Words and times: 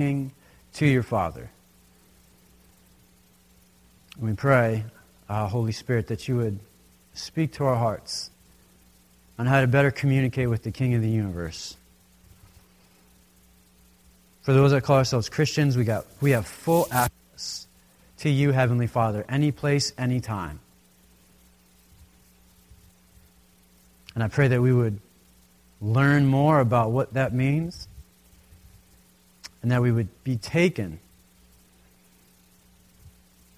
to 0.00 0.86
your 0.86 1.02
Father. 1.02 1.50
We 4.18 4.32
pray, 4.32 4.84
uh, 5.28 5.46
Holy 5.46 5.72
Spirit, 5.72 6.06
that 6.06 6.26
you 6.26 6.36
would 6.36 6.58
speak 7.12 7.52
to 7.54 7.64
our 7.64 7.76
hearts 7.76 8.30
on 9.38 9.44
how 9.44 9.60
to 9.60 9.66
better 9.66 9.90
communicate 9.90 10.48
with 10.48 10.62
the 10.62 10.70
King 10.70 10.94
of 10.94 11.02
the 11.02 11.08
universe. 11.10 11.76
For 14.40 14.54
those 14.54 14.70
that 14.70 14.84
call 14.84 14.96
ourselves 14.96 15.28
Christians, 15.28 15.76
we, 15.76 15.84
got, 15.84 16.06
we 16.22 16.30
have 16.30 16.46
full 16.46 16.88
access 16.90 17.66
to 18.20 18.30
you, 18.30 18.52
Heavenly 18.52 18.86
Father, 18.86 19.26
any 19.28 19.52
place, 19.52 19.92
any 19.98 20.20
time. 20.20 20.60
And 24.14 24.24
I 24.24 24.28
pray 24.28 24.48
that 24.48 24.62
we 24.62 24.72
would 24.72 24.98
learn 25.82 26.26
more 26.26 26.58
about 26.58 26.90
what 26.90 27.12
that 27.12 27.34
means 27.34 27.86
and 29.62 29.70
that 29.70 29.82
we 29.82 29.92
would 29.92 30.08
be 30.24 30.36
taken 30.36 30.98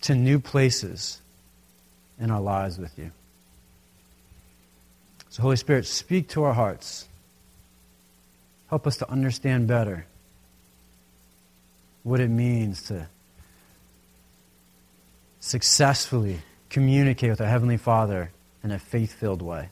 to 0.02 0.14
new 0.14 0.40
places 0.40 1.20
in 2.18 2.30
our 2.30 2.40
lives 2.40 2.78
with 2.78 2.98
you. 2.98 3.10
So, 5.30 5.42
Holy 5.42 5.56
Spirit, 5.56 5.86
speak 5.86 6.28
to 6.30 6.44
our 6.44 6.52
hearts. 6.52 7.06
Help 8.68 8.86
us 8.86 8.96
to 8.98 9.10
understand 9.10 9.66
better 9.66 10.06
what 12.02 12.20
it 12.20 12.28
means 12.28 12.82
to 12.88 13.06
successfully 15.40 16.40
communicate 16.68 17.30
with 17.30 17.40
our 17.40 17.46
Heavenly 17.46 17.76
Father 17.76 18.30
in 18.64 18.70
a 18.70 18.78
faith 18.78 19.12
filled 19.12 19.42
way. 19.42 19.68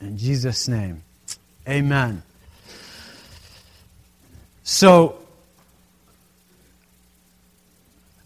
In 0.00 0.18
Jesus' 0.18 0.68
name, 0.68 1.02
amen. 1.68 2.22
So, 4.68 5.16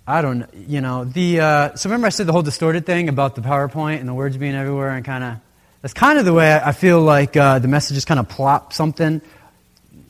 I 0.06 0.22
don't, 0.22 0.46
you 0.54 0.80
know, 0.80 1.04
the, 1.04 1.40
uh, 1.40 1.74
so 1.74 1.90
remember 1.90 2.06
I 2.06 2.08
said 2.08 2.26
the 2.26 2.32
whole 2.32 2.40
distorted 2.40 2.86
thing 2.86 3.10
about 3.10 3.34
the 3.34 3.42
PowerPoint 3.42 4.00
and 4.00 4.08
the 4.08 4.14
words 4.14 4.38
being 4.38 4.54
everywhere 4.54 4.88
and 4.88 5.04
kind 5.04 5.22
of, 5.22 5.36
that's 5.82 5.92
kind 5.92 6.18
of 6.18 6.24
the 6.24 6.32
way 6.32 6.50
I 6.54 6.72
feel 6.72 7.02
like 7.02 7.36
uh, 7.36 7.58
the 7.58 7.68
message 7.68 7.96
just 7.96 8.06
kind 8.06 8.18
of 8.18 8.30
plop 8.30 8.72
something, 8.72 9.20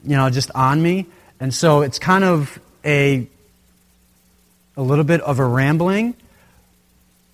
you 0.04 0.16
know, 0.16 0.30
just 0.30 0.52
on 0.54 0.80
me. 0.80 1.06
And 1.40 1.52
so 1.52 1.80
it's 1.80 1.98
kind 1.98 2.22
of 2.22 2.60
a, 2.84 3.26
a 4.76 4.82
little 4.82 5.04
bit 5.04 5.22
of 5.22 5.40
a 5.40 5.44
rambling 5.44 6.14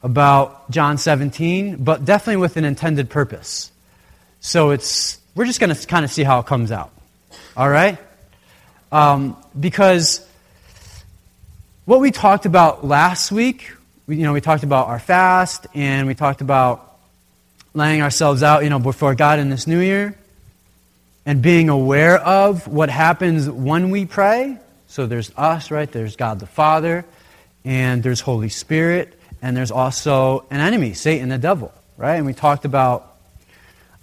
about 0.03 0.71
John 0.71 0.97
17, 0.97 1.85
but 1.85 2.07
definitely 2.07 2.39
with 2.39 2.57
an 2.57 2.65
intended 2.65 3.11
purpose. 3.11 3.71
So 4.41 4.71
it's, 4.71 5.19
we're 5.35 5.45
just 5.45 5.61
going 5.61 5.75
to 5.75 5.87
kind 5.87 6.07
of 6.07 6.11
see 6.11 6.23
how 6.23 6.41
it 6.41 6.47
comes 6.47 6.73
out. 6.73 6.93
All 7.59 7.69
right? 7.69 7.99
Um, 8.93 9.37
because 9.59 10.27
what 11.85 12.01
we 12.01 12.11
talked 12.11 12.47
about 12.47 12.85
last 12.85 13.33
week, 13.33 13.73
we, 14.07 14.17
you 14.17 14.23
know, 14.23 14.33
we 14.33 14.41
talked 14.41 14.63
about 14.63 14.89
our 14.89 14.99
fast 14.99 15.67
and 15.75 16.07
we 16.07 16.15
talked 16.15 16.41
about 16.41 16.99
laying 17.75 18.01
ourselves 18.01 18.43
out, 18.43 18.65
you 18.65 18.71
know, 18.71 18.79
before 18.79 19.15
God 19.15 19.39
in 19.39 19.51
this 19.51 19.67
new 19.67 19.81
year 19.81 20.17
and 21.27 21.43
being 21.43 21.69
aware 21.69 22.19
of 22.19 22.69
what 22.69 22.89
happens 22.89 23.51
when 23.51 23.91
we 23.91 24.07
pray. 24.07 24.59
So 24.87 25.07
there's 25.07 25.33
us, 25.37 25.71
right? 25.71 25.91
There's 25.91 26.17
God 26.17 26.39
the 26.39 26.47
Father, 26.47 27.05
and 27.65 28.03
there's 28.03 28.21
Holy 28.21 28.49
Spirit, 28.49 29.13
and 29.43 29.57
there's 29.57 29.73
also 29.73 30.47
an 30.51 30.61
enemy, 30.61 30.95
Satan, 30.95 31.29
the 31.29 31.39
devil, 31.39 31.73
right? 31.97 32.15
And 32.15 32.25
we 32.25 32.33
talked 32.33 32.65
about 32.65 33.17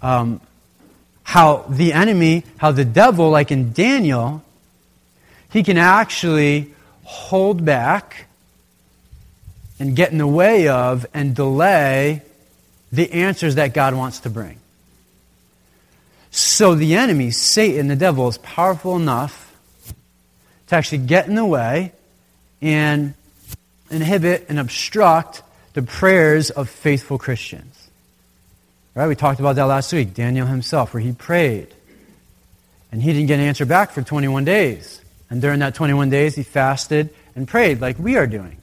um, 0.02 0.40
how 1.22 1.64
the 1.68 1.94
enemy, 1.94 2.44
how 2.58 2.72
the 2.72 2.84
devil, 2.84 3.30
like 3.30 3.50
in 3.50 3.72
Daniel, 3.72 4.42
he 5.54 5.62
can 5.62 5.78
actually 5.78 6.74
hold 7.04 7.64
back 7.64 8.26
and 9.78 9.94
get 9.94 10.10
in 10.10 10.18
the 10.18 10.26
way 10.26 10.66
of 10.66 11.06
and 11.14 11.36
delay 11.36 12.22
the 12.90 13.12
answers 13.12 13.54
that 13.54 13.72
God 13.72 13.94
wants 13.94 14.18
to 14.20 14.30
bring. 14.30 14.58
So 16.32 16.74
the 16.74 16.96
enemy, 16.96 17.30
Satan, 17.30 17.86
the 17.86 17.94
devil, 17.94 18.26
is 18.26 18.36
powerful 18.38 18.96
enough 18.96 19.54
to 20.66 20.74
actually 20.74 20.98
get 20.98 21.28
in 21.28 21.36
the 21.36 21.46
way 21.46 21.92
and 22.60 23.14
inhibit 23.92 24.46
and 24.48 24.58
obstruct 24.58 25.44
the 25.74 25.82
prayers 25.82 26.50
of 26.50 26.68
faithful 26.68 27.16
Christians. 27.16 27.90
Right? 28.96 29.06
We 29.06 29.14
talked 29.14 29.38
about 29.38 29.54
that 29.54 29.66
last 29.66 29.92
week. 29.92 30.14
Daniel 30.14 30.48
himself, 30.48 30.94
where 30.94 31.00
he 31.00 31.12
prayed. 31.12 31.68
And 32.90 33.00
he 33.00 33.12
didn't 33.12 33.28
get 33.28 33.38
an 33.38 33.46
answer 33.46 33.64
back 33.64 33.92
for 33.92 34.02
21 34.02 34.44
days. 34.44 35.00
And 35.30 35.40
during 35.40 35.60
that 35.60 35.74
21 35.74 36.10
days, 36.10 36.34
he 36.34 36.42
fasted 36.42 37.10
and 37.34 37.48
prayed 37.48 37.80
like 37.80 37.98
we 37.98 38.16
are 38.16 38.26
doing. 38.26 38.56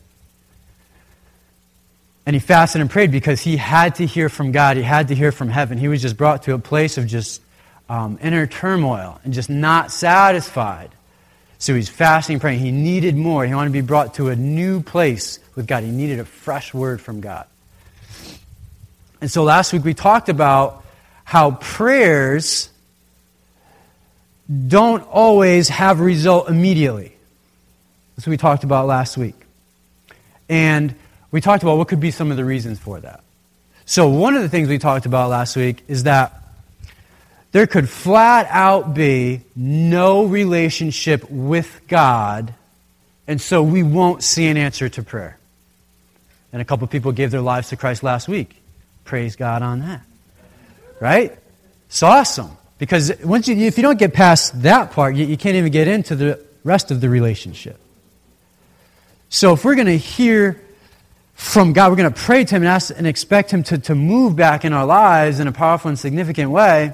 And 2.26 2.36
he 2.36 2.40
fasted 2.40 2.82
and 2.82 2.90
prayed 2.90 3.12
because 3.12 3.42
he 3.42 3.58
had 3.58 3.96
to 3.96 4.06
hear 4.06 4.30
from 4.30 4.52
God. 4.52 4.78
He 4.78 4.84
had 4.84 5.08
to 5.08 5.16
hear 5.16 5.32
from 5.32 5.50
heaven. 5.50 5.78
He 5.78 5.88
was 5.88 6.02
just 6.02 6.18
brought 6.18 6.44
to 6.44 6.54
a 6.54 6.60
place 6.60 6.98
of 6.98 7.08
just 7.08 7.42
um, 7.90 8.20
inner 8.22 8.48
turmoil 8.48 9.20
and 9.24 9.34
just 9.34 9.50
not 9.50 9.92
satisfied. 9.92 10.92
So 11.58 11.76
he's 11.76 11.90
fasting, 11.90 12.40
praying. 12.40 12.60
He 12.60 12.72
needed 12.72 13.16
more. 13.16 13.46
He 13.46 13.54
wanted 13.54 13.70
to 13.70 13.74
be 13.74 13.82
brought 13.82 14.16
to 14.16 14.30
a 14.30 14.36
new 14.36 14.82
place 14.82 15.38
with 15.56 15.68
God. 15.68 15.84
He 15.84 15.92
needed 15.92 16.20
a 16.20 16.26
fresh 16.26 16.74
word 16.74 17.02
from 17.02 17.22
God. 17.22 17.46
And 19.20 19.30
so 19.30 19.44
last 19.44 19.72
week 19.72 19.84
we 19.84 19.94
talked 19.94 20.30
about 20.30 20.84
how 21.24 21.52
prayers 21.52 22.71
don't 24.68 25.04
always 25.04 25.70
have 25.70 26.00
result 26.00 26.50
immediately. 26.50 27.14
That's 28.16 28.28
what 28.28 28.32
we 28.32 28.38
talked 28.38 28.64
about 28.64 28.88
last 28.88 29.18
week. 29.18 29.36
And 30.50 30.94
we 31.32 31.42
talked 31.42 31.64
about 31.64 31.78
what 31.78 31.88
could 31.88 32.00
be 32.00 32.12
some 32.12 32.32
of 32.32 32.38
the 32.38 32.46
reasons 32.46 32.80
for 32.80 33.00
that. 33.00 33.24
So, 33.86 34.10
one 34.10 34.36
of 34.36 34.42
the 34.42 34.50
things 34.50 34.68
we 34.68 34.78
talked 34.78 35.06
about 35.06 35.30
last 35.30 35.56
week 35.56 35.84
is 35.88 36.04
that 36.04 36.42
there 37.52 37.68
could 37.68 37.90
flat 37.90 38.48
out 38.50 38.94
be 38.94 39.42
no 39.56 40.26
relationship 40.26 41.30
with 41.30 41.82
God, 41.88 42.54
and 43.28 43.42
so 43.42 43.64
we 43.64 43.84
won't 43.84 44.24
see 44.24 44.48
an 44.48 44.58
answer 44.58 44.88
to 44.90 45.04
prayer. 45.04 45.38
And 46.54 46.62
a 46.62 46.66
couple 46.66 46.88
people 46.88 47.12
gave 47.12 47.32
their 47.32 47.42
lives 47.42 47.70
to 47.70 47.78
Christ 47.78 48.04
last 48.04 48.28
week. 48.28 48.56
Praise 49.04 49.36
God 49.36 49.62
on 49.62 49.80
that. 49.80 50.02
Right? 51.00 51.38
It's 51.88 52.04
awesome. 52.04 52.58
Because 52.82 53.14
once 53.24 53.48
you, 53.48 53.56
if 53.58 53.78
you 53.78 53.84
don't 53.84 54.00
get 54.00 54.12
past 54.12 54.64
that 54.64 54.90
part, 54.90 55.14
you, 55.14 55.24
you 55.24 55.38
can't 55.38 55.56
even 55.56 55.72
get 55.72 55.88
into 55.88 56.16
the 56.16 56.44
rest 56.64 56.90
of 56.90 57.00
the 57.00 57.10
relationship. 57.10 57.80
So 59.30 59.54
if 59.54 59.64
we're 59.64 59.76
going 59.76 59.86
to 59.86 60.00
hear 60.00 60.60
from 61.36 61.74
God, 61.74 61.92
we're 61.92 61.98
going 61.98 62.12
to 62.12 62.20
pray 62.20 62.44
to 62.44 62.56
Him 62.56 62.64
and 62.64 62.70
ask 62.70 62.92
and 62.98 63.06
expect 63.06 63.52
Him 63.52 63.62
to, 63.66 63.78
to 63.78 63.94
move 63.94 64.36
back 64.36 64.66
in 64.66 64.74
our 64.74 64.88
lives 64.88 65.40
in 65.40 65.46
a 65.46 65.52
powerful 65.52 65.90
and 65.90 66.00
significant 66.00 66.50
way, 66.50 66.92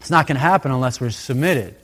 it's 0.00 0.08
not 0.08 0.26
going 0.26 0.36
to 0.36 0.40
happen 0.40 0.72
unless 0.72 0.98
we're 0.98 1.10
submitted. 1.10 1.74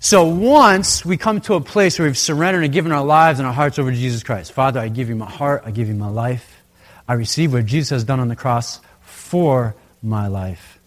So 0.00 0.24
once 0.24 1.04
we 1.04 1.18
come 1.18 1.42
to 1.42 1.52
a 1.52 1.60
place 1.60 1.98
where 1.98 2.08
we've 2.08 2.16
surrendered 2.16 2.64
and 2.64 2.72
given 2.72 2.92
our 2.92 3.04
lives 3.04 3.40
and 3.40 3.46
our 3.46 3.52
hearts 3.52 3.78
over 3.78 3.90
to 3.90 3.96
Jesus 3.96 4.22
Christ, 4.22 4.52
Father, 4.52 4.80
I 4.80 4.88
give 4.88 5.10
you 5.10 5.16
my 5.16 5.30
heart, 5.30 5.64
I 5.66 5.70
give 5.70 5.88
you 5.88 5.94
my 5.94 6.08
life. 6.08 6.62
I 7.06 7.12
receive 7.12 7.52
what 7.52 7.66
Jesus 7.66 7.90
has 7.90 8.04
done 8.04 8.20
on 8.20 8.28
the 8.28 8.36
cross 8.36 8.80
for 9.02 9.76
my 10.02 10.28
life. 10.28 10.78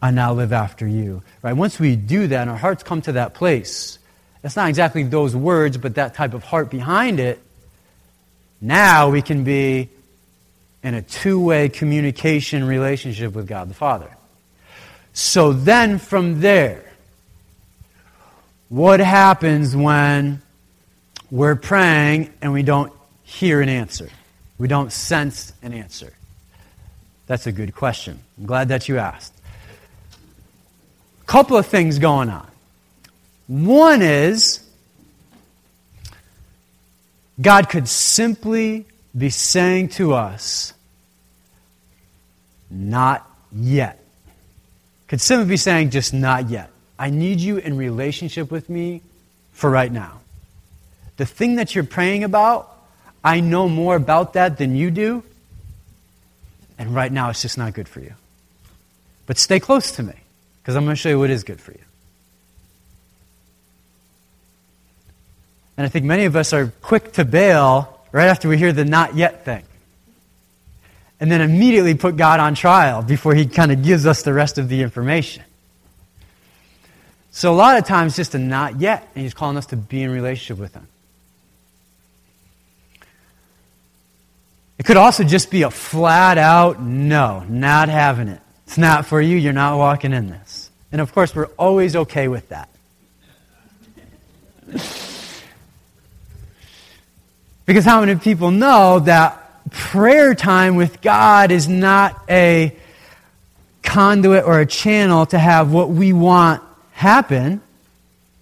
I 0.00 0.10
now 0.10 0.32
live 0.32 0.52
after 0.52 0.86
you. 0.86 1.22
Right? 1.42 1.54
Once 1.54 1.78
we 1.78 1.96
do 1.96 2.26
that 2.26 2.42
and 2.42 2.50
our 2.50 2.56
hearts 2.56 2.82
come 2.82 3.02
to 3.02 3.12
that 3.12 3.34
place, 3.34 3.98
it's 4.44 4.56
not 4.56 4.68
exactly 4.68 5.02
those 5.02 5.34
words, 5.34 5.76
but 5.76 5.96
that 5.96 6.14
type 6.14 6.34
of 6.34 6.44
heart 6.44 6.70
behind 6.70 7.20
it. 7.20 7.40
Now 8.60 9.10
we 9.10 9.22
can 9.22 9.44
be 9.44 9.88
in 10.82 10.94
a 10.94 11.02
two 11.02 11.40
way 11.40 11.68
communication 11.68 12.64
relationship 12.64 13.34
with 13.34 13.46
God 13.46 13.68
the 13.68 13.74
Father. 13.74 14.10
So 15.12 15.52
then 15.52 15.98
from 15.98 16.40
there, 16.40 16.84
what 18.68 19.00
happens 19.00 19.74
when 19.74 20.42
we're 21.30 21.56
praying 21.56 22.32
and 22.40 22.52
we 22.52 22.62
don't 22.62 22.92
hear 23.24 23.60
an 23.60 23.68
answer? 23.68 24.08
We 24.58 24.68
don't 24.68 24.92
sense 24.92 25.52
an 25.62 25.72
answer? 25.72 26.12
That's 27.26 27.46
a 27.46 27.52
good 27.52 27.74
question. 27.74 28.20
I'm 28.38 28.46
glad 28.46 28.68
that 28.68 28.88
you 28.88 28.98
asked. 28.98 29.34
Couple 31.28 31.56
of 31.56 31.66
things 31.66 32.00
going 32.00 32.28
on. 32.28 32.46
One 33.46 34.02
is 34.02 34.60
God 37.40 37.68
could 37.68 37.88
simply 37.88 38.86
be 39.16 39.30
saying 39.30 39.90
to 39.90 40.14
us, 40.14 40.74
not 42.68 43.24
yet 43.52 43.98
could 45.08 45.20
simply 45.22 45.48
be 45.48 45.56
saying, 45.56 45.90
just 45.90 46.12
not 46.12 46.50
yet. 46.50 46.70
I 46.98 47.10
need 47.10 47.40
you 47.40 47.56
in 47.56 47.76
relationship 47.76 48.50
with 48.50 48.68
me 48.68 49.00
for 49.52 49.70
right 49.70 49.90
now. 49.90 50.20
The 51.16 51.26
thing 51.26 51.56
that 51.56 51.74
you're 51.74 51.84
praying 51.84 52.24
about, 52.24 52.70
I 53.24 53.40
know 53.40 53.68
more 53.68 53.96
about 53.96 54.34
that 54.34 54.58
than 54.58 54.76
you 54.76 54.90
do, 54.90 55.24
and 56.78 56.94
right 56.94 57.10
now 57.10 57.30
it's 57.30 57.42
just 57.42 57.58
not 57.58 57.72
good 57.72 57.88
for 57.88 58.00
you. 58.00 58.12
But 59.26 59.38
stay 59.38 59.58
close 59.58 59.92
to 59.92 60.02
me, 60.02 60.14
because 60.68 60.76
I'm 60.76 60.84
going 60.84 60.96
to 60.96 61.00
show 61.00 61.08
you 61.08 61.18
what 61.18 61.30
is 61.30 61.44
good 61.44 61.62
for 61.62 61.72
you. 61.72 61.80
And 65.78 65.86
I 65.86 65.88
think 65.88 66.04
many 66.04 66.26
of 66.26 66.36
us 66.36 66.52
are 66.52 66.66
quick 66.82 67.14
to 67.14 67.24
bail 67.24 67.98
right 68.12 68.26
after 68.26 68.50
we 68.50 68.58
hear 68.58 68.70
the 68.74 68.84
not 68.84 69.16
yet 69.16 69.46
thing. 69.46 69.62
And 71.20 71.32
then 71.32 71.40
immediately 71.40 71.94
put 71.94 72.18
God 72.18 72.38
on 72.38 72.54
trial 72.54 73.00
before 73.00 73.34
he 73.34 73.46
kind 73.46 73.72
of 73.72 73.82
gives 73.82 74.04
us 74.04 74.24
the 74.24 74.34
rest 74.34 74.58
of 74.58 74.68
the 74.68 74.82
information. 74.82 75.42
So 77.30 77.50
a 77.50 77.56
lot 77.56 77.78
of 77.78 77.86
times 77.86 78.14
just 78.14 78.34
a 78.34 78.38
not 78.38 78.78
yet, 78.78 79.08
and 79.14 79.22
he's 79.22 79.32
calling 79.32 79.56
us 79.56 79.64
to 79.66 79.76
be 79.78 80.02
in 80.02 80.10
relationship 80.10 80.58
with 80.58 80.74
him. 80.74 80.86
It 84.76 84.84
could 84.84 84.98
also 84.98 85.24
just 85.24 85.50
be 85.50 85.62
a 85.62 85.70
flat 85.70 86.36
out 86.36 86.78
no, 86.78 87.42
not 87.48 87.88
having 87.88 88.28
it. 88.28 88.42
It's 88.68 88.76
not 88.76 89.06
for 89.06 89.18
you, 89.18 89.38
you're 89.38 89.54
not 89.54 89.78
walking 89.78 90.12
in 90.12 90.28
this. 90.28 90.70
And 90.92 91.00
of 91.00 91.14
course, 91.14 91.34
we're 91.34 91.46
always 91.56 91.96
okay 91.96 92.28
with 92.28 92.50
that. 92.50 92.68
because 97.64 97.86
how 97.86 98.00
many 98.00 98.16
people 98.16 98.50
know 98.50 98.98
that 98.98 99.70
prayer 99.70 100.34
time 100.34 100.76
with 100.76 101.00
God 101.00 101.50
is 101.50 101.66
not 101.66 102.22
a 102.28 102.76
conduit 103.82 104.44
or 104.44 104.60
a 104.60 104.66
channel 104.66 105.24
to 105.24 105.38
have 105.38 105.72
what 105.72 105.88
we 105.88 106.12
want 106.12 106.62
happen? 106.92 107.62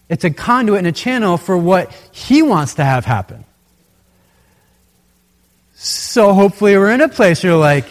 It's 0.08 0.25
a 0.25 0.31
conduit 0.31 0.78
and 0.78 0.88
a 0.88 0.93
channel 0.93 1.37
for 1.37 1.56
what 1.56 1.93
He 2.11 2.43
wants 2.43 2.75
to 2.75 2.84
have 2.84 3.05
happen. 3.05 3.44
So 5.76 6.34
hopefully 6.34 6.76
we're 6.76 6.90
in 6.90 7.00
a 7.00 7.08
place 7.08 7.44
where 7.44 7.52
you're 7.52 7.61
like, 7.61 7.87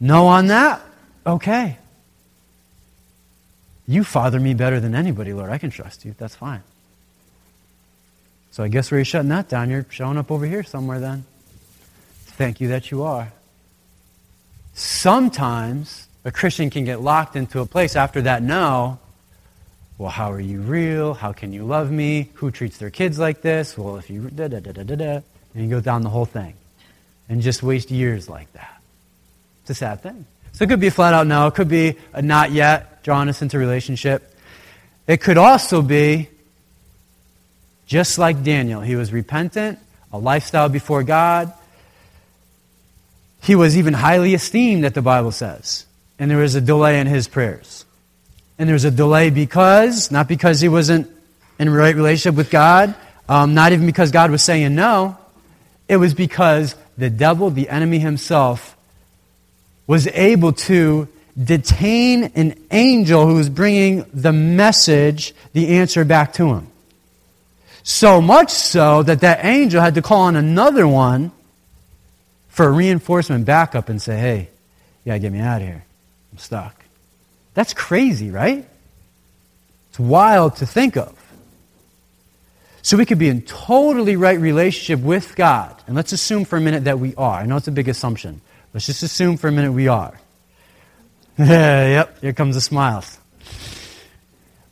no 0.00 0.26
on 0.26 0.48
that? 0.48 0.82
Okay. 1.28 1.76
You 3.86 4.02
father 4.02 4.40
me 4.40 4.54
better 4.54 4.80
than 4.80 4.94
anybody, 4.94 5.34
Lord. 5.34 5.50
I 5.50 5.58
can 5.58 5.70
trust 5.70 6.04
you. 6.04 6.14
That's 6.16 6.34
fine. 6.34 6.62
So 8.50 8.64
I 8.64 8.68
guess 8.68 8.90
where 8.90 8.98
you're 8.98 9.04
shutting 9.04 9.28
that 9.28 9.48
down, 9.48 9.68
you're 9.68 9.86
showing 9.90 10.16
up 10.16 10.30
over 10.30 10.46
here 10.46 10.62
somewhere 10.62 11.00
then. 11.00 11.24
Thank 12.38 12.60
you 12.60 12.68
that 12.68 12.90
you 12.90 13.02
are. 13.02 13.30
Sometimes 14.72 16.08
a 16.24 16.32
Christian 16.32 16.70
can 16.70 16.84
get 16.84 17.00
locked 17.00 17.36
into 17.36 17.60
a 17.60 17.66
place 17.66 17.94
after 17.94 18.22
that 18.22 18.42
no. 18.42 18.98
Well, 19.98 20.10
how 20.10 20.32
are 20.32 20.40
you 20.40 20.60
real? 20.60 21.12
How 21.12 21.32
can 21.32 21.52
you 21.52 21.64
love 21.64 21.90
me? 21.90 22.30
Who 22.34 22.50
treats 22.50 22.78
their 22.78 22.90
kids 22.90 23.18
like 23.18 23.42
this? 23.42 23.76
Well, 23.76 23.96
if 23.96 24.08
you 24.08 24.30
da 24.30 24.48
da 24.48 24.60
da 24.60 24.72
da 24.72 24.82
da 24.82 24.94
da, 24.94 25.20
and 25.54 25.64
you 25.64 25.68
go 25.68 25.80
down 25.80 26.02
the 26.02 26.08
whole 26.08 26.24
thing 26.24 26.54
and 27.28 27.42
just 27.42 27.62
waste 27.62 27.90
years 27.90 28.28
like 28.28 28.50
that. 28.54 28.80
It's 29.62 29.70
a 29.70 29.74
sad 29.74 30.02
thing. 30.02 30.24
So 30.58 30.64
it 30.64 30.70
could 30.70 30.80
be 30.80 30.88
a 30.88 30.90
flat 30.90 31.14
out 31.14 31.28
no. 31.28 31.46
It 31.46 31.54
could 31.54 31.68
be 31.68 31.94
a 32.12 32.20
not 32.20 32.50
yet, 32.50 33.04
drawing 33.04 33.28
us 33.28 33.42
into 33.42 33.60
relationship. 33.60 34.34
It 35.06 35.18
could 35.18 35.38
also 35.38 35.82
be 35.82 36.28
just 37.86 38.18
like 38.18 38.42
Daniel. 38.42 38.80
He 38.80 38.96
was 38.96 39.12
repentant, 39.12 39.78
a 40.12 40.18
lifestyle 40.18 40.68
before 40.68 41.04
God. 41.04 41.52
He 43.40 43.54
was 43.54 43.78
even 43.78 43.94
highly 43.94 44.34
esteemed, 44.34 44.82
that 44.82 44.94
the 44.94 45.00
Bible 45.00 45.30
says. 45.30 45.86
And 46.18 46.28
there 46.28 46.38
was 46.38 46.56
a 46.56 46.60
delay 46.60 46.98
in 46.98 47.06
his 47.06 47.28
prayers. 47.28 47.84
And 48.58 48.68
there 48.68 48.74
was 48.74 48.84
a 48.84 48.90
delay 48.90 49.30
because, 49.30 50.10
not 50.10 50.26
because 50.26 50.60
he 50.60 50.68
wasn't 50.68 51.08
in 51.60 51.70
right 51.70 51.94
relationship 51.94 52.36
with 52.36 52.50
God, 52.50 52.96
um, 53.28 53.54
not 53.54 53.70
even 53.70 53.86
because 53.86 54.10
God 54.10 54.32
was 54.32 54.42
saying 54.42 54.74
no, 54.74 55.18
it 55.86 55.98
was 55.98 56.14
because 56.14 56.74
the 56.96 57.10
devil, 57.10 57.48
the 57.50 57.68
enemy 57.68 58.00
himself, 58.00 58.74
was 59.88 60.06
able 60.08 60.52
to 60.52 61.08
detain 61.42 62.24
an 62.34 62.54
angel 62.70 63.26
who 63.26 63.34
was 63.34 63.48
bringing 63.48 64.04
the 64.14 64.32
message, 64.32 65.34
the 65.54 65.78
answer 65.78 66.04
back 66.04 66.34
to 66.34 66.54
him. 66.54 66.68
So 67.82 68.20
much 68.20 68.50
so 68.50 69.02
that 69.02 69.22
that 69.22 69.44
angel 69.44 69.80
had 69.80 69.94
to 69.94 70.02
call 70.02 70.22
on 70.22 70.36
another 70.36 70.86
one 70.86 71.32
for 72.48 72.66
a 72.66 72.70
reinforcement 72.70 73.46
backup 73.46 73.88
and 73.88 74.00
say, 74.00 74.18
hey, 74.18 74.48
you 75.04 75.10
gotta 75.10 75.20
get 75.20 75.32
me 75.32 75.40
out 75.40 75.62
of 75.62 75.66
here. 75.66 75.84
I'm 76.32 76.38
stuck. 76.38 76.84
That's 77.54 77.72
crazy, 77.72 78.30
right? 78.30 78.68
It's 79.88 79.98
wild 79.98 80.56
to 80.56 80.66
think 80.66 80.96
of. 80.96 81.14
So 82.82 82.96
we 82.96 83.06
could 83.06 83.18
be 83.18 83.28
in 83.28 83.42
totally 83.42 84.16
right 84.16 84.38
relationship 84.38 85.00
with 85.04 85.34
God. 85.34 85.74
And 85.86 85.96
let's 85.96 86.12
assume 86.12 86.44
for 86.44 86.56
a 86.56 86.60
minute 86.60 86.84
that 86.84 86.98
we 86.98 87.14
are. 87.14 87.40
I 87.40 87.46
know 87.46 87.56
it's 87.56 87.68
a 87.68 87.72
big 87.72 87.88
assumption. 87.88 88.40
Let's 88.78 88.86
just 88.86 89.02
assume 89.02 89.38
for 89.38 89.48
a 89.48 89.50
minute 89.50 89.72
we 89.72 89.88
are. 89.88 90.16
yep, 91.36 92.20
here 92.20 92.32
comes 92.32 92.54
the 92.54 92.60
smiles. 92.60 93.18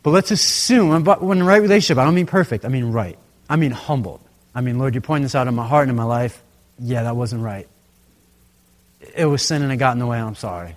But 0.04 0.12
let's 0.12 0.30
assume, 0.30 1.04
when 1.04 1.42
right 1.42 1.60
relationship, 1.60 1.98
I 1.98 2.04
don't 2.04 2.14
mean 2.14 2.26
perfect, 2.26 2.64
I 2.64 2.68
mean 2.68 2.92
right. 2.92 3.18
I 3.50 3.56
mean 3.56 3.72
humbled. 3.72 4.20
I 4.54 4.60
mean, 4.60 4.78
Lord, 4.78 4.94
you're 4.94 5.02
pointing 5.02 5.24
this 5.24 5.34
out 5.34 5.48
in 5.48 5.56
my 5.56 5.66
heart 5.66 5.82
and 5.82 5.90
in 5.90 5.96
my 5.96 6.04
life. 6.04 6.40
Yeah, 6.78 7.02
that 7.02 7.16
wasn't 7.16 7.42
right. 7.42 7.66
It 9.16 9.26
was 9.26 9.42
sin 9.42 9.62
and 9.62 9.72
it 9.72 9.76
got 9.78 9.94
in 9.94 9.98
the 9.98 10.06
way. 10.06 10.20
I'm 10.20 10.36
sorry. 10.36 10.76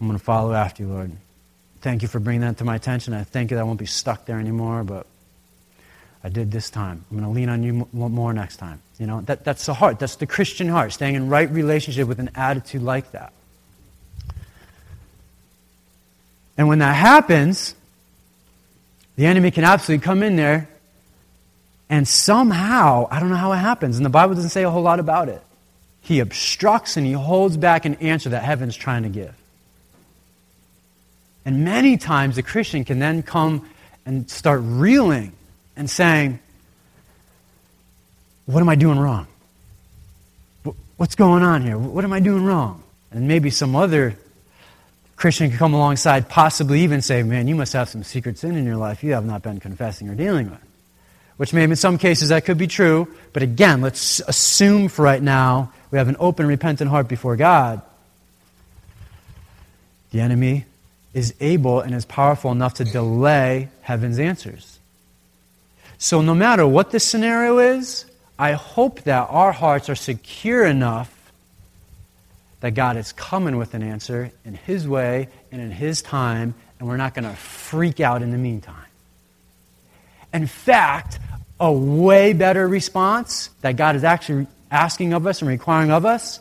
I'm 0.00 0.06
going 0.08 0.18
to 0.18 0.24
follow 0.24 0.52
after 0.52 0.82
you, 0.82 0.88
Lord. 0.88 1.12
Thank 1.80 2.02
you 2.02 2.08
for 2.08 2.18
bringing 2.18 2.40
that 2.40 2.58
to 2.58 2.64
my 2.64 2.74
attention. 2.74 3.14
I 3.14 3.22
thank 3.22 3.52
you 3.52 3.56
that 3.56 3.60
I 3.60 3.64
won't 3.64 3.78
be 3.78 3.86
stuck 3.86 4.26
there 4.26 4.40
anymore, 4.40 4.82
but 4.82 5.06
I 6.24 6.28
did 6.28 6.52
this 6.52 6.70
time. 6.70 7.04
I'm 7.10 7.18
going 7.18 7.28
to 7.28 7.34
lean 7.34 7.48
on 7.48 7.62
you 7.62 7.88
more 7.92 8.32
next 8.32 8.58
time. 8.58 8.80
You 8.98 9.06
know, 9.06 9.20
that, 9.22 9.44
that's 9.44 9.66
the 9.66 9.74
heart. 9.74 9.98
That's 9.98 10.16
the 10.16 10.26
Christian 10.26 10.68
heart, 10.68 10.92
staying 10.92 11.16
in 11.16 11.28
right 11.28 11.50
relationship 11.50 12.06
with 12.06 12.20
an 12.20 12.30
attitude 12.34 12.82
like 12.82 13.10
that. 13.12 13.32
And 16.56 16.68
when 16.68 16.78
that 16.78 16.94
happens, 16.94 17.74
the 19.16 19.26
enemy 19.26 19.50
can 19.50 19.64
absolutely 19.64 20.04
come 20.04 20.22
in 20.22 20.36
there 20.36 20.68
and 21.92 22.08
somehow, 22.08 23.06
I 23.10 23.20
don't 23.20 23.28
know 23.28 23.36
how 23.36 23.52
it 23.52 23.58
happens, 23.58 23.98
and 23.98 24.06
the 24.06 24.10
Bible 24.10 24.34
doesn't 24.34 24.48
say 24.48 24.62
a 24.62 24.70
whole 24.70 24.80
lot 24.80 24.98
about 24.98 25.28
it. 25.28 25.42
He 26.00 26.20
obstructs 26.20 26.96
and 26.96 27.04
he 27.04 27.12
holds 27.12 27.58
back 27.58 27.84
an 27.84 27.96
answer 27.96 28.30
that 28.30 28.42
heaven's 28.42 28.74
trying 28.74 29.02
to 29.02 29.10
give. 29.10 29.34
And 31.44 31.66
many 31.66 31.98
times 31.98 32.36
the 32.36 32.42
Christian 32.42 32.86
can 32.86 32.98
then 32.98 33.22
come 33.22 33.68
and 34.06 34.30
start 34.30 34.60
reeling 34.62 35.32
and 35.76 35.88
saying, 35.88 36.38
What 38.46 38.60
am 38.60 38.68
I 38.68 38.74
doing 38.74 38.98
wrong? 38.98 39.26
What's 40.96 41.14
going 41.14 41.42
on 41.42 41.62
here? 41.62 41.76
What 41.78 42.04
am 42.04 42.12
I 42.12 42.20
doing 42.20 42.44
wrong? 42.44 42.82
And 43.10 43.26
maybe 43.26 43.50
some 43.50 43.74
other 43.74 44.16
Christian 45.16 45.50
could 45.50 45.58
come 45.58 45.74
alongside, 45.74 46.28
possibly 46.28 46.80
even 46.80 47.02
say, 47.02 47.22
Man, 47.22 47.48
you 47.48 47.54
must 47.54 47.72
have 47.72 47.88
some 47.88 48.02
secret 48.02 48.38
sin 48.38 48.56
in 48.56 48.64
your 48.64 48.76
life 48.76 49.02
you 49.02 49.12
have 49.12 49.24
not 49.24 49.42
been 49.42 49.60
confessing 49.60 50.08
or 50.08 50.14
dealing 50.14 50.50
with. 50.50 50.60
Which 51.36 51.52
maybe 51.52 51.70
in 51.70 51.76
some 51.76 51.98
cases 51.98 52.28
that 52.28 52.44
could 52.44 52.58
be 52.58 52.66
true, 52.66 53.08
but 53.32 53.42
again, 53.42 53.80
let's 53.80 54.20
assume 54.20 54.88
for 54.88 55.02
right 55.02 55.22
now 55.22 55.72
we 55.90 55.98
have 55.98 56.08
an 56.08 56.16
open, 56.18 56.46
repentant 56.46 56.90
heart 56.90 57.08
before 57.08 57.36
God. 57.36 57.82
The 60.10 60.20
enemy 60.20 60.66
is 61.14 61.34
able 61.40 61.80
and 61.80 61.94
is 61.94 62.04
powerful 62.04 62.52
enough 62.52 62.74
to 62.74 62.84
delay 62.84 63.68
heaven's 63.80 64.18
answers. 64.18 64.78
So, 66.02 66.20
no 66.20 66.34
matter 66.34 66.66
what 66.66 66.90
the 66.90 66.98
scenario 66.98 67.60
is, 67.60 68.06
I 68.36 68.54
hope 68.54 69.02
that 69.02 69.28
our 69.30 69.52
hearts 69.52 69.88
are 69.88 69.94
secure 69.94 70.66
enough 70.66 71.08
that 72.58 72.72
God 72.72 72.96
is 72.96 73.12
coming 73.12 73.56
with 73.56 73.74
an 73.74 73.84
answer 73.84 74.32
in 74.44 74.54
His 74.54 74.88
way 74.88 75.28
and 75.52 75.62
in 75.62 75.70
His 75.70 76.02
time, 76.02 76.56
and 76.80 76.88
we're 76.88 76.96
not 76.96 77.14
going 77.14 77.22
to 77.22 77.36
freak 77.36 78.00
out 78.00 78.20
in 78.20 78.32
the 78.32 78.36
meantime. 78.36 78.74
In 80.34 80.48
fact, 80.48 81.20
a 81.60 81.70
way 81.70 82.32
better 82.32 82.66
response 82.66 83.50
that 83.60 83.76
God 83.76 83.94
is 83.94 84.02
actually 84.02 84.48
asking 84.72 85.12
of 85.12 85.24
us 85.24 85.40
and 85.40 85.48
requiring 85.48 85.92
of 85.92 86.04
us 86.04 86.40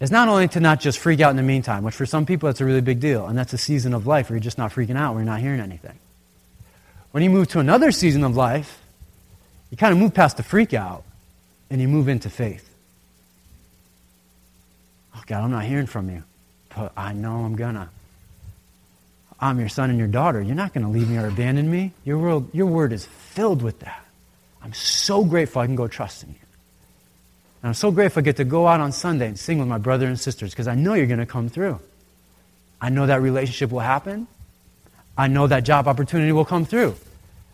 is 0.00 0.10
not 0.10 0.26
only 0.26 0.48
to 0.48 0.58
not 0.58 0.80
just 0.80 0.98
freak 0.98 1.20
out 1.20 1.30
in 1.30 1.36
the 1.36 1.42
meantime, 1.44 1.84
which 1.84 1.94
for 1.94 2.04
some 2.04 2.26
people 2.26 2.48
that's 2.48 2.60
a 2.60 2.64
really 2.64 2.80
big 2.80 2.98
deal, 2.98 3.28
and 3.28 3.38
that's 3.38 3.52
a 3.52 3.58
season 3.58 3.94
of 3.94 4.08
life 4.08 4.28
where 4.28 4.36
you're 4.36 4.42
just 4.42 4.58
not 4.58 4.72
freaking 4.72 4.96
out, 4.96 5.14
where 5.14 5.22
you're 5.22 5.32
not 5.32 5.38
hearing 5.38 5.60
anything. 5.60 6.00
When 7.10 7.22
you 7.22 7.30
move 7.30 7.48
to 7.48 7.60
another 7.60 7.90
season 7.90 8.24
of 8.24 8.36
life, 8.36 8.80
you 9.70 9.76
kind 9.76 9.92
of 9.92 9.98
move 9.98 10.14
past 10.14 10.36
the 10.36 10.42
freak 10.42 10.74
out 10.74 11.04
and 11.70 11.80
you 11.80 11.88
move 11.88 12.08
into 12.08 12.30
faith. 12.30 12.68
Oh, 15.14 15.22
God, 15.26 15.42
I'm 15.42 15.50
not 15.50 15.64
hearing 15.64 15.86
from 15.86 16.10
you, 16.10 16.22
but 16.74 16.92
I 16.96 17.12
know 17.12 17.44
I'm 17.44 17.56
going 17.56 17.74
to. 17.74 17.88
I'm 19.40 19.60
your 19.60 19.68
son 19.68 19.90
and 19.90 19.98
your 19.98 20.08
daughter. 20.08 20.42
You're 20.42 20.56
not 20.56 20.74
going 20.74 20.84
to 20.84 20.90
leave 20.90 21.08
me 21.08 21.16
or 21.16 21.28
abandon 21.28 21.70
me. 21.70 21.92
Your, 22.04 22.18
world, 22.18 22.50
your 22.52 22.66
word 22.66 22.92
is 22.92 23.06
filled 23.06 23.62
with 23.62 23.80
that. 23.80 24.04
I'm 24.62 24.74
so 24.74 25.24
grateful 25.24 25.62
I 25.62 25.66
can 25.66 25.76
go 25.76 25.86
trust 25.86 26.24
in 26.24 26.30
you. 26.30 26.34
And 27.62 27.68
I'm 27.68 27.74
so 27.74 27.90
grateful 27.90 28.20
I 28.20 28.24
get 28.24 28.36
to 28.36 28.44
go 28.44 28.66
out 28.66 28.80
on 28.80 28.92
Sunday 28.92 29.28
and 29.28 29.38
sing 29.38 29.58
with 29.58 29.68
my 29.68 29.78
brothers 29.78 30.08
and 30.08 30.18
sisters 30.18 30.50
because 30.50 30.68
I 30.68 30.74
know 30.74 30.94
you're 30.94 31.06
going 31.06 31.20
to 31.20 31.26
come 31.26 31.48
through. 31.48 31.80
I 32.80 32.88
know 32.90 33.06
that 33.06 33.22
relationship 33.22 33.70
will 33.70 33.80
happen. 33.80 34.26
I 35.18 35.26
know 35.26 35.48
that 35.48 35.64
job 35.64 35.88
opportunity 35.88 36.30
will 36.30 36.44
come 36.44 36.64
through. 36.64 36.94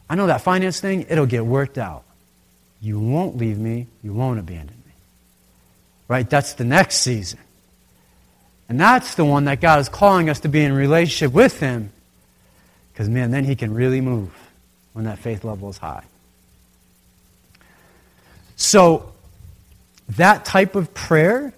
I 0.08 0.16
know 0.16 0.26
that 0.26 0.42
finance 0.42 0.80
thing, 0.80 1.06
it'll 1.08 1.24
get 1.24 1.46
worked 1.46 1.78
out. 1.78 2.04
You 2.82 3.00
won't 3.00 3.38
leave 3.38 3.58
me, 3.58 3.86
you 4.02 4.12
won't 4.12 4.38
abandon 4.38 4.76
me. 4.86 4.92
Right? 6.06 6.28
That's 6.28 6.52
the 6.52 6.64
next 6.64 6.96
season. 6.96 7.38
And 8.68 8.78
that's 8.78 9.14
the 9.14 9.24
one 9.24 9.46
that 9.46 9.62
God 9.62 9.80
is 9.80 9.88
calling 9.88 10.28
us 10.28 10.40
to 10.40 10.48
be 10.48 10.62
in 10.62 10.74
relationship 10.74 11.32
with 11.32 11.58
Him. 11.58 11.90
Because, 12.92 13.08
man, 13.08 13.30
then 13.30 13.44
He 13.44 13.56
can 13.56 13.72
really 13.72 14.02
move 14.02 14.30
when 14.92 15.06
that 15.06 15.18
faith 15.18 15.42
level 15.42 15.70
is 15.70 15.78
high. 15.78 16.04
So, 18.56 19.10
that 20.10 20.44
type 20.44 20.74
of 20.74 20.92
prayer, 20.92 21.54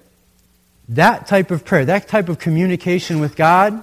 that 0.91 1.27
type 1.27 1.51
of 1.51 1.65
prayer, 1.65 1.85
that 1.85 2.07
type 2.07 2.29
of 2.29 2.39
communication 2.39 3.19
with 3.19 3.35
God, 3.35 3.83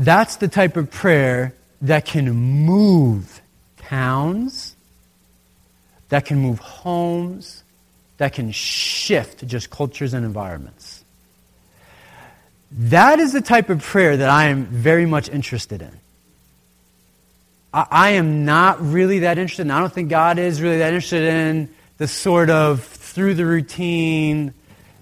that's 0.00 0.36
the 0.36 0.48
type 0.48 0.78
of 0.78 0.90
prayer 0.90 1.54
that 1.82 2.06
can 2.06 2.30
move 2.30 3.42
towns, 3.76 4.74
that 6.08 6.24
can 6.24 6.38
move 6.38 6.58
homes, 6.58 7.62
that 8.16 8.32
can 8.32 8.50
shift 8.50 9.46
just 9.46 9.68
cultures 9.68 10.14
and 10.14 10.24
environments. 10.24 11.04
That 12.72 13.18
is 13.18 13.34
the 13.34 13.42
type 13.42 13.68
of 13.68 13.82
prayer 13.82 14.16
that 14.16 14.30
I 14.30 14.46
am 14.46 14.64
very 14.64 15.04
much 15.04 15.28
interested 15.28 15.82
in. 15.82 15.92
I, 17.74 17.86
I 17.90 18.10
am 18.10 18.46
not 18.46 18.80
really 18.80 19.20
that 19.20 19.36
interested 19.36 19.62
and 19.62 19.72
I 19.72 19.80
don't 19.80 19.92
think 19.92 20.08
God 20.08 20.38
is 20.38 20.62
really 20.62 20.78
that 20.78 20.94
interested 20.94 21.24
in 21.24 21.68
the 21.98 22.08
sort 22.08 22.48
of 22.48 22.82
through 22.84 23.34
the 23.34 23.44
routine, 23.44 24.54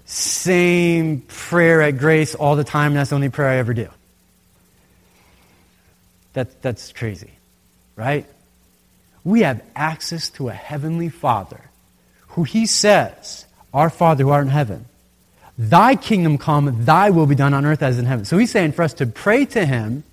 same 0.03 1.21
prayer 1.21 1.81
at 1.81 1.97
grace 1.97 2.35
all 2.35 2.57
the 2.57 2.65
time, 2.65 2.87
and 2.87 2.97
that's 2.97 3.11
the 3.11 3.15
only 3.15 3.29
prayer 3.29 3.47
I 3.47 3.55
ever 3.57 3.73
do. 3.73 3.87
That, 6.33 6.61
that's 6.61 6.91
crazy, 6.91 7.31
right? 7.95 8.25
We 9.23 9.41
have 9.41 9.61
access 9.75 10.29
to 10.31 10.49
a 10.49 10.53
heavenly 10.53 11.09
Father 11.09 11.61
who 12.29 12.43
he 12.43 12.65
says, 12.65 13.45
Our 13.73 13.89
Father 13.89 14.23
who 14.23 14.29
art 14.29 14.45
in 14.45 14.51
heaven, 14.51 14.85
thy 15.57 15.95
kingdom 15.95 16.37
come, 16.37 16.85
thy 16.85 17.09
will 17.09 17.25
be 17.25 17.35
done 17.35 17.53
on 17.53 17.65
earth 17.65 17.81
as 17.81 17.99
in 17.99 18.05
heaven. 18.05 18.25
So 18.25 18.37
he's 18.37 18.51
saying 18.51 18.73
for 18.73 18.83
us 18.83 18.93
to 18.95 19.05
pray 19.05 19.45
to 19.47 19.65
him 19.65 20.03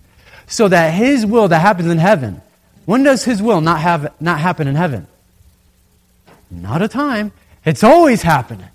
so 0.47 0.69
that 0.69 0.95
his 0.95 1.27
will 1.27 1.49
that 1.49 1.61
happens 1.61 1.89
in 1.89 1.99
heaven, 1.99 2.41
when 2.85 3.03
does 3.03 3.25
his 3.25 3.43
will 3.43 3.61
not, 3.61 3.81
have, 3.81 4.15
not 4.21 4.41
happen 4.41 4.69
in 4.69 4.75
heaven? 4.75 5.07
Not 6.51 6.83
a 6.83 6.89
time. 6.89 7.33
It's 7.65 7.83
always 7.83 8.23
happening. 8.23 8.69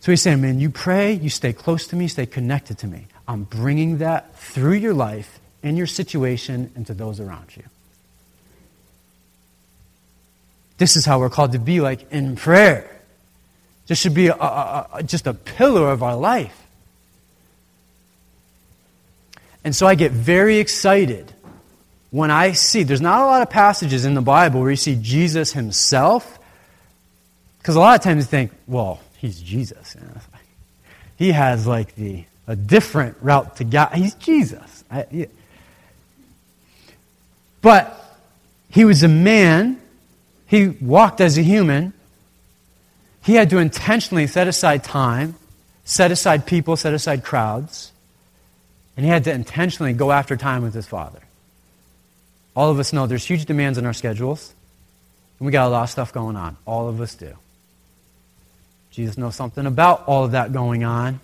So 0.00 0.10
he's 0.10 0.22
saying, 0.22 0.40
man, 0.40 0.58
you 0.58 0.70
pray, 0.70 1.12
you 1.12 1.30
stay 1.30 1.52
close 1.52 1.86
to 1.88 1.96
me, 1.96 2.08
stay 2.08 2.26
connected 2.26 2.78
to 2.78 2.86
me. 2.86 3.06
I'm 3.28 3.44
bringing 3.44 3.98
that 3.98 4.34
through 4.36 4.74
your 4.74 4.94
life, 4.94 5.38
in 5.62 5.76
your 5.76 5.86
situation, 5.86 6.72
and 6.74 6.86
to 6.86 6.94
those 6.94 7.20
around 7.20 7.56
you. 7.56 7.62
This 10.78 10.96
is 10.96 11.04
how 11.04 11.20
we're 11.20 11.30
called 11.30 11.52
to 11.52 11.58
be 11.58 11.80
like 11.80 12.10
in 12.10 12.36
prayer. 12.36 12.90
This 13.86 13.98
should 13.98 14.14
be 14.14 14.28
a, 14.28 14.34
a, 14.34 14.88
a, 14.94 15.02
just 15.02 15.26
a 15.26 15.34
pillar 15.34 15.90
of 15.90 16.02
our 16.02 16.16
life. 16.16 16.58
And 19.64 19.76
so 19.76 19.86
I 19.86 19.94
get 19.94 20.10
very 20.10 20.58
excited 20.58 21.32
when 22.12 22.30
I 22.30 22.52
see, 22.52 22.82
there's 22.82 23.00
not 23.00 23.22
a 23.22 23.24
lot 23.24 23.40
of 23.40 23.48
passages 23.48 24.04
in 24.04 24.12
the 24.12 24.20
Bible 24.20 24.60
where 24.60 24.70
you 24.70 24.76
see 24.76 24.98
Jesus 25.00 25.52
himself. 25.52 26.38
Because 27.58 27.74
a 27.74 27.80
lot 27.80 27.94
of 27.94 28.02
times 28.02 28.24
you 28.24 28.28
think, 28.28 28.52
well, 28.66 29.00
he's 29.18 29.40
Jesus. 29.40 29.96
He 31.16 31.30
has 31.30 31.68
like 31.68 31.94
the 31.94 32.24
a 32.48 32.56
different 32.56 33.16
route 33.20 33.56
to 33.56 33.64
God. 33.64 33.92
He's 33.94 34.14
Jesus. 34.14 34.82
I, 34.90 35.06
yeah. 35.12 35.26
But 37.62 37.98
he 38.68 38.84
was 38.84 39.02
a 39.02 39.08
man 39.08 39.80
he 40.52 40.68
walked 40.68 41.22
as 41.22 41.38
a 41.38 41.42
human. 41.42 41.94
He 43.22 43.36
had 43.36 43.48
to 43.50 43.58
intentionally 43.58 44.26
set 44.26 44.48
aside 44.48 44.84
time, 44.84 45.34
set 45.84 46.12
aside 46.12 46.44
people, 46.44 46.76
set 46.76 46.92
aside 46.92 47.24
crowds, 47.24 47.90
and 48.94 49.06
he 49.06 49.10
had 49.10 49.24
to 49.24 49.32
intentionally 49.32 49.94
go 49.94 50.12
after 50.12 50.36
time 50.36 50.62
with 50.62 50.74
his 50.74 50.86
Father. 50.86 51.20
All 52.54 52.70
of 52.70 52.78
us 52.78 52.92
know 52.92 53.06
there's 53.06 53.24
huge 53.24 53.46
demands 53.46 53.78
on 53.78 53.86
our 53.86 53.94
schedules, 53.94 54.52
and 55.38 55.46
we 55.46 55.52
got 55.52 55.68
a 55.68 55.70
lot 55.70 55.84
of 55.84 55.90
stuff 55.90 56.12
going 56.12 56.36
on. 56.36 56.58
All 56.66 56.86
of 56.86 57.00
us 57.00 57.14
do. 57.14 57.34
Jesus 58.90 59.16
knows 59.16 59.34
something 59.34 59.64
about 59.64 60.04
all 60.06 60.24
of 60.24 60.32
that 60.32 60.52
going 60.52 60.84
on. 60.84 61.18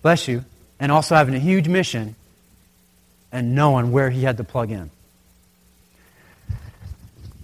Bless 0.00 0.28
you. 0.28 0.46
And 0.80 0.90
also 0.90 1.14
having 1.14 1.34
a 1.34 1.38
huge 1.38 1.68
mission 1.68 2.16
and 3.34 3.56
knowing 3.56 3.90
where 3.90 4.08
he 4.08 4.22
had 4.22 4.38
to 4.38 4.44
plug 4.44 4.70
in. 4.70 4.90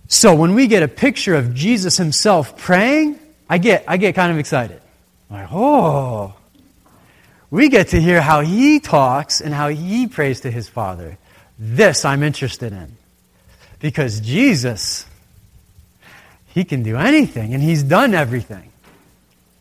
So 0.06 0.34
when 0.34 0.54
we 0.54 0.68
get 0.68 0.82
a 0.82 0.88
picture 0.88 1.34
of 1.34 1.52
Jesus 1.52 1.96
himself 1.96 2.56
praying, 2.56 3.18
I 3.48 3.58
get, 3.58 3.84
I 3.86 3.96
get 3.96 4.14
kind 4.14 4.32
of 4.32 4.38
excited. 4.38 4.80
I'm 5.28 5.36
like, 5.36 5.48
oh, 5.52 6.34
we 7.50 7.68
get 7.68 7.88
to 7.88 8.00
hear 8.00 8.20
how 8.20 8.40
he 8.40 8.78
talks 8.78 9.40
and 9.40 9.52
how 9.52 9.68
he 9.68 10.06
prays 10.06 10.42
to 10.42 10.50
his 10.50 10.68
Father. 10.68 11.18
This 11.58 12.04
I'm 12.04 12.22
interested 12.22 12.72
in. 12.72 12.96
Because 13.80 14.20
Jesus, 14.20 15.06
he 16.54 16.64
can 16.64 16.84
do 16.84 16.96
anything, 16.96 17.52
and 17.52 17.62
he's 17.62 17.82
done 17.82 18.14
everything. 18.14 18.70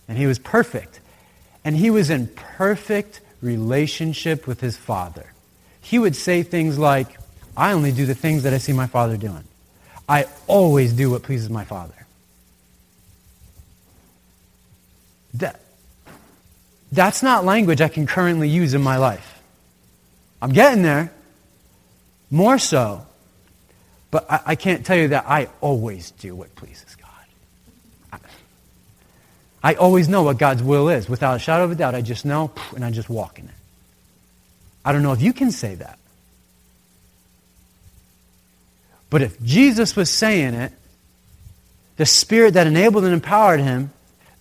And 0.07 0.17
he 0.17 0.27
was 0.27 0.37
perfect. 0.37 0.99
And 1.65 1.75
he 1.75 1.89
was 1.89 2.11
in 2.11 2.27
perfect 2.27 3.19
relationship 3.41 4.45
with 4.45 4.61
his 4.61 4.77
Father. 4.77 5.25
He 5.89 5.97
would 5.97 6.15
say 6.15 6.43
things 6.43 6.77
like, 6.77 7.17
I 7.57 7.71
only 7.71 7.91
do 7.91 8.05
the 8.05 8.13
things 8.13 8.43
that 8.43 8.53
I 8.53 8.59
see 8.59 8.73
my 8.73 8.85
Father 8.85 9.17
doing. 9.17 9.43
I 10.07 10.27
always 10.45 10.93
do 10.93 11.09
what 11.09 11.23
pleases 11.23 11.49
my 11.49 11.63
Father. 11.63 12.05
That, 15.33 15.59
that's 16.91 17.23
not 17.23 17.43
language 17.43 17.81
I 17.81 17.87
can 17.87 18.05
currently 18.05 18.49
use 18.49 18.75
in 18.75 18.83
my 18.83 18.97
life. 18.97 19.41
I'm 20.43 20.51
getting 20.51 20.83
there, 20.83 21.11
more 22.29 22.59
so, 22.59 23.07
but 24.11 24.29
I, 24.31 24.41
I 24.45 24.55
can't 24.55 24.85
tell 24.85 24.95
you 24.95 25.07
that 25.07 25.25
I 25.27 25.49
always 25.59 26.11
do 26.11 26.35
what 26.35 26.55
pleases 26.55 26.95
God. 26.95 28.19
I, 29.63 29.71
I 29.71 29.73
always 29.73 30.07
know 30.07 30.21
what 30.21 30.37
God's 30.37 30.61
will 30.61 30.87
is. 30.87 31.09
Without 31.09 31.35
a 31.35 31.39
shadow 31.39 31.63
of 31.63 31.71
a 31.71 31.75
doubt, 31.75 31.95
I 31.95 32.01
just 32.01 32.25
know, 32.25 32.51
and 32.75 32.85
I 32.85 32.91
just 32.91 33.09
walk 33.09 33.39
in 33.39 33.45
it. 33.45 33.55
I 34.89 34.91
don't 34.91 35.03
know 35.03 35.13
if 35.13 35.21
you 35.21 35.33
can 35.33 35.51
say 35.51 35.75
that. 35.75 35.99
But 39.11 39.21
if 39.21 39.39
Jesus 39.43 39.95
was 39.95 40.09
saying 40.09 40.55
it, 40.55 40.71
the 41.97 42.07
Spirit 42.07 42.55
that 42.55 42.65
enabled 42.65 43.03
and 43.03 43.13
empowered 43.13 43.59
him, 43.59 43.91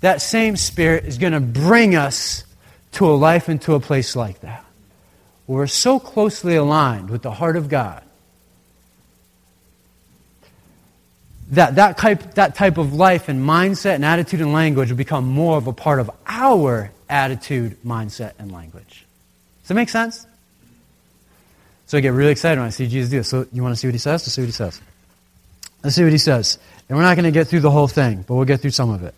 that 0.01 0.23
same 0.23 0.57
Spirit 0.57 1.05
is 1.05 1.19
going 1.19 1.35
to 1.35 1.41
bring 1.41 1.95
us 1.95 2.45
to 2.93 3.05
a 3.05 3.13
life 3.13 3.51
and 3.51 3.61
to 3.61 3.75
a 3.75 3.81
place 3.81 4.17
like 4.17 4.41
that. 4.41 4.65
Where 5.45 5.59
We're 5.59 5.67
so 5.67 5.99
closely 5.99 6.57
aligned 6.57 7.11
with 7.11 7.21
the 7.21 7.33
heart 7.33 7.57
of 7.59 7.69
God 7.69 8.03
that 11.51 11.75
that 11.75 11.99
type, 11.99 12.37
that 12.37 12.55
type 12.55 12.79
of 12.79 12.95
life 12.95 13.29
and 13.29 13.47
mindset 13.47 13.97
and 13.97 14.05
attitude 14.07 14.41
and 14.41 14.55
language 14.55 14.89
will 14.89 14.97
become 14.97 15.27
more 15.27 15.59
of 15.59 15.67
a 15.67 15.75
part 15.75 16.01
of 16.01 16.11
our 16.27 16.91
attitude, 17.11 17.77
mindset, 17.85 18.33
and 18.39 18.51
language. 18.51 19.05
Does 19.61 19.69
that 19.69 19.75
make 19.75 19.91
sense? 19.91 20.27
So 21.89 21.97
I 21.97 22.03
get 22.03 22.13
really 22.13 22.33
excited 22.33 22.59
when 22.59 22.67
I 22.67 22.71
see 22.71 22.87
Jesus 22.87 23.11
do 23.11 23.17
this. 23.17 23.29
So 23.29 23.47
you 23.51 23.63
want 23.63 23.75
to 23.75 23.81
see 23.81 23.87
what 23.87 23.95
he 23.95 23.99
says? 23.99 24.23
Let's 24.23 24.35
see 24.35 24.43
what 24.43 24.47
he 24.47 24.53
says. 24.53 24.81
Let's 25.83 25.97
see 25.97 26.03
what 26.03 26.13
he 26.13 26.19
says. 26.19 26.59
And 26.87 26.99
we're 26.99 27.03
not 27.03 27.15
going 27.15 27.25
to 27.25 27.31
get 27.31 27.49
through 27.49 27.61
the 27.61 27.71
whole 27.71 27.89
thing, 27.89 28.27
but 28.29 28.35
we'll 28.35 28.45
get 28.45 28.61
through 28.61 28.73
some 28.73 28.91
of 28.91 29.05
it. 29.05 29.15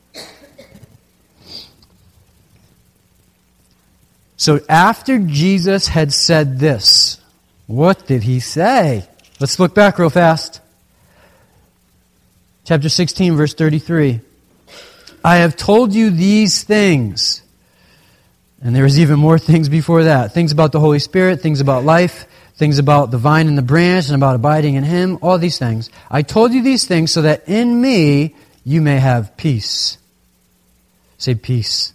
So 4.37 4.61
after 4.69 5.19
Jesus 5.19 5.89
had 5.89 6.13
said 6.13 6.61
this, 6.61 7.21
what 7.67 8.07
did 8.07 8.23
he 8.23 8.39
say? 8.39 9.05
Let's 9.41 9.59
look 9.59 9.75
back 9.75 9.99
real 9.99 10.09
fast. 10.09 10.61
Chapter 12.65 12.89
16, 12.89 13.35
verse 13.35 13.53
33. 13.53 14.21
I 15.25 15.37
have 15.39 15.57
told 15.57 15.93
you 15.93 16.11
these 16.11 16.63
things. 16.63 17.43
And 18.63 18.77
there 18.77 18.85
was 18.85 19.01
even 19.01 19.19
more 19.19 19.41
things 19.41 19.69
before 19.69 20.05
that. 20.05 20.35
Things 20.35 20.53
about 20.53 20.71
the 20.71 20.79
Holy 20.79 21.01
Spirit, 21.01 21.41
things 21.41 21.61
about 21.61 21.85
life, 21.85 22.27
things 22.61 22.79
about 22.79 23.11
the 23.11 23.17
vine 23.17 23.49
and 23.49 23.57
the 23.57 23.63
branch 23.63 24.09
and 24.09 24.15
about 24.15 24.35
abiding 24.35 24.75
in 24.75 24.85
Him, 24.85 25.19
all 25.23 25.39
these 25.39 25.59
things. 25.59 25.89
I 26.11 26.21
told 26.21 26.53
you 26.53 26.63
these 26.63 26.87
things 26.87 27.11
so 27.11 27.23
that 27.23 27.49
in 27.49 27.81
me 27.81 28.37
you 28.67 28.83
may 28.83 28.99
have 28.99 29.35
peace. 29.39 29.97
Say 31.17 31.35
peace. 31.37 31.95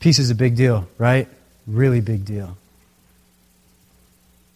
Peace 0.00 0.18
is 0.18 0.28
a 0.28 0.34
big 0.34 0.54
deal, 0.54 0.86
right? 0.98 1.28
Really 1.66 2.02
big 2.02 2.26
deal. 2.26 2.58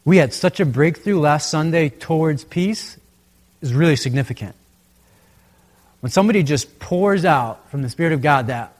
We 0.04 0.18
had 0.18 0.34
such 0.34 0.60
a 0.60 0.66
breakthrough 0.66 1.20
last 1.20 1.48
Sunday 1.48 1.88
towards 1.88 2.44
peace 2.44 2.98
is 3.62 3.72
really 3.72 3.96
significant. 3.96 4.54
When 6.00 6.12
somebody 6.12 6.42
just 6.42 6.78
pours 6.78 7.24
out 7.24 7.70
from 7.70 7.80
the 7.80 7.88
Spirit 7.88 8.12
of 8.12 8.20
God 8.20 8.48
that 8.48 8.74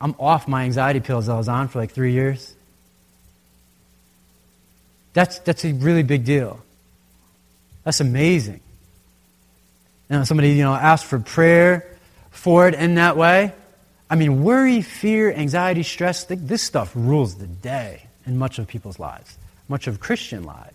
I'm 0.00 0.16
off 0.18 0.48
my 0.48 0.64
anxiety 0.64 0.98
pills 0.98 1.28
I 1.28 1.36
was 1.36 1.48
on 1.48 1.68
for 1.68 1.78
like 1.78 1.92
three 1.92 2.14
years, 2.14 2.52
that's, 5.14 5.38
that's 5.38 5.64
a 5.64 5.72
really 5.72 6.02
big 6.02 6.24
deal. 6.24 6.60
That's 7.84 8.00
amazing. 8.00 8.60
Know, 10.10 10.24
somebody, 10.24 10.50
you 10.50 10.62
know, 10.62 10.74
asked 10.74 11.06
for 11.06 11.18
prayer 11.18 11.86
for 12.30 12.68
it 12.68 12.74
in 12.74 12.96
that 12.96 13.16
way. 13.16 13.52
I 14.10 14.16
mean, 14.16 14.44
worry, 14.44 14.82
fear, 14.82 15.32
anxiety, 15.32 15.82
stress, 15.82 16.24
this 16.24 16.62
stuff 16.62 16.92
rules 16.94 17.36
the 17.36 17.46
day 17.46 18.02
in 18.26 18.36
much 18.38 18.58
of 18.58 18.68
people's 18.68 18.98
lives, 18.98 19.38
much 19.66 19.86
of 19.86 19.98
Christian 20.00 20.44
lives. 20.44 20.70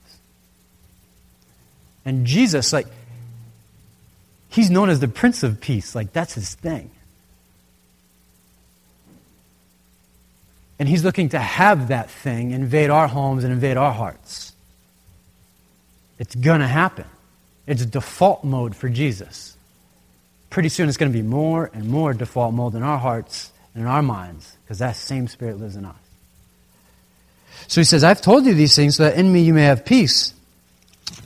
And 2.06 2.26
Jesus, 2.26 2.74
like, 2.74 2.88
he's 4.50 4.70
known 4.70 4.90
as 4.90 5.00
the 5.00 5.08
Prince 5.08 5.44
of 5.44 5.62
Peace. 5.62 5.94
Like, 5.96 6.12
that's 6.12 6.34
his 6.34 6.56
thing. 6.56 6.90
And 10.80 10.88
he's 10.88 11.04
looking 11.04 11.30
to 11.30 11.40
have 11.40 11.90
that 11.90 12.10
thing 12.10 12.52
invade 12.52 12.90
our 12.90 13.08
homes 13.08 13.44
and 13.44 13.52
invade 13.52 13.76
our 13.78 13.92
hearts. 13.92 14.54
It's 16.18 16.36
going 16.36 16.62
to 16.62 16.68
happen. 16.68 17.06
It's 17.68 17.86
default 17.86 18.44
mode 18.44 18.76
for 18.76 18.90
Jesus. 18.90 19.56
Pretty 20.50 20.70
soon 20.70 20.90
it's 20.90 20.98
going 20.98 21.12
to 21.12 21.18
be 21.18 21.24
more 21.24 21.70
and 21.74 21.88
more 21.88 22.14
default 22.14 22.54
mode 22.54 22.76
in 22.76 22.82
our 22.82 22.98
hearts 22.98 23.52
and 23.74 23.84
in 23.84 23.88
our 23.88 24.02
minds 24.02 24.58
because 24.64 24.80
that 24.80 24.96
same 24.96 25.28
spirit 25.28 25.60
lives 25.60 25.76
in 25.76 25.86
us. 25.86 25.96
So 27.68 27.82
he 27.82 27.86
says, 27.86 28.04
I've 28.04 28.22
told 28.22 28.46
you 28.46 28.54
these 28.54 28.76
things 28.76 28.96
so 28.96 29.04
that 29.04 29.16
in 29.18 29.32
me 29.32 29.42
you 29.42 29.54
may 29.54 29.66
have 29.66 29.86
peace. 29.86 30.34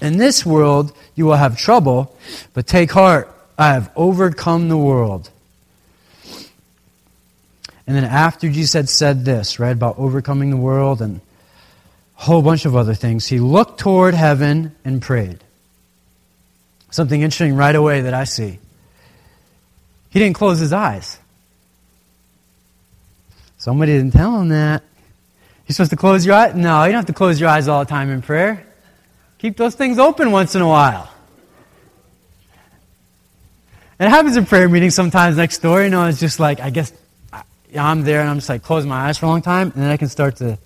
In 0.02 0.18
this 0.18 0.46
world 0.46 0.92
you 1.16 1.26
will 1.26 1.36
have 1.36 1.58
trouble, 1.58 2.16
but 2.54 2.68
take 2.68 2.92
heart, 2.92 3.34
I 3.58 3.74
have 3.74 3.92
overcome 3.96 4.68
the 4.68 4.78
world. 4.78 5.30
And 7.86 7.96
then 7.96 8.06
after 8.06 8.50
Jesus 8.50 8.74
had 8.74 8.90
said 8.90 9.26
this, 9.26 9.60
right, 9.60 9.72
about 9.72 9.98
overcoming 9.98 10.50
the 10.50 10.58
world 10.58 11.02
and 11.02 11.20
a 12.18 12.22
whole 12.22 12.42
bunch 12.42 12.66
of 12.66 12.76
other 12.76 12.94
things, 12.94 13.28
he 13.28 13.40
looked 13.40 13.80
toward 13.80 14.14
heaven 14.14 14.76
and 14.86 15.02
prayed. 15.02 15.40
Something 16.92 17.22
interesting 17.22 17.56
right 17.56 17.76
away 17.76 18.02
that 18.02 18.14
I 18.14 18.24
see. 18.24 18.60
He 20.10 20.20
didn't 20.20 20.36
close 20.36 20.60
his 20.60 20.72
eyes. 20.72 21.18
Somebody 23.58 23.94
didn't 23.94 24.12
tell 24.12 24.40
him 24.40 24.50
that. 24.50 24.84
You're 25.68 25.74
supposed 25.74 25.92
to 25.92 25.98
close 25.98 26.26
your 26.26 26.36
eyes? 26.36 26.54
No, 26.56 26.84
you 26.84 26.92
don't 26.92 27.00
have 27.00 27.06
to 27.08 27.14
close 27.14 27.40
your 27.40 27.50
eyes 27.50 27.68
all 27.68 27.80
the 27.80 27.90
time 27.90 28.10
in 28.12 28.22
prayer. 28.22 28.66
Keep 29.40 29.58
those 29.58 29.76
things 29.76 30.00
open 30.00 30.32
once 30.32 30.56
in 30.56 30.62
a 30.62 30.68
while. 30.68 31.10
It 34.00 34.10
happens 34.10 34.38
in 34.38 34.46
prayer 34.46 34.68
meetings 34.68 34.96
sometimes 34.96 35.38
next 35.38 35.60
door. 35.60 35.84
You 35.84 35.90
know, 35.90 36.06
it's 36.06 36.20
just 36.20 36.40
like, 36.40 36.60
I 36.60 36.70
guess 36.70 36.92
I'm 37.78 38.04
there 38.04 38.22
and 38.22 38.30
I'm 38.30 38.38
just 38.38 38.50
like 38.50 38.64
closing 38.64 38.90
my 38.90 39.08
eyes 39.08 39.18
for 39.18 39.26
a 39.26 39.30
long 39.30 39.42
time, 39.42 39.72
and 39.74 39.84
then 39.84 39.90
I 39.90 39.98
can 39.98 40.10
start 40.10 40.38
to, 40.38 40.58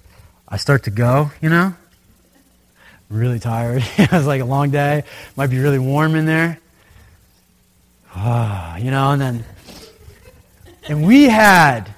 I 0.48 0.58
start 0.58 0.84
to 0.84 0.92
go, 0.92 1.32
you 1.42 1.50
know? 1.50 1.74
really 3.10 3.40
tired. 3.40 3.84
it 3.98 4.12
was 4.12 4.26
like 4.26 4.42
a 4.42 4.46
long 4.46 4.70
day. 4.70 5.04
Might 5.36 5.50
be 5.50 5.60
really 5.60 5.80
warm 5.80 6.16
in 6.16 6.26
there. 6.26 6.60
Ah, 8.16 8.78
you 8.78 8.90
know, 8.90 9.12
and 9.12 9.22
then, 9.22 9.46
and 10.88 11.06
we 11.06 11.26
had, 11.26 11.94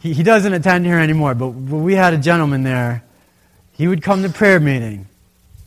he, 0.00 0.14
he 0.14 0.22
doesn't 0.22 0.52
attend 0.52 0.86
here 0.86 0.98
anymore, 0.98 1.34
but, 1.34 1.50
but 1.50 1.76
we 1.76 1.94
had 1.94 2.14
a 2.14 2.18
gentleman 2.18 2.62
there. 2.62 3.04
He 3.72 3.86
would 3.86 4.02
come 4.02 4.22
to 4.22 4.30
prayer 4.30 4.60
meeting, 4.60 5.06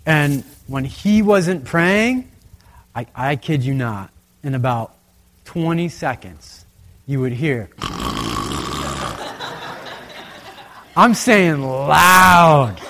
and 0.05 0.43
when 0.67 0.85
he 0.85 1.21
wasn't 1.21 1.65
praying, 1.65 2.31
I, 2.95 3.05
I 3.13 3.35
kid 3.35 3.63
you 3.63 3.73
not, 3.73 4.09
in 4.43 4.55
about 4.55 4.95
20 5.45 5.87
seconds, 5.89 6.65
you 7.05 7.19
would 7.19 7.33
hear, 7.33 7.69
I'm 10.95 11.13
saying 11.13 11.61
loud. 11.61 12.81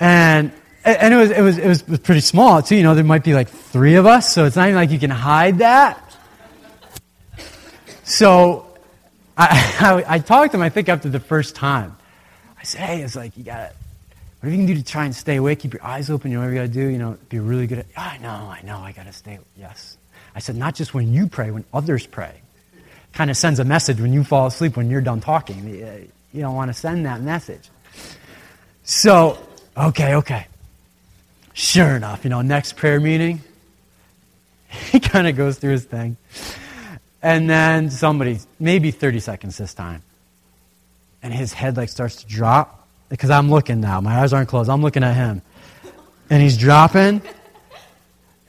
And 0.00 0.52
and 0.84 1.14
it 1.14 1.16
was, 1.16 1.30
it 1.30 1.40
was 1.40 1.58
it 1.58 1.68
was 1.68 1.82
pretty 2.00 2.20
small 2.20 2.62
too. 2.62 2.76
You 2.76 2.82
know, 2.82 2.94
there 2.94 3.04
might 3.04 3.24
be 3.24 3.34
like 3.34 3.48
three 3.48 3.94
of 3.94 4.06
us, 4.06 4.32
so 4.32 4.44
it's 4.44 4.56
not 4.56 4.68
even 4.68 4.76
like 4.76 4.90
you 4.90 4.98
can 4.98 5.10
hide 5.10 5.58
that. 5.58 6.00
So 8.04 8.66
I, 9.36 10.04
I, 10.08 10.14
I 10.14 10.18
talked 10.18 10.52
to 10.52 10.58
him. 10.58 10.62
I 10.62 10.68
think 10.68 10.88
after 10.88 11.08
the 11.08 11.20
first 11.20 11.54
time, 11.54 11.96
I 12.58 12.64
said, 12.64 12.80
"Hey, 12.82 13.02
it's 13.02 13.16
like 13.16 13.36
you 13.36 13.44
got 13.44 13.70
to 13.70 13.76
What 14.40 14.50
you 14.50 14.58
can 14.58 14.66
do 14.66 14.74
to 14.74 14.84
try 14.84 15.04
and 15.04 15.14
stay 15.14 15.36
awake? 15.36 15.60
Keep 15.60 15.74
your 15.74 15.84
eyes 15.84 16.10
open. 16.10 16.30
You 16.30 16.36
know 16.36 16.42
whatever 16.42 16.54
you 16.54 16.60
got 16.66 16.74
to 16.74 16.80
do. 16.80 16.88
You 16.88 16.98
know, 16.98 17.18
be 17.28 17.38
really 17.38 17.66
good 17.66 17.78
at. 17.78 17.86
Oh, 17.96 18.00
I 18.02 18.18
know, 18.18 18.28
I 18.28 18.60
know. 18.62 18.78
I 18.78 18.92
got 18.92 19.06
to 19.06 19.12
stay. 19.12 19.38
Yes. 19.56 19.96
I 20.34 20.40
said, 20.40 20.56
not 20.56 20.74
just 20.74 20.92
when 20.92 21.12
you 21.12 21.28
pray, 21.28 21.50
when 21.50 21.64
others 21.72 22.06
pray. 22.06 22.32
Kind 23.12 23.30
of 23.30 23.36
sends 23.36 23.60
a 23.60 23.64
message 23.64 24.00
when 24.00 24.12
you 24.12 24.24
fall 24.24 24.48
asleep 24.48 24.76
when 24.76 24.90
you're 24.90 25.00
done 25.00 25.20
talking. 25.20 26.10
You 26.34 26.40
don't 26.40 26.56
want 26.56 26.68
to 26.68 26.74
send 26.74 27.06
that 27.06 27.20
message. 27.20 27.70
So, 28.82 29.38
okay, 29.76 30.16
okay. 30.16 30.48
Sure 31.52 31.94
enough, 31.94 32.24
you 32.24 32.30
know, 32.30 32.42
next 32.42 32.76
prayer 32.76 32.98
meeting, 32.98 33.40
he 34.68 34.98
kind 34.98 35.28
of 35.28 35.36
goes 35.36 35.58
through 35.58 35.70
his 35.70 35.84
thing. 35.84 36.16
And 37.22 37.48
then 37.48 37.88
somebody, 37.88 38.40
maybe 38.58 38.90
30 38.90 39.20
seconds 39.20 39.56
this 39.56 39.72
time, 39.72 40.02
and 41.22 41.32
his 41.32 41.52
head 41.52 41.76
like 41.76 41.88
starts 41.88 42.16
to 42.16 42.26
drop 42.26 42.86
because 43.08 43.30
I'm 43.30 43.48
looking 43.48 43.80
now. 43.80 44.00
My 44.00 44.20
eyes 44.20 44.32
aren't 44.32 44.48
closed. 44.48 44.68
I'm 44.68 44.82
looking 44.82 45.04
at 45.04 45.14
him. 45.14 45.40
And 46.28 46.42
he's 46.42 46.58
dropping. 46.58 47.22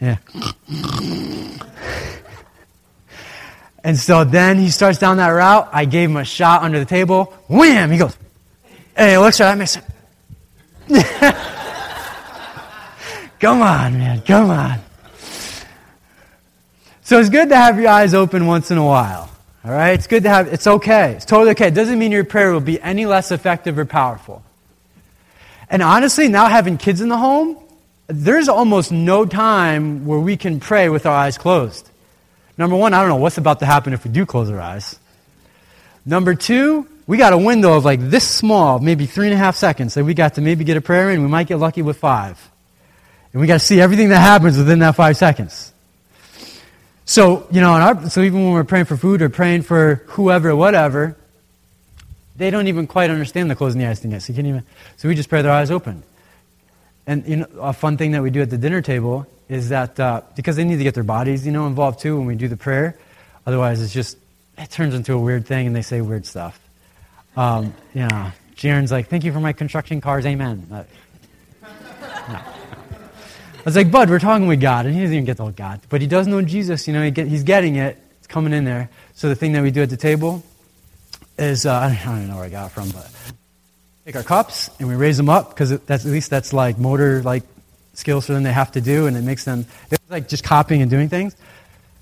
Yeah. 0.02 0.18
And 3.86 4.00
so 4.00 4.24
then 4.24 4.58
he 4.58 4.72
starts 4.72 4.98
down 4.98 5.18
that 5.18 5.30
route. 5.30 5.70
I 5.72 5.86
gave 5.86 6.10
him 6.10 6.18
a 6.18 6.26
shot 6.26 6.64
under 6.64 6.80
the 6.80 6.86
table. 6.86 7.26
Wham! 7.48 7.92
He 7.92 8.00
goes, 8.00 8.18
and 8.96 9.12
he 9.12 9.18
looks 9.20 9.40
at 9.40 9.56
me 9.60 9.68
and 10.90 11.36
Come 13.40 13.62
on, 13.62 14.00
man. 14.00 14.22
Come 14.22 14.50
on. 14.50 14.80
So 17.04 17.20
it's 17.20 17.30
good 17.30 17.50
to 17.50 17.56
have 17.56 17.80
your 17.80 17.90
eyes 17.90 18.16
open 18.16 18.48
once 18.48 18.72
in 18.72 18.80
a 18.80 18.86
while. 18.86 19.30
All 19.64 19.70
right? 19.72 19.92
It's 19.92 20.08
good 20.08 20.24
to 20.24 20.30
have, 20.30 20.52
it's 20.52 20.66
okay. 20.66 21.12
It's 21.12 21.26
totally 21.26 21.52
okay. 21.52 21.68
It 21.68 21.76
doesn't 21.76 22.00
mean 22.00 22.12
your 22.12 22.24
prayer 22.24 22.52
will 22.54 22.62
be 22.62 22.82
any 22.82 23.06
less 23.06 23.32
effective 23.32 23.78
or 23.78 23.86
powerful. 23.86 24.42
And 25.70 25.84
honestly, 25.84 26.28
now 26.28 26.48
having 26.48 26.80
kids 26.80 27.02
in 27.02 27.10
the 27.10 27.18
home, 27.18 27.60
there's 28.08 28.50
almost 28.50 28.92
no 28.92 29.28
time 29.28 30.08
where 30.08 30.20
we 30.20 30.38
can 30.38 30.60
pray 30.60 30.90
with 30.90 31.06
our 31.06 31.16
eyes 31.16 31.38
closed. 31.38 31.92
Number 32.58 32.76
one, 32.76 32.94
I 32.94 33.02
don't 33.02 33.10
know 33.10 33.16
what's 33.18 33.38
about 33.38 33.60
to 33.60 33.66
happen 33.66 33.94
if 33.94 34.06
we 34.06 34.12
do 34.12 34.26
close 34.26 34.50
our 34.50 34.60
eyes. 34.60 34.98
Number 36.06 36.36
two, 36.36 36.88
we 37.08 37.18
got 37.18 37.34
a 37.34 37.38
window 37.38 37.74
of 37.74 37.86
like 37.86 38.00
this 38.00 38.28
small, 38.28 38.80
maybe 38.80 39.06
three 39.06 39.28
and 39.28 39.34
a 39.34 39.38
half 39.38 39.56
seconds 39.56 39.94
that 39.96 40.04
we 40.04 40.14
got 40.14 40.36
to 40.36 40.42
maybe 40.42 40.64
get 40.64 40.78
a 40.78 40.82
prayer 40.82 41.10
in. 41.12 41.22
We 41.22 41.28
might 41.28 41.48
get 41.48 41.58
lucky 41.58 41.82
with 41.82 41.98
five. 41.98 42.40
And 43.34 43.42
we 43.42 43.48
got 43.48 43.56
to 43.56 43.66
see 43.66 43.82
everything 43.82 44.10
that 44.10 44.20
happens 44.20 44.58
within 44.58 44.80
that 44.80 44.96
five 44.96 45.18
seconds. 45.18 45.74
So, 47.06 47.48
you 47.52 47.62
know, 47.62 47.72
our, 47.72 48.10
so 48.10 48.22
even 48.22 48.44
when 48.44 48.54
we're 48.54 48.64
praying 48.64 48.86
for 48.86 48.98
food 48.98 49.22
or 49.22 49.30
praying 49.30 49.64
for 49.64 50.04
whoever, 50.08 50.56
whatever, 50.56 51.16
they 52.36 52.50
don't 52.50 52.68
even 52.68 52.88
quite 52.88 53.10
understand 53.10 53.52
the 53.52 53.56
closing 53.56 53.80
the 53.80 53.88
eyes 53.88 54.00
thing 54.00 54.12
yet. 54.12 54.24
So, 54.24 54.34
you 54.34 54.38
can't 54.38 54.48
even, 54.48 54.64
so 54.98 55.08
we 55.08 55.16
just 55.16 55.30
pray 55.30 55.42
their 55.42 55.52
eyes 55.52 55.70
open. 55.70 56.02
And 57.08 57.28
you 57.28 57.36
know, 57.38 57.48
a 57.60 57.74
fun 57.74 57.98
thing 57.98 58.12
that 58.12 58.24
we 58.24 58.30
do 58.30 58.42
at 58.42 58.50
the 58.50 58.58
dinner 58.58 58.82
table 58.82 59.28
is 59.48 59.70
that 59.70 60.00
uh, 60.00 60.22
because 60.36 60.56
they 60.56 60.64
need 60.64 60.78
to 60.78 60.84
get 60.84 60.96
their 60.96 61.04
bodies, 61.04 61.46
you 61.46 61.52
know, 61.52 61.68
involved 61.68 62.00
too 62.00 62.18
when 62.18 62.26
we 62.26 62.36
do 62.36 62.48
the 62.48 62.58
prayer. 62.58 62.98
Otherwise, 63.46 63.82
it's 63.82 63.94
just 63.94 64.18
it 64.58 64.70
turns 64.72 64.96
into 64.96 65.14
a 65.14 65.20
weird 65.20 65.46
thing, 65.46 65.68
and 65.68 65.76
they 65.76 65.82
say 65.82 66.02
weird 66.02 66.26
stuff. 66.26 66.60
Um, 67.38 67.74
know, 67.94 68.32
Jaron's 68.56 68.92
like, 68.92 69.08
"Thank 69.08 69.24
you 69.24 69.34
for 69.34 69.40
my 69.40 69.54
construction 69.54 70.02
cars, 70.02 70.26
amen." 70.26 70.68
Uh, 70.72 70.84
no. 72.30 72.40
I 73.66 73.70
was 73.70 73.76
like, 73.76 73.90
Bud, 73.90 74.12
we're 74.12 74.20
talking 74.20 74.48
with 74.48 74.62
God, 74.62 74.86
and 74.86 74.94
he 74.94 75.02
doesn't 75.02 75.16
even 75.16 75.26
get 75.26 75.38
the 75.38 75.44
whole 75.44 75.52
God, 75.52 75.82
but 75.90 76.00
he 76.00 76.06
does 76.06 76.28
know 76.28 76.40
Jesus. 76.44 76.88
You 76.88 76.94
know, 76.94 77.04
he 77.04 77.10
get, 77.10 77.28
he's 77.28 77.44
getting 77.44 77.78
it. 77.78 77.98
It's 78.20 78.28
coming 78.28 78.54
in 78.54 78.64
there. 78.64 78.90
So 79.16 79.28
the 79.28 79.36
thing 79.36 79.54
that 79.54 79.64
we 79.64 79.72
do 79.72 79.82
at 79.82 79.90
the 79.90 79.98
table 79.98 80.44
is 81.38 81.66
uh, 81.66 81.74
I 82.00 82.02
don't 82.06 82.18
even 82.18 82.30
know 82.30 82.36
where 82.36 82.46
I 82.46 82.50
got 82.50 82.68
it 82.68 82.70
from, 82.70 82.90
but 82.92 83.10
take 84.06 84.16
our 84.16 84.24
cups 84.24 84.70
and 84.78 84.88
we 84.88 84.94
raise 84.94 85.18
them 85.18 85.30
up 85.30 85.50
because 85.50 85.80
that's 85.82 86.06
at 86.06 86.12
least 86.12 86.30
that's 86.30 86.54
like 86.54 86.78
motor 86.78 87.24
like 87.24 87.44
skills 87.94 88.28
for 88.28 88.34
them 88.34 88.44
they 88.44 88.54
have 88.54 88.72
to 88.74 88.82
do, 88.82 89.08
and 89.08 89.18
it 89.18 89.24
makes 89.24 89.46
them 89.46 89.66
like 90.10 90.28
just 90.28 90.44
copying 90.44 90.82
and 90.82 90.92
doing 90.92 91.10
things. 91.10 91.36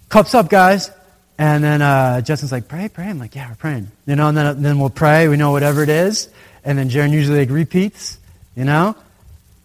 Cups 0.10 0.36
up, 0.36 0.50
guys. 0.50 0.92
And 1.38 1.64
then 1.64 1.82
uh, 1.82 2.22
Justin's 2.22 2.52
like, 2.52 2.68
pray, 2.68 2.90
pray. 2.90 3.06
I'm 3.06 3.20
like, 3.20 3.36
yeah, 3.36 3.50
we're 3.50 3.56
praying. 3.56 3.90
You 4.06 4.16
know, 4.16 4.28
and 4.28 4.38
then, 4.38 4.62
then 4.62 4.80
we'll 4.80 4.90
pray. 4.90 5.28
We 5.28 5.38
know 5.38 5.52
whatever 5.52 5.82
it 5.82 5.90
is. 5.90 6.30
And 6.64 6.78
then 6.78 6.90
Jaron 6.90 7.12
usually 7.12 7.40
like 7.40 7.50
repeats, 7.50 8.20
you 8.56 8.66
know. 8.66 8.96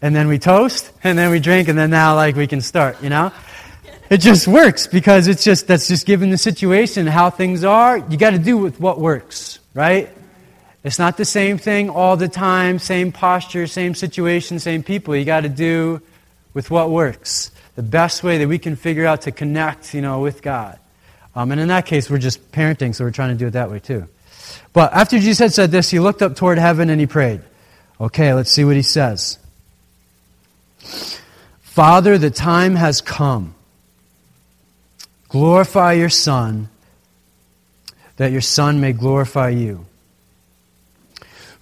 And 0.00 0.14
then 0.14 0.28
we 0.28 0.38
toast, 0.38 0.90
and 1.02 1.18
then 1.18 1.30
we 1.30 1.40
drink, 1.40 1.68
and 1.68 1.76
then 1.76 1.90
now 1.90 2.14
like 2.14 2.36
we 2.36 2.46
can 2.46 2.60
start, 2.60 3.02
you 3.02 3.10
know. 3.10 3.32
It 4.10 4.18
just 4.18 4.46
works 4.46 4.86
because 4.86 5.26
it's 5.26 5.42
just 5.42 5.66
that's 5.66 5.88
just 5.88 6.06
given 6.06 6.30
the 6.30 6.38
situation 6.38 7.06
how 7.06 7.30
things 7.30 7.64
are. 7.64 7.98
You 7.98 8.16
got 8.16 8.30
to 8.30 8.38
do 8.38 8.56
with 8.56 8.80
what 8.80 9.00
works, 9.00 9.58
right? 9.74 10.08
It's 10.84 10.98
not 10.98 11.16
the 11.16 11.24
same 11.24 11.58
thing 11.58 11.90
all 11.90 12.16
the 12.16 12.28
time, 12.28 12.78
same 12.78 13.12
posture, 13.12 13.66
same 13.66 13.94
situation, 13.94 14.58
same 14.58 14.82
people. 14.82 15.16
You 15.16 15.24
got 15.24 15.40
to 15.40 15.48
do 15.48 16.00
with 16.54 16.70
what 16.70 16.90
works. 16.90 17.50
The 17.74 17.82
best 17.82 18.22
way 18.22 18.38
that 18.38 18.48
we 18.48 18.58
can 18.58 18.76
figure 18.76 19.06
out 19.06 19.22
to 19.22 19.32
connect, 19.32 19.94
you 19.94 20.00
know, 20.00 20.20
with 20.20 20.42
God. 20.42 20.78
Um, 21.34 21.52
and 21.52 21.60
in 21.60 21.68
that 21.68 21.86
case, 21.86 22.10
we're 22.10 22.18
just 22.18 22.52
parenting, 22.52 22.94
so 22.94 23.04
we're 23.04 23.10
trying 23.10 23.30
to 23.30 23.36
do 23.36 23.46
it 23.46 23.52
that 23.52 23.70
way 23.70 23.80
too. 23.80 24.06
But 24.72 24.92
after 24.92 25.18
Jesus 25.18 25.38
had 25.38 25.52
said 25.52 25.70
this, 25.70 25.90
he 25.90 26.00
looked 26.00 26.22
up 26.22 26.36
toward 26.36 26.58
heaven 26.58 26.90
and 26.90 27.00
he 27.00 27.06
prayed. 27.06 27.42
Okay, 28.00 28.32
let's 28.34 28.50
see 28.50 28.64
what 28.64 28.76
he 28.76 28.82
says. 28.82 29.38
Father, 31.60 32.18
the 32.18 32.30
time 32.30 32.76
has 32.76 33.00
come. 33.00 33.54
Glorify 35.28 35.92
your 35.92 36.08
Son, 36.08 36.68
that 38.16 38.32
your 38.32 38.40
Son 38.40 38.80
may 38.80 38.92
glorify 38.92 39.50
you. 39.50 39.86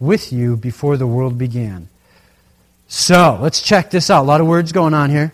with 0.00 0.32
you 0.32 0.56
before 0.56 0.96
the 0.96 1.06
world 1.06 1.38
began. 1.38 1.88
So, 2.88 3.38
let's 3.40 3.60
check 3.60 3.90
this 3.90 4.10
out. 4.10 4.22
A 4.22 4.26
lot 4.26 4.40
of 4.40 4.46
words 4.46 4.72
going 4.72 4.94
on 4.94 5.10
here. 5.10 5.32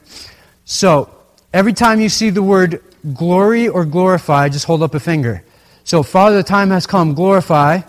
So, 0.64 1.14
every 1.52 1.72
time 1.72 2.00
you 2.00 2.08
see 2.08 2.30
the 2.30 2.42
word 2.42 2.82
glory 3.12 3.68
or 3.68 3.84
glorify, 3.84 4.48
just 4.48 4.64
hold 4.64 4.82
up 4.82 4.94
a 4.94 5.00
finger. 5.00 5.44
So, 5.84 6.02
Father, 6.02 6.36
the 6.36 6.42
time 6.42 6.70
has 6.70 6.86
come, 6.86 7.14
glorify. 7.14 7.82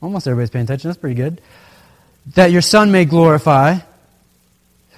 Almost 0.00 0.26
everybody's 0.26 0.50
paying 0.50 0.64
attention. 0.64 0.88
That's 0.88 0.98
pretty 0.98 1.16
good. 1.16 1.40
That 2.34 2.50
your 2.50 2.62
Son 2.62 2.90
may 2.90 3.04
glorify. 3.04 3.78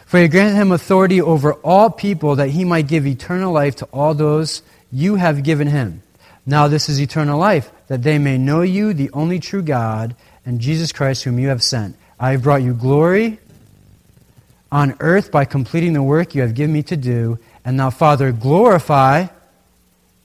For 0.07 0.19
you 0.19 0.29
granted 0.29 0.57
him 0.57 0.73
authority 0.73 1.21
over 1.21 1.55
all 1.55 1.91
people 1.91 2.37
that 2.37 2.49
he 2.49 2.65
might 2.65 2.89
give 2.89 3.07
eternal 3.07 3.53
life 3.53 3.77
to 3.77 3.85
all 3.93 4.15
those 4.15 4.63
you 4.91 5.15
have 5.17 5.43
given 5.43 5.69
him. 5.69 6.03
Now, 6.51 6.67
this 6.67 6.89
is 6.89 7.01
eternal 7.01 7.39
life, 7.39 7.71
that 7.87 8.03
they 8.03 8.19
may 8.19 8.37
know 8.37 8.63
you, 8.63 8.93
the 8.93 9.09
only 9.13 9.39
true 9.39 9.63
God, 9.63 10.17
and 10.45 10.61
Jesus 10.61 10.91
Christ, 10.91 11.23
whom 11.23 11.39
you 11.39 11.47
have 11.47 11.63
sent. 11.63 11.95
I 12.19 12.33
have 12.33 12.43
brought 12.43 12.61
you 12.61 12.75
glory 12.75 13.39
on 14.73 14.97
earth 14.99 15.31
by 15.31 15.45
completing 15.45 15.93
the 15.93 16.03
work 16.03 16.35
you 16.35 16.43
have 16.43 16.55
given 16.55 16.73
me 16.73 16.83
to 16.83 16.97
do. 16.97 17.39
And 17.65 17.77
now, 17.77 17.91
Father, 17.91 18.33
glorify 18.33 19.29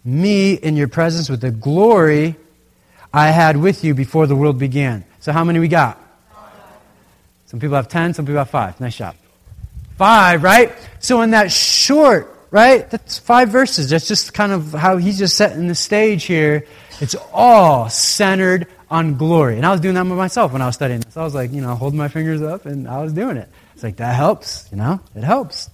me 0.03 0.53
in 0.55 0.75
your 0.75 0.87
presence 0.87 1.29
with 1.29 1.41
the 1.41 1.51
glory 1.51 2.37
I 3.13 3.27
had 3.27 3.55
with 3.55 3.83
you 3.83 3.93
before 3.93 4.25
the 4.25 4.35
world 4.35 4.57
began. 4.57 5.05
So, 5.19 5.31
how 5.31 5.43
many 5.43 5.59
we 5.59 5.67
got? 5.67 6.01
Some 7.45 7.59
people 7.59 7.75
have 7.75 7.87
10, 7.87 8.15
some 8.15 8.25
people 8.25 8.39
have 8.39 8.49
5. 8.49 8.81
Nice 8.81 8.97
job. 8.97 9.15
5, 9.99 10.41
right? 10.41 10.73
So, 10.97 11.21
in 11.21 11.29
that 11.31 11.51
short 11.51 12.34
right? 12.55 12.89
That's 12.89 13.17
five 13.17 13.49
verses. 13.49 13.89
That's 13.89 14.07
just 14.07 14.33
kind 14.33 14.53
of 14.53 14.71
how 14.71 14.95
he's 14.95 15.19
just 15.19 15.35
setting 15.35 15.67
the 15.67 15.75
stage 15.75 16.23
here. 16.23 16.65
It's 17.01 17.13
all 17.33 17.89
centered 17.89 18.67
on 18.89 19.17
glory. 19.17 19.57
And 19.57 19.65
I 19.65 19.71
was 19.73 19.81
doing 19.81 19.95
that 19.95 20.05
with 20.05 20.17
myself 20.17 20.53
when 20.53 20.61
I 20.61 20.65
was 20.65 20.75
studying 20.75 21.01
this. 21.01 21.17
I 21.17 21.23
was 21.23 21.35
like, 21.35 21.51
you 21.51 21.59
know, 21.59 21.75
holding 21.75 21.97
my 21.97 22.07
fingers 22.07 22.41
up 22.41 22.65
and 22.65 22.87
I 22.87 23.03
was 23.03 23.11
doing 23.11 23.35
it. 23.35 23.49
It's 23.73 23.83
like, 23.83 23.97
that 23.97 24.15
helps, 24.15 24.69
you 24.71 24.77
know? 24.77 25.01
It 25.15 25.25
helps. 25.25 25.69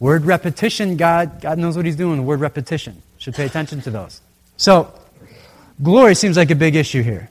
Word 0.00 0.24
repetition, 0.24 0.96
God, 0.96 1.42
God 1.42 1.58
knows 1.58 1.76
what 1.76 1.84
he's 1.84 1.94
doing. 1.94 2.24
Word 2.24 2.40
repetition. 2.40 3.02
Should 3.18 3.34
pay 3.34 3.44
attention 3.44 3.82
to 3.82 3.90
those. 3.90 4.22
So, 4.56 4.98
glory 5.82 6.14
seems 6.14 6.38
like 6.38 6.50
a 6.50 6.54
big 6.54 6.74
issue 6.74 7.02
here. 7.02 7.28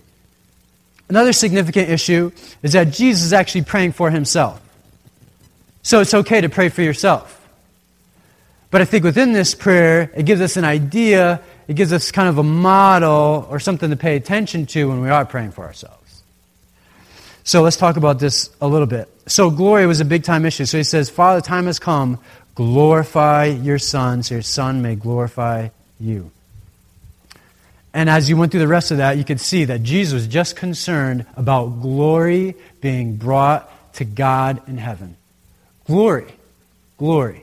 Another 1.09 1.33
significant 1.33 1.89
issue 1.89 2.31
is 2.61 2.73
that 2.73 2.91
Jesus 2.91 3.23
is 3.23 3.33
actually 3.33 3.63
praying 3.63 3.93
for 3.93 4.11
himself. 4.11 4.61
So 5.81 5.99
it's 5.99 6.13
okay 6.13 6.41
to 6.41 6.49
pray 6.49 6.69
for 6.69 6.83
yourself. 6.83 7.42
But 8.73 8.81
I 8.81 8.85
think 8.85 9.03
within 9.03 9.33
this 9.33 9.53
prayer, 9.53 10.11
it 10.15 10.25
gives 10.25 10.41
us 10.41 10.57
an 10.57 10.65
idea, 10.65 11.41
it 11.67 11.75
gives 11.75 11.93
us 11.93 12.11
kind 12.11 12.27
of 12.27 12.39
a 12.39 12.43
model 12.43 13.47
or 13.51 13.59
something 13.59 13.91
to 13.91 13.95
pay 13.95 14.15
attention 14.15 14.65
to 14.65 14.89
when 14.89 14.99
we 14.99 15.11
are 15.11 15.25
praying 15.25 15.51
for 15.51 15.63
ourselves. 15.63 16.23
So 17.43 17.61
let's 17.61 17.77
talk 17.77 17.97
about 17.97 18.17
this 18.17 18.49
a 18.59 18.67
little 18.67 18.87
bit. 18.87 19.07
So 19.27 19.51
glory 19.51 19.85
was 19.85 19.99
a 19.99 20.05
big 20.05 20.23
time 20.23 20.43
issue. 20.43 20.65
So 20.65 20.79
he 20.79 20.83
says, 20.83 21.11
Father, 21.11 21.39
time 21.39 21.67
has 21.67 21.77
come. 21.77 22.17
Glorify 22.55 23.45
your 23.45 23.77
Son, 23.77 24.23
so 24.23 24.33
your 24.33 24.41
Son 24.41 24.81
may 24.81 24.95
glorify 24.95 25.69
you. 25.99 26.31
And 27.93 28.09
as 28.09 28.27
you 28.27 28.37
went 28.37 28.51
through 28.51 28.61
the 28.61 28.67
rest 28.67 28.89
of 28.89 28.97
that, 28.97 29.19
you 29.19 29.23
could 29.23 29.39
see 29.39 29.65
that 29.65 29.83
Jesus 29.83 30.15
was 30.15 30.25
just 30.25 30.55
concerned 30.55 31.27
about 31.37 31.79
glory 31.79 32.55
being 32.81 33.17
brought 33.17 33.69
to 33.97 34.03
God 34.03 34.67
in 34.67 34.79
heaven. 34.79 35.15
Glory. 35.85 36.33
Glory. 36.97 37.42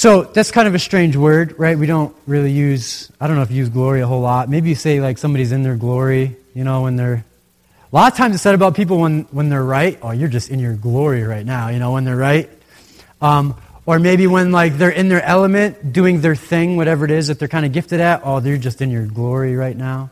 So 0.00 0.22
that's 0.22 0.50
kind 0.50 0.66
of 0.66 0.74
a 0.74 0.78
strange 0.78 1.14
word, 1.14 1.58
right? 1.58 1.78
We 1.78 1.84
don't 1.84 2.16
really 2.26 2.52
use, 2.52 3.12
I 3.20 3.26
don't 3.26 3.36
know 3.36 3.42
if 3.42 3.50
you 3.50 3.58
use 3.58 3.68
glory 3.68 4.00
a 4.00 4.06
whole 4.06 4.22
lot. 4.22 4.48
Maybe 4.48 4.70
you 4.70 4.74
say 4.74 4.98
like 4.98 5.18
somebody's 5.18 5.52
in 5.52 5.62
their 5.62 5.76
glory, 5.76 6.38
you 6.54 6.64
know, 6.64 6.80
when 6.84 6.96
they're, 6.96 7.22
a 7.92 7.94
lot 7.94 8.10
of 8.10 8.16
times 8.16 8.34
it's 8.34 8.42
said 8.42 8.54
about 8.54 8.74
people 8.74 8.96
when, 8.96 9.24
when 9.24 9.50
they're 9.50 9.62
right, 9.62 9.98
oh, 10.00 10.12
you're 10.12 10.30
just 10.30 10.48
in 10.48 10.58
your 10.58 10.72
glory 10.72 11.22
right 11.24 11.44
now, 11.44 11.68
you 11.68 11.78
know, 11.78 11.92
when 11.92 12.04
they're 12.04 12.16
right. 12.16 12.48
Um, 13.20 13.60
or 13.84 13.98
maybe 13.98 14.26
when 14.26 14.52
like 14.52 14.78
they're 14.78 14.88
in 14.88 15.10
their 15.10 15.22
element, 15.22 15.92
doing 15.92 16.22
their 16.22 16.34
thing, 16.34 16.78
whatever 16.78 17.04
it 17.04 17.10
is 17.10 17.26
that 17.26 17.38
they're 17.38 17.46
kind 17.46 17.66
of 17.66 17.72
gifted 17.72 18.00
at, 18.00 18.22
oh, 18.24 18.40
they're 18.40 18.56
just 18.56 18.80
in 18.80 18.90
your 18.90 19.04
glory 19.04 19.54
right 19.54 19.76
now, 19.76 20.08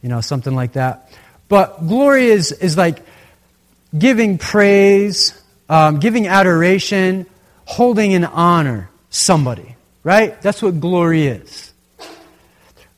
you 0.00 0.08
know, 0.08 0.20
something 0.20 0.54
like 0.54 0.74
that. 0.74 1.10
But 1.48 1.88
glory 1.88 2.26
is, 2.26 2.52
is 2.52 2.76
like 2.76 3.00
giving 3.98 4.38
praise, 4.38 5.42
um, 5.68 5.98
giving 5.98 6.28
adoration, 6.28 7.26
holding 7.64 8.12
in 8.12 8.24
honor 8.24 8.90
somebody, 9.14 9.76
right? 10.02 10.40
That's 10.42 10.60
what 10.60 10.80
glory 10.80 11.26
is. 11.26 11.72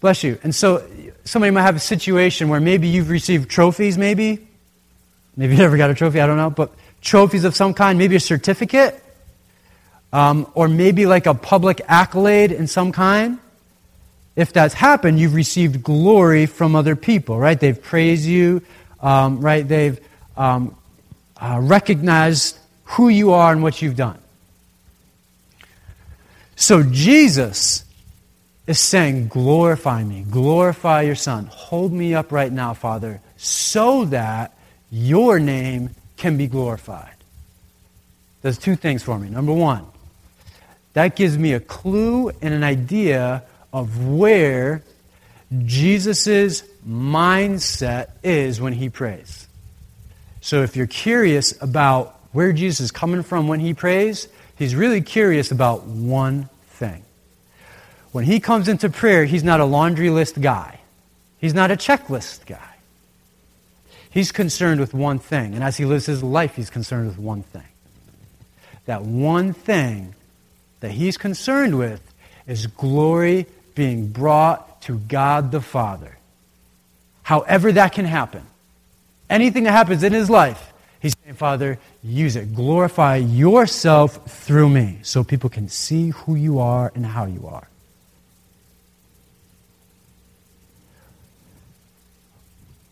Bless 0.01 0.25
you. 0.25 0.39
And 0.43 0.55
so 0.55 0.87
somebody 1.25 1.51
might 1.51 1.63
have 1.63 1.77
a 1.77 1.81
situation 1.81 2.49
where 2.49 2.61
maybe 2.61 2.89
you've 2.89 3.11
received 3.11 3.51
trophies, 3.51 3.99
maybe. 3.99 4.47
Maybe 5.37 5.53
you 5.53 5.59
never 5.59 5.77
got 5.77 5.91
a 5.91 5.95
trophy, 5.95 6.21
I 6.21 6.27
don't 6.27 6.39
know. 6.39 6.51
But 6.51 6.73
trophies 7.03 7.45
of 7.45 7.55
some 7.55 7.75
kind, 7.75 7.99
maybe 7.99 8.17
a 8.17 8.21
certificate, 8.21 9.03
um, 10.13 10.51
or 10.55 10.69
maybe 10.69 11.05
like 11.05 11.27
a 11.27 11.35
public 11.35 11.83
accolade 11.87 12.51
in 12.53 12.67
some 12.67 12.93
kind. 12.93 13.39
If 14.35 14.53
that's 14.53 14.75
happened, 14.75 15.19
you've 15.19 15.35
received 15.35 15.83
glory 15.83 16.47
from 16.47 16.75
other 16.77 16.97
people, 16.97 17.39
right? 17.39 17.59
They've 17.59 17.81
praised 17.81 18.25
you, 18.25 18.63
um, 19.01 19.41
right? 19.41 19.67
They've 19.67 19.99
um, 20.37 20.77
uh, 21.37 21.59
recognized 21.63 22.59
who 22.85 23.09
you 23.09 23.33
are 23.33 23.53
and 23.53 23.63
what 23.63 23.83
you've 23.83 23.97
done. 23.97 24.19
So 26.57 26.83
Jesus 26.83 27.85
is 28.67 28.81
saying, 28.81 29.29
Glorify 29.29 30.03
me, 30.03 30.25
glorify 30.29 31.03
your 31.03 31.15
Son. 31.15 31.47
Hold 31.47 31.93
me 31.93 32.15
up 32.15 32.33
right 32.33 32.51
now, 32.51 32.75
Father, 32.75 33.21
so 33.37 34.07
that 34.07 34.57
your 34.91 35.39
name 35.39 35.91
can 36.17 36.37
be 36.37 36.47
glorified. 36.47 37.13
Does 38.43 38.59
two 38.59 38.75
things 38.77 39.03
for 39.03 39.19
me. 39.19 39.29
Number 39.29 39.53
one, 39.53 39.87
that 40.95 41.15
gives 41.15 41.37
me 41.37 41.53
a 41.53 41.61
clue 41.61 42.31
and 42.41 42.55
an 42.55 42.65
idea 42.65 43.43
of 43.73 44.07
where 44.07 44.83
Jesus' 45.65 46.63
mindset 46.89 48.11
is 48.23 48.61
when 48.61 48.73
he 48.73 48.89
prays. 48.89 49.47
So 50.41 50.63
if 50.63 50.77
you're 50.77 50.87
curious 50.87 51.61
about 51.61 52.19
where 52.33 52.53
Jesus 52.53 52.81
is 52.81 52.91
coming 52.93 53.23
from 53.23 53.49
when 53.49 53.61
he 53.61 53.75
prays, 53.75 54.29
He's 54.57 54.75
really 54.75 55.01
curious 55.01 55.51
about 55.51 55.85
one 55.85 56.49
thing. 56.69 57.03
When 58.13 58.25
he 58.25 58.41
comes 58.41 58.69
into 58.69 58.89
prayer, 58.89 59.25
he's 59.27 59.45
not 59.45 59.61
a 59.61 59.65
laundry 59.65 60.11
list 60.11 60.41
guy. 60.41 60.81
He's 61.39 61.55
not 61.55 61.71
a 61.71 61.77
checklist 61.77 62.47
guy. 62.47 62.77
He's 64.11 64.33
concerned 64.33 64.81
with 64.81 64.95
one 64.95 65.19
thing. 65.19 65.55
And 65.55 65.63
as 65.63 65.77
he 65.77 65.85
lives 65.85 66.07
his 66.07 66.23
life, 66.23 66.57
he's 66.57 66.71
concerned 66.71 67.09
with 67.09 67.19
one 67.19 67.43
thing. 67.43 67.69
That 68.87 69.03
one 69.03 69.53
thing 69.53 70.15
that 70.81 70.93
he's 70.93 71.19
concerned 71.19 71.77
with 71.79 72.01
is 72.47 72.67
glory 72.67 73.47
being 73.75 74.09
brought 74.09 74.81
to 74.83 74.97
God 74.99 75.53
the 75.53 75.61
Father. 75.61 76.17
However, 77.23 77.73
that 77.73 77.93
can 77.93 78.07
happen. 78.07 78.47
Anything 79.29 79.65
that 79.65 79.73
happens 79.73 80.03
in 80.03 80.13
his 80.13 80.31
life, 80.31 80.73
He's 81.01 81.15
saying, 81.23 81.37
Father, 81.37 81.79
use 82.03 82.37
it. 82.37 82.55
Glorify 82.55 83.17
yourself 83.17 84.25
through 84.27 84.69
me 84.71 84.99
so 85.03 85.23
people 85.23 85.51
can 85.51 85.69
see 85.69 86.11
who 86.11 86.35
you 86.35 86.59
are 86.59 86.91
and 86.95 87.05
how 87.05 87.27
you 87.27 87.47
are. 87.47 87.69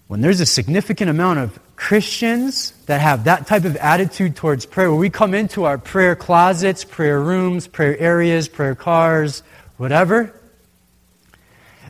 When 0.06 0.20
there's 0.20 0.40
a 0.40 0.46
significant 0.46 1.10
amount 1.10 1.38
of 1.40 1.58
Christians 1.76 2.72
that 2.86 3.00
have 3.00 3.24
that 3.24 3.46
type 3.46 3.64
of 3.64 3.76
attitude 3.76 4.36
towards 4.36 4.66
prayer, 4.66 4.90
where 4.90 5.00
we 5.00 5.10
come 5.10 5.34
into 5.34 5.64
our 5.64 5.78
prayer 5.78 6.14
closets, 6.14 6.84
prayer 6.84 7.20
rooms, 7.20 7.66
prayer 7.66 7.98
areas, 7.98 8.48
prayer 8.48 8.74
cars, 8.74 9.42
whatever, 9.76 10.32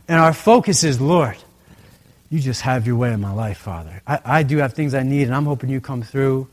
and 0.07 0.19
our 0.19 0.33
focus 0.33 0.83
is, 0.83 1.01
Lord, 1.01 1.37
you 2.35 2.41
just 2.41 2.61
have 2.63 2.85
your 2.85 2.97
way 2.97 3.13
in 3.13 3.21
my 3.21 3.31
life, 3.31 3.57
Father. 3.57 4.01
I, 4.05 4.19
I 4.25 4.43
do 4.43 4.57
have 4.57 4.73
things 4.73 4.93
I 4.93 5.03
need, 5.03 5.23
and 5.23 5.33
I'm 5.33 5.45
hoping 5.45 5.69
you 5.69 5.79
come 5.79 6.01
through, 6.01 6.49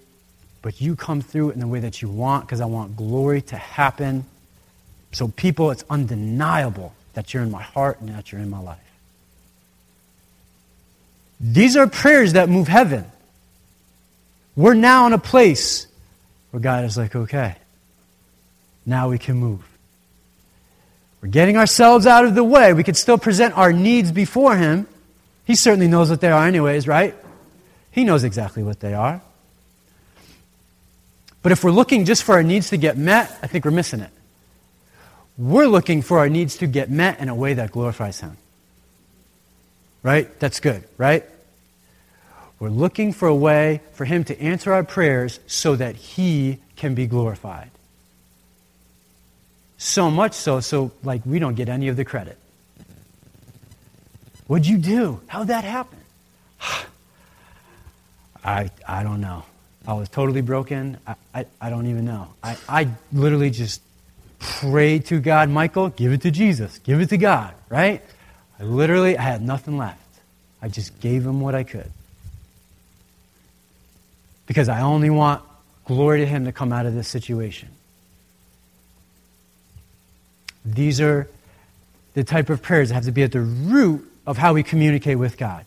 but 0.62 0.80
you 0.80 0.94
come 0.94 1.20
through 1.20 1.50
in 1.50 1.58
the 1.58 1.66
way 1.66 1.80
that 1.80 2.00
you 2.00 2.08
want 2.08 2.46
because 2.46 2.60
I 2.60 2.66
want 2.66 2.96
glory 2.96 3.42
to 3.42 3.56
happen. 3.56 4.24
So, 5.10 5.26
people, 5.26 5.72
it's 5.72 5.84
undeniable 5.90 6.94
that 7.14 7.34
you're 7.34 7.42
in 7.42 7.50
my 7.50 7.62
heart 7.62 8.00
and 8.00 8.10
that 8.10 8.30
you're 8.30 8.40
in 8.40 8.48
my 8.48 8.60
life. 8.60 8.78
These 11.40 11.76
are 11.76 11.88
prayers 11.88 12.34
that 12.34 12.48
move 12.48 12.68
heaven. 12.68 13.04
We're 14.54 14.74
now 14.74 15.08
in 15.08 15.12
a 15.12 15.18
place 15.18 15.88
where 16.52 16.60
God 16.60 16.84
is 16.84 16.96
like, 16.96 17.16
okay, 17.16 17.56
now 18.86 19.08
we 19.08 19.18
can 19.18 19.36
move. 19.36 19.64
We're 21.20 21.28
getting 21.28 21.56
ourselves 21.56 22.06
out 22.06 22.24
of 22.24 22.36
the 22.36 22.44
way. 22.44 22.72
We 22.72 22.84
can 22.84 22.94
still 22.94 23.18
present 23.18 23.58
our 23.58 23.72
needs 23.72 24.12
before 24.12 24.56
Him. 24.56 24.86
He 25.44 25.54
certainly 25.54 25.88
knows 25.88 26.10
what 26.10 26.20
they 26.20 26.30
are, 26.30 26.46
anyways, 26.46 26.86
right? 26.86 27.14
He 27.90 28.04
knows 28.04 28.24
exactly 28.24 28.62
what 28.62 28.80
they 28.80 28.94
are. 28.94 29.20
But 31.42 31.52
if 31.52 31.64
we're 31.64 31.72
looking 31.72 32.04
just 32.04 32.22
for 32.22 32.34
our 32.34 32.42
needs 32.42 32.70
to 32.70 32.76
get 32.76 32.96
met, 32.96 33.36
I 33.42 33.48
think 33.48 33.64
we're 33.64 33.72
missing 33.72 34.00
it. 34.00 34.10
We're 35.36 35.66
looking 35.66 36.02
for 36.02 36.18
our 36.18 36.28
needs 36.28 36.58
to 36.58 36.66
get 36.66 36.90
met 36.90 37.18
in 37.20 37.28
a 37.28 37.34
way 37.34 37.54
that 37.54 37.72
glorifies 37.72 38.20
Him. 38.20 38.36
Right? 40.02 40.38
That's 40.38 40.60
good, 40.60 40.84
right? 40.98 41.24
We're 42.60 42.68
looking 42.68 43.12
for 43.12 43.26
a 43.26 43.34
way 43.34 43.80
for 43.92 44.04
Him 44.04 44.24
to 44.24 44.40
answer 44.40 44.72
our 44.72 44.84
prayers 44.84 45.40
so 45.46 45.74
that 45.76 45.96
He 45.96 46.58
can 46.76 46.94
be 46.94 47.06
glorified. 47.06 47.70
So 49.78 50.10
much 50.10 50.34
so, 50.34 50.60
so 50.60 50.92
like 51.02 51.26
we 51.26 51.40
don't 51.40 51.54
get 51.54 51.68
any 51.68 51.88
of 51.88 51.96
the 51.96 52.04
credit. 52.04 52.38
What'd 54.46 54.66
you 54.66 54.78
do? 54.78 55.20
How'd 55.26 55.48
that 55.48 55.64
happen? 55.64 55.98
I, 58.44 58.70
I 58.86 59.02
don't 59.02 59.20
know. 59.20 59.44
I 59.86 59.94
was 59.94 60.08
totally 60.08 60.40
broken. 60.42 60.98
I, 61.06 61.14
I, 61.34 61.46
I 61.60 61.70
don't 61.70 61.86
even 61.86 62.04
know. 62.04 62.28
I, 62.42 62.56
I 62.68 62.88
literally 63.12 63.50
just 63.50 63.82
prayed 64.38 65.06
to 65.06 65.20
God, 65.20 65.48
Michael, 65.48 65.88
give 65.88 66.12
it 66.12 66.22
to 66.22 66.30
Jesus. 66.30 66.78
Give 66.78 67.00
it 67.00 67.08
to 67.10 67.16
God, 67.16 67.54
right? 67.68 68.02
I 68.58 68.64
literally, 68.64 69.16
I 69.16 69.22
had 69.22 69.42
nothing 69.42 69.78
left. 69.78 69.98
I 70.60 70.68
just 70.68 71.00
gave 71.00 71.26
him 71.26 71.40
what 71.40 71.54
I 71.54 71.64
could. 71.64 71.90
Because 74.46 74.68
I 74.68 74.82
only 74.82 75.10
want 75.10 75.42
glory 75.84 76.20
to 76.20 76.26
him 76.26 76.44
to 76.44 76.52
come 76.52 76.72
out 76.72 76.86
of 76.86 76.94
this 76.94 77.08
situation. 77.08 77.68
These 80.64 81.00
are 81.00 81.28
the 82.14 82.22
type 82.22 82.50
of 82.50 82.62
prayers 82.62 82.88
that 82.88 82.94
have 82.94 83.04
to 83.04 83.12
be 83.12 83.22
at 83.22 83.32
the 83.32 83.40
root 83.40 84.11
of 84.26 84.38
how 84.38 84.54
we 84.54 84.62
communicate 84.62 85.18
with 85.18 85.36
God. 85.36 85.64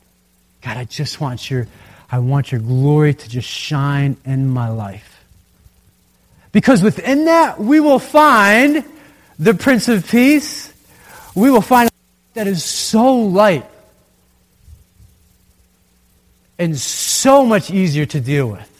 God, 0.61 0.77
I 0.77 0.85
just 0.85 1.21
want 1.21 1.49
your, 1.49 1.67
I 2.11 2.19
want 2.19 2.51
your 2.51 2.61
glory 2.61 3.13
to 3.13 3.29
just 3.29 3.47
shine 3.47 4.17
in 4.25 4.47
my 4.47 4.69
life. 4.69 5.23
Because 6.51 6.81
within 6.81 7.25
that, 7.25 7.59
we 7.59 7.79
will 7.79 7.99
find 7.99 8.83
the 9.37 9.53
Prince 9.53 9.89
of 9.89 10.09
Peace. 10.09 10.71
We 11.35 11.51
will 11.51 11.61
find 11.61 11.89
that 12.33 12.47
is 12.47 12.63
so 12.63 13.13
light 13.15 13.65
and 16.57 16.77
so 16.77 17.45
much 17.45 17.69
easier 17.69 18.05
to 18.05 18.19
deal 18.19 18.47
with. 18.47 18.71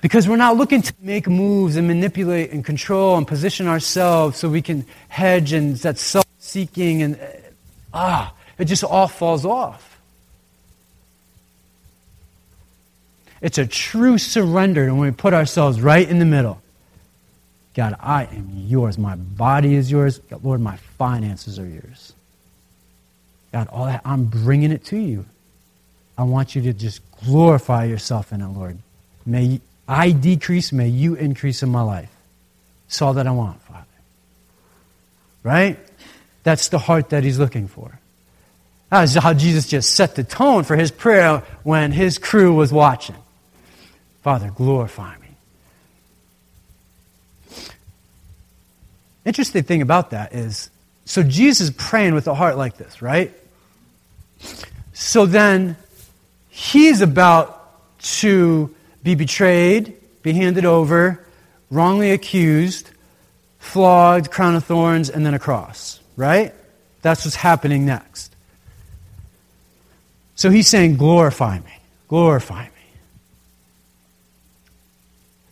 Because 0.00 0.28
we're 0.28 0.36
not 0.36 0.56
looking 0.56 0.82
to 0.82 0.92
make 1.00 1.26
moves 1.28 1.76
and 1.76 1.86
manipulate 1.86 2.50
and 2.50 2.64
control 2.64 3.16
and 3.16 3.26
position 3.26 3.66
ourselves 3.66 4.38
so 4.38 4.50
we 4.50 4.60
can 4.60 4.84
hedge 5.08 5.52
and 5.52 5.76
that 5.78 5.98
self 5.98 6.24
seeking 6.44 7.02
and 7.02 7.18
ah, 7.92 8.32
it 8.58 8.66
just 8.66 8.84
all 8.84 9.08
falls 9.08 9.44
off. 9.44 9.98
It's 13.40 13.58
a 13.58 13.66
true 13.66 14.18
surrender 14.18 14.86
when 14.94 15.00
we 15.00 15.10
put 15.10 15.34
ourselves 15.34 15.80
right 15.80 16.08
in 16.08 16.18
the 16.18 16.24
middle. 16.24 16.60
God, 17.74 17.96
I 17.98 18.24
am 18.24 18.48
yours. 18.54 18.96
My 18.96 19.16
body 19.16 19.74
is 19.74 19.90
yours. 19.90 20.18
God, 20.18 20.44
Lord, 20.44 20.60
my 20.60 20.76
finances 20.98 21.58
are 21.58 21.66
yours. 21.66 22.12
God, 23.52 23.68
all 23.68 23.86
that, 23.86 24.02
I'm 24.04 24.24
bringing 24.24 24.70
it 24.70 24.84
to 24.86 24.96
you. 24.96 25.26
I 26.16 26.22
want 26.22 26.54
you 26.54 26.62
to 26.62 26.72
just 26.72 27.00
glorify 27.24 27.84
yourself 27.84 28.32
in 28.32 28.40
it, 28.40 28.48
Lord. 28.48 28.78
May 29.26 29.60
I 29.88 30.12
decrease, 30.12 30.72
may 30.72 30.88
you 30.88 31.14
increase 31.14 31.62
in 31.62 31.68
my 31.68 31.82
life. 31.82 32.10
It's 32.86 33.02
all 33.02 33.14
that 33.14 33.26
I 33.26 33.32
want, 33.32 33.60
Father. 33.62 33.84
Right? 35.42 35.78
That's 36.44 36.68
the 36.68 36.78
heart 36.78 37.10
that 37.10 37.24
he's 37.24 37.38
looking 37.38 37.66
for. 37.66 37.98
That's 38.90 39.14
how 39.14 39.34
Jesus 39.34 39.66
just 39.66 39.94
set 39.94 40.14
the 40.14 40.22
tone 40.22 40.62
for 40.62 40.76
his 40.76 40.92
prayer 40.92 41.42
when 41.64 41.90
his 41.90 42.18
crew 42.18 42.54
was 42.54 42.72
watching. 42.72 43.16
Father, 44.22 44.50
glorify 44.54 45.16
me. 45.16 45.24
Interesting 49.24 49.64
thing 49.64 49.82
about 49.82 50.10
that 50.10 50.34
is 50.34 50.70
so 51.06 51.22
Jesus 51.22 51.72
praying 51.76 52.14
with 52.14 52.28
a 52.28 52.34
heart 52.34 52.56
like 52.56 52.76
this, 52.76 53.02
right? 53.02 53.32
So 54.92 55.26
then 55.26 55.76
he's 56.48 57.00
about 57.00 57.60
to 58.20 58.74
be 59.02 59.14
betrayed, 59.14 59.94
be 60.22 60.32
handed 60.32 60.64
over, 60.64 61.24
wrongly 61.70 62.12
accused, 62.12 62.90
flogged, 63.58 64.30
crown 64.30 64.54
of 64.54 64.64
thorns, 64.64 65.10
and 65.10 65.24
then 65.24 65.34
a 65.34 65.38
cross, 65.38 66.00
right? 66.16 66.54
That's 67.02 67.24
what's 67.24 67.36
happening 67.36 67.86
next. 67.86 68.34
So 70.34 70.50
he's 70.50 70.68
saying, 70.68 70.96
Glorify 70.96 71.58
me, 71.58 71.78
glorify 72.08 72.64
me. 72.64 72.70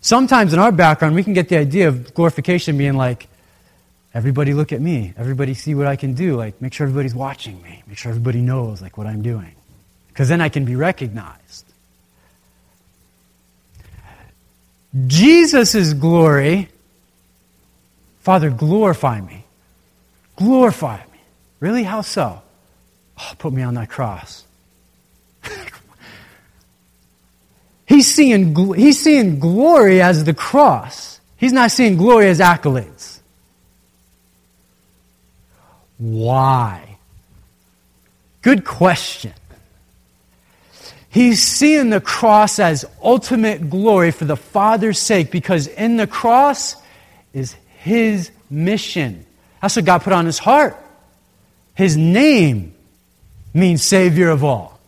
Sometimes 0.01 0.53
in 0.53 0.59
our 0.59 0.72
background, 0.72 1.14
we 1.14 1.22
can 1.22 1.33
get 1.33 1.48
the 1.48 1.59
idea 1.59 1.88
of 1.88 2.12
glorification 2.12 2.77
being 2.77 2.94
like, 2.94 3.29
everybody 4.12 4.53
look 4.53 4.72
at 4.72 4.81
me, 4.81 5.14
everybody 5.16 5.55
see 5.55 5.75
what 5.75 5.87
I 5.87 5.96
can 5.96 6.14
do, 6.14 6.37
like 6.37 6.61
make 6.61 6.72
sure 6.72 6.87
everybody's 6.87 7.14
watching 7.14 7.62
me, 7.62 7.83
make 7.87 7.98
sure 7.98 8.11
everybody 8.11 8.40
knows 8.40 8.83
like 8.83 8.98
what 8.98 9.07
I'm 9.07 9.22
doing. 9.22 9.55
Because 10.09 10.29
then 10.29 10.40
I 10.40 10.48
can 10.48 10.64
be 10.64 10.77
recognized. 10.77 11.64
Jesus' 15.07 15.94
glory, 15.94 16.68
Father, 18.20 18.51
glorify 18.51 19.20
me. 19.20 19.42
Glorify 20.37 20.99
me. 20.99 21.21
Really? 21.61 21.83
How 21.83 22.01
so? 22.01 22.42
Oh, 23.18 23.33
put 23.38 23.53
me 23.53 23.62
on 23.62 23.75
that 23.75 23.88
cross. 23.88 24.45
he's, 27.87 28.12
seeing, 28.12 28.55
he's 28.75 29.01
seeing 29.01 29.38
glory 29.38 30.01
as 30.01 30.25
the 30.25 30.35
cross. 30.35 31.21
He's 31.37 31.53
not 31.53 31.71
seeing 31.71 31.97
glory 31.97 32.29
as 32.29 32.40
accolades. 32.40 33.21
Why? 35.99 36.99
Good 38.40 38.64
question. 38.64 39.33
He's 41.09 41.42
seeing 41.42 41.90
the 41.90 42.01
cross 42.01 42.59
as 42.59 42.85
ultimate 43.03 43.68
glory 43.68 44.11
for 44.12 44.25
the 44.25 44.37
Father's 44.37 44.99
sake 44.99 45.31
because 45.31 45.66
in 45.66 45.97
the 45.97 46.07
cross 46.07 46.75
is 47.33 47.55
his 47.79 48.31
mission. 48.49 49.27
That's 49.62 49.77
what 49.77 49.85
God 49.85 50.03
put 50.03 50.12
on 50.12 50.27
his 50.27 50.40
heart. 50.40 50.77
His 51.75 51.96
name 51.96 52.75
means 53.55 53.83
Savior 53.83 54.29
of 54.29 54.44
all. 54.44 54.79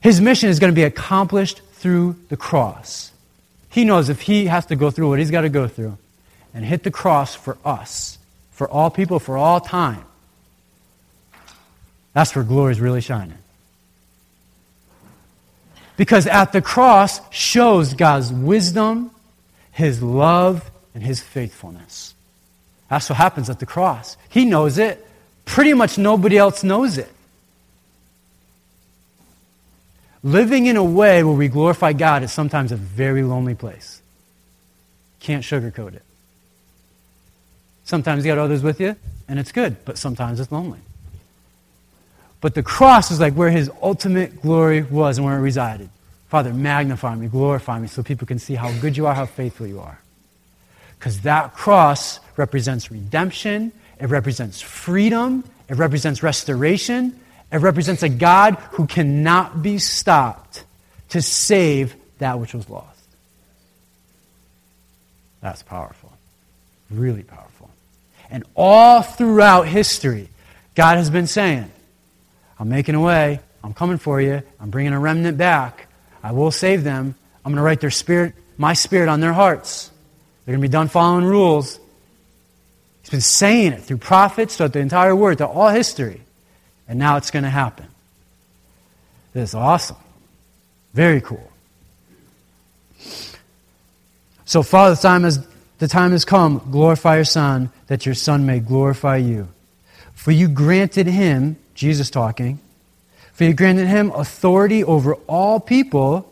His 0.00 0.20
mission 0.20 0.48
is 0.48 0.60
going 0.60 0.72
to 0.72 0.74
be 0.74 0.84
accomplished 0.84 1.60
through 1.74 2.16
the 2.28 2.36
cross. 2.36 3.10
He 3.68 3.84
knows 3.84 4.08
if 4.08 4.22
he 4.22 4.46
has 4.46 4.66
to 4.66 4.76
go 4.76 4.90
through 4.90 5.08
what 5.08 5.18
he's 5.18 5.30
got 5.30 5.42
to 5.42 5.48
go 5.48 5.68
through 5.68 5.98
and 6.54 6.64
hit 6.64 6.84
the 6.84 6.90
cross 6.90 7.34
for 7.34 7.58
us, 7.64 8.16
for 8.52 8.68
all 8.68 8.90
people, 8.90 9.18
for 9.18 9.36
all 9.36 9.60
time, 9.60 10.04
that's 12.12 12.34
where 12.34 12.44
glory 12.44 12.72
is 12.72 12.80
really 12.80 13.00
shining. 13.00 13.38
Because 15.96 16.26
at 16.26 16.52
the 16.52 16.62
cross 16.62 17.20
shows 17.30 17.94
God's 17.94 18.32
wisdom, 18.32 19.10
His 19.72 20.02
love, 20.02 20.70
and 20.94 21.02
His 21.02 21.20
faithfulness. 21.20 22.14
That's 22.90 23.08
what 23.08 23.16
happens 23.16 23.48
at 23.48 23.60
the 23.60 23.66
cross. 23.66 24.16
He 24.28 24.44
knows 24.44 24.76
it. 24.76 25.06
Pretty 25.46 25.72
much 25.74 25.96
nobody 25.96 26.36
else 26.36 26.64
knows 26.64 26.98
it. 26.98 27.10
Living 30.22 30.66
in 30.66 30.76
a 30.76 30.84
way 30.84 31.22
where 31.22 31.34
we 31.34 31.48
glorify 31.48 31.92
God 31.92 32.22
is 32.22 32.32
sometimes 32.32 32.72
a 32.72 32.76
very 32.76 33.22
lonely 33.22 33.54
place. 33.54 34.02
Can't 35.20 35.44
sugarcoat 35.44 35.94
it. 35.94 36.02
Sometimes 37.84 38.24
you 38.24 38.32
got 38.32 38.38
others 38.38 38.62
with 38.62 38.80
you, 38.80 38.96
and 39.28 39.38
it's 39.38 39.52
good, 39.52 39.84
but 39.84 39.96
sometimes 39.96 40.40
it's 40.40 40.52
lonely. 40.52 40.80
But 42.40 42.54
the 42.54 42.62
cross 42.62 43.10
is 43.10 43.20
like 43.20 43.34
where 43.34 43.50
his 43.50 43.70
ultimate 43.82 44.42
glory 44.42 44.82
was 44.82 45.18
and 45.18 45.26
where 45.26 45.36
it 45.36 45.42
resided. 45.42 45.90
Father, 46.28 46.52
magnify 46.52 47.14
me, 47.14 47.28
glorify 47.28 47.78
me, 47.78 47.88
so 47.88 48.02
people 48.02 48.26
can 48.26 48.38
see 48.38 48.54
how 48.54 48.72
good 48.80 48.96
you 48.96 49.06
are, 49.06 49.14
how 49.14 49.26
faithful 49.26 49.66
you 49.66 49.80
are. 49.80 50.00
Because 50.98 51.20
that 51.22 51.54
cross 51.54 52.20
represents 52.40 52.90
redemption, 52.90 53.70
it 54.00 54.06
represents 54.06 54.62
freedom, 54.62 55.44
it 55.68 55.74
represents 55.74 56.22
restoration, 56.22 57.20
it 57.52 57.58
represents 57.58 58.02
a 58.02 58.08
God 58.08 58.54
who 58.72 58.86
cannot 58.86 59.62
be 59.62 59.76
stopped 59.78 60.64
to 61.10 61.20
save 61.20 61.94
that 62.18 62.40
which 62.40 62.54
was 62.54 62.68
lost. 62.70 62.98
That's 65.42 65.62
powerful. 65.62 66.10
Really 66.90 67.22
powerful. 67.22 67.68
And 68.30 68.44
all 68.54 69.02
throughout 69.02 69.66
history, 69.66 70.30
God 70.74 70.96
has 70.96 71.10
been 71.10 71.26
saying, 71.26 71.70
I'm 72.58 72.70
making 72.70 72.94
a 72.94 73.00
way. 73.00 73.40
I'm 73.62 73.74
coming 73.74 73.98
for 73.98 74.18
you. 74.20 74.42
I'm 74.58 74.70
bringing 74.70 74.94
a 74.94 74.98
remnant 74.98 75.36
back. 75.36 75.88
I 76.22 76.32
will 76.32 76.50
save 76.50 76.84
them. 76.84 77.14
I'm 77.44 77.52
going 77.52 77.56
to 77.56 77.62
write 77.62 77.80
their 77.80 77.90
spirit, 77.90 78.34
my 78.56 78.72
spirit 78.72 79.08
on 79.08 79.20
their 79.20 79.32
hearts. 79.32 79.90
They're 80.44 80.54
going 80.54 80.62
to 80.62 80.68
be 80.68 80.72
done 80.72 80.88
following 80.88 81.24
rules. 81.24 81.78
He's 83.02 83.10
been 83.10 83.20
saying 83.20 83.72
it 83.72 83.82
through 83.82 83.98
prophets, 83.98 84.56
throughout 84.56 84.72
the 84.72 84.80
entire 84.80 85.16
word, 85.16 85.38
through 85.38 85.46
all 85.46 85.68
history. 85.68 86.20
And 86.88 86.98
now 86.98 87.16
it's 87.16 87.30
going 87.30 87.44
to 87.44 87.50
happen. 87.50 87.86
This 89.32 89.50
is 89.50 89.54
awesome. 89.54 89.96
Very 90.92 91.20
cool. 91.20 91.50
So, 94.44 94.62
Father, 94.62 94.96
the 94.96 95.00
time, 95.00 95.22
has, 95.22 95.46
the 95.78 95.86
time 95.86 96.10
has 96.10 96.24
come. 96.24 96.68
Glorify 96.70 97.16
your 97.16 97.24
Son, 97.24 97.70
that 97.86 98.04
your 98.04 98.16
Son 98.16 98.46
may 98.46 98.58
glorify 98.58 99.16
you. 99.16 99.48
For 100.14 100.32
you 100.32 100.48
granted 100.48 101.06
him, 101.06 101.56
Jesus 101.74 102.10
talking, 102.10 102.58
for 103.32 103.44
you 103.44 103.54
granted 103.54 103.86
him 103.86 104.10
authority 104.10 104.84
over 104.84 105.14
all 105.28 105.60
people, 105.60 106.30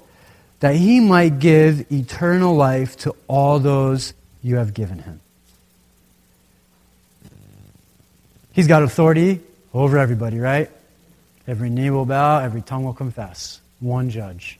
that 0.60 0.74
he 0.74 1.00
might 1.00 1.38
give 1.38 1.90
eternal 1.92 2.54
life 2.54 2.96
to 2.98 3.14
all 3.28 3.60
those 3.60 4.12
you 4.42 4.56
have 4.56 4.74
given 4.74 4.98
him. 4.98 5.20
He's 8.58 8.66
got 8.66 8.82
authority 8.82 9.38
over 9.72 9.98
everybody, 9.98 10.40
right? 10.40 10.68
Every 11.46 11.70
knee 11.70 11.90
will 11.90 12.04
bow, 12.04 12.40
every 12.40 12.60
tongue 12.60 12.82
will 12.82 12.92
confess. 12.92 13.60
One 13.78 14.10
judge. 14.10 14.58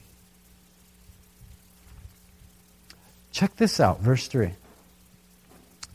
Check 3.33 3.57
this 3.57 3.81
out, 3.81 3.99
verse 3.99 4.25
3. 4.27 4.51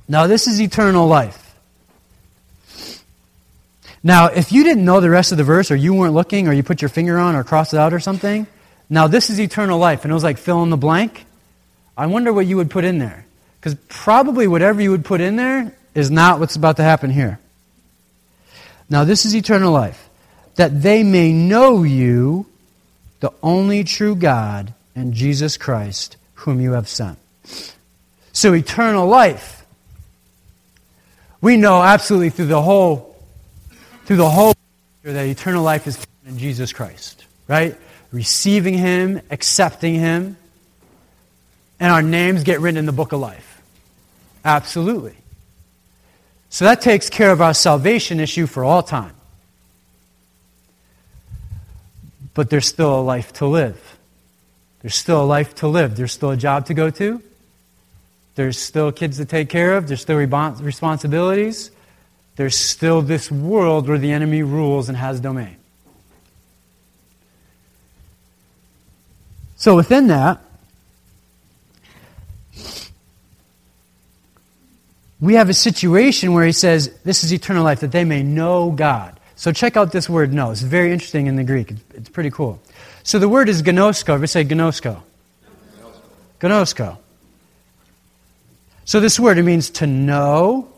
Now, 0.06 0.26
this 0.26 0.46
is 0.46 0.60
eternal 0.60 1.06
life. 1.06 1.56
Now, 4.02 4.26
if 4.26 4.52
you 4.52 4.64
didn't 4.64 4.84
know 4.84 5.00
the 5.00 5.08
rest 5.08 5.32
of 5.32 5.38
the 5.38 5.44
verse, 5.44 5.70
or 5.70 5.76
you 5.76 5.94
weren't 5.94 6.12
looking, 6.12 6.46
or 6.46 6.52
you 6.52 6.62
put 6.62 6.82
your 6.82 6.90
finger 6.90 7.16
on, 7.16 7.34
or 7.34 7.42
crossed 7.42 7.72
it 7.72 7.78
out, 7.78 7.94
or 7.94 8.00
something, 8.00 8.46
now 8.90 9.06
this 9.06 9.30
is 9.30 9.40
eternal 9.40 9.78
life, 9.78 10.04
and 10.04 10.10
it 10.10 10.14
was 10.14 10.24
like 10.24 10.36
fill 10.36 10.62
in 10.62 10.68
the 10.68 10.76
blank, 10.76 11.24
I 11.96 12.04
wonder 12.04 12.34
what 12.34 12.44
you 12.44 12.58
would 12.58 12.70
put 12.70 12.84
in 12.84 12.98
there. 12.98 13.24
Because 13.58 13.76
probably 13.88 14.46
whatever 14.46 14.82
you 14.82 14.90
would 14.90 15.06
put 15.06 15.22
in 15.22 15.36
there 15.36 15.74
is 15.94 16.10
not 16.10 16.38
what's 16.38 16.54
about 16.54 16.76
to 16.76 16.82
happen 16.82 17.08
here. 17.08 17.40
Now, 18.88 19.04
this 19.04 19.24
is 19.24 19.34
eternal 19.34 19.72
life, 19.72 20.08
that 20.56 20.82
they 20.82 21.02
may 21.02 21.32
know 21.32 21.82
you, 21.82 22.46
the 23.20 23.32
only 23.42 23.84
true 23.84 24.14
God, 24.14 24.74
and 24.94 25.14
Jesus 25.14 25.56
Christ, 25.56 26.16
whom 26.34 26.60
you 26.60 26.72
have 26.72 26.88
sent. 26.88 27.18
So, 28.32 28.52
eternal 28.52 29.06
life. 29.06 29.64
We 31.40 31.56
know 31.56 31.82
absolutely 31.82 32.30
through 32.30 32.46
the 32.46 32.62
whole 32.62 33.14
through 34.06 34.16
the 34.16 34.28
whole 34.28 34.54
that 35.02 35.26
eternal 35.26 35.62
life 35.62 35.86
is 35.86 35.98
in 36.26 36.38
Jesus 36.38 36.72
Christ, 36.72 37.24
right? 37.48 37.76
Receiving 38.12 38.74
Him, 38.74 39.20
accepting 39.30 39.94
Him, 39.94 40.36
and 41.80 41.92
our 41.92 42.02
names 42.02 42.44
get 42.44 42.60
written 42.60 42.78
in 42.78 42.86
the 42.86 42.92
book 42.92 43.12
of 43.12 43.20
life. 43.20 43.62
Absolutely. 44.44 45.16
So 46.54 46.66
that 46.66 46.80
takes 46.82 47.10
care 47.10 47.32
of 47.32 47.42
our 47.42 47.52
salvation 47.52 48.20
issue 48.20 48.46
for 48.46 48.62
all 48.62 48.84
time. 48.84 49.16
But 52.32 52.48
there's 52.48 52.68
still 52.68 53.00
a 53.00 53.02
life 53.02 53.32
to 53.34 53.46
live. 53.46 53.98
There's 54.80 54.94
still 54.94 55.20
a 55.20 55.26
life 55.26 55.56
to 55.56 55.66
live. 55.66 55.96
There's 55.96 56.12
still 56.12 56.30
a 56.30 56.36
job 56.36 56.66
to 56.66 56.74
go 56.74 56.90
to. 56.90 57.20
There's 58.36 58.56
still 58.56 58.92
kids 58.92 59.16
to 59.16 59.24
take 59.24 59.48
care 59.48 59.76
of. 59.76 59.88
There's 59.88 60.02
still 60.02 60.16
responsibilities 60.16 61.72
there's 62.36 62.56
still 62.56 63.02
this 63.02 63.32
world 63.32 63.88
where 63.88 63.98
the 63.98 64.12
enemy 64.12 64.42
rules 64.42 64.88
and 64.88 64.96
has 64.96 65.18
domain. 65.18 65.56
So 69.56 69.74
within 69.74 70.08
that, 70.08 70.43
we 75.20 75.34
have 75.34 75.48
a 75.48 75.54
situation 75.54 76.32
where 76.32 76.44
he 76.44 76.52
says, 76.52 76.92
This 77.04 77.24
is 77.24 77.32
eternal 77.32 77.64
life, 77.64 77.80
that 77.80 77.92
they 77.92 78.04
may 78.04 78.22
know 78.22 78.70
God. 78.70 79.18
So 79.36 79.52
check 79.52 79.76
out 79.76 79.92
this 79.92 80.08
word 80.08 80.32
know. 80.32 80.50
It's 80.50 80.60
very 80.60 80.92
interesting 80.92 81.26
in 81.26 81.36
the 81.36 81.44
Greek. 81.44 81.72
It's, 81.94 82.08
pretty 82.08 82.30
cool. 82.30 82.60
So 83.02 83.18
the 83.18 83.28
word 83.28 83.48
is 83.48 83.62
gnosko. 83.62 84.20
We 84.20 84.26
say 84.26 84.44
gnosko. 84.44 85.02
Gnosko. 86.40 86.98
So 88.84 89.00
this 89.00 89.18
word, 89.18 89.38
it 89.38 89.42
means 89.42 89.70
to 89.70 89.86
know, 89.86 90.68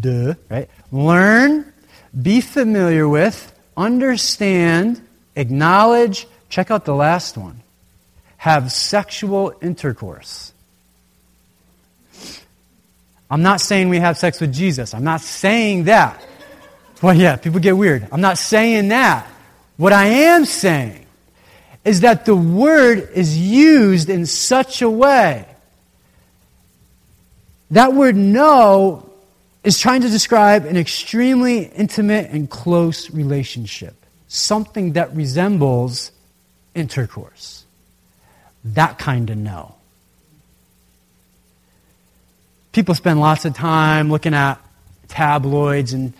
duh, 0.00 0.34
right? 0.48 0.70
learn, 0.90 1.72
be 2.20 2.40
familiar 2.40 3.08
with, 3.08 3.52
understand, 3.76 5.00
acknowledge. 5.34 6.26
Check 6.48 6.70
out 6.70 6.84
the 6.84 6.94
last 6.94 7.36
one. 7.36 7.62
Have 8.36 8.70
sexual 8.70 9.54
intercourse. 9.60 10.51
I'm 13.32 13.40
not 13.40 13.62
saying 13.62 13.88
we 13.88 13.98
have 13.98 14.18
sex 14.18 14.42
with 14.42 14.52
Jesus. 14.52 14.92
I'm 14.92 15.04
not 15.04 15.22
saying 15.22 15.84
that. 15.84 16.22
Well, 17.00 17.16
yeah, 17.16 17.36
people 17.36 17.60
get 17.60 17.74
weird. 17.74 18.06
I'm 18.12 18.20
not 18.20 18.36
saying 18.36 18.88
that. 18.88 19.26
What 19.78 19.94
I 19.94 20.04
am 20.04 20.44
saying 20.44 21.06
is 21.82 22.00
that 22.00 22.26
the 22.26 22.36
word 22.36 23.08
is 23.14 23.38
used 23.38 24.10
in 24.10 24.26
such 24.26 24.82
a 24.82 24.90
way. 24.90 25.46
That 27.70 27.94
word 27.94 28.16
know 28.16 29.08
is 29.64 29.80
trying 29.80 30.02
to 30.02 30.10
describe 30.10 30.66
an 30.66 30.76
extremely 30.76 31.64
intimate 31.64 32.28
and 32.32 32.50
close 32.50 33.10
relationship, 33.10 33.94
something 34.28 34.92
that 34.92 35.16
resembles 35.16 36.12
intercourse. 36.74 37.64
That 38.62 38.98
kind 38.98 39.30
of 39.30 39.38
know. 39.38 39.74
People 42.72 42.94
spend 42.94 43.20
lots 43.20 43.44
of 43.44 43.54
time 43.54 44.10
looking 44.10 44.34
at 44.34 44.58
tabloids 45.08 45.92
and 45.92 46.12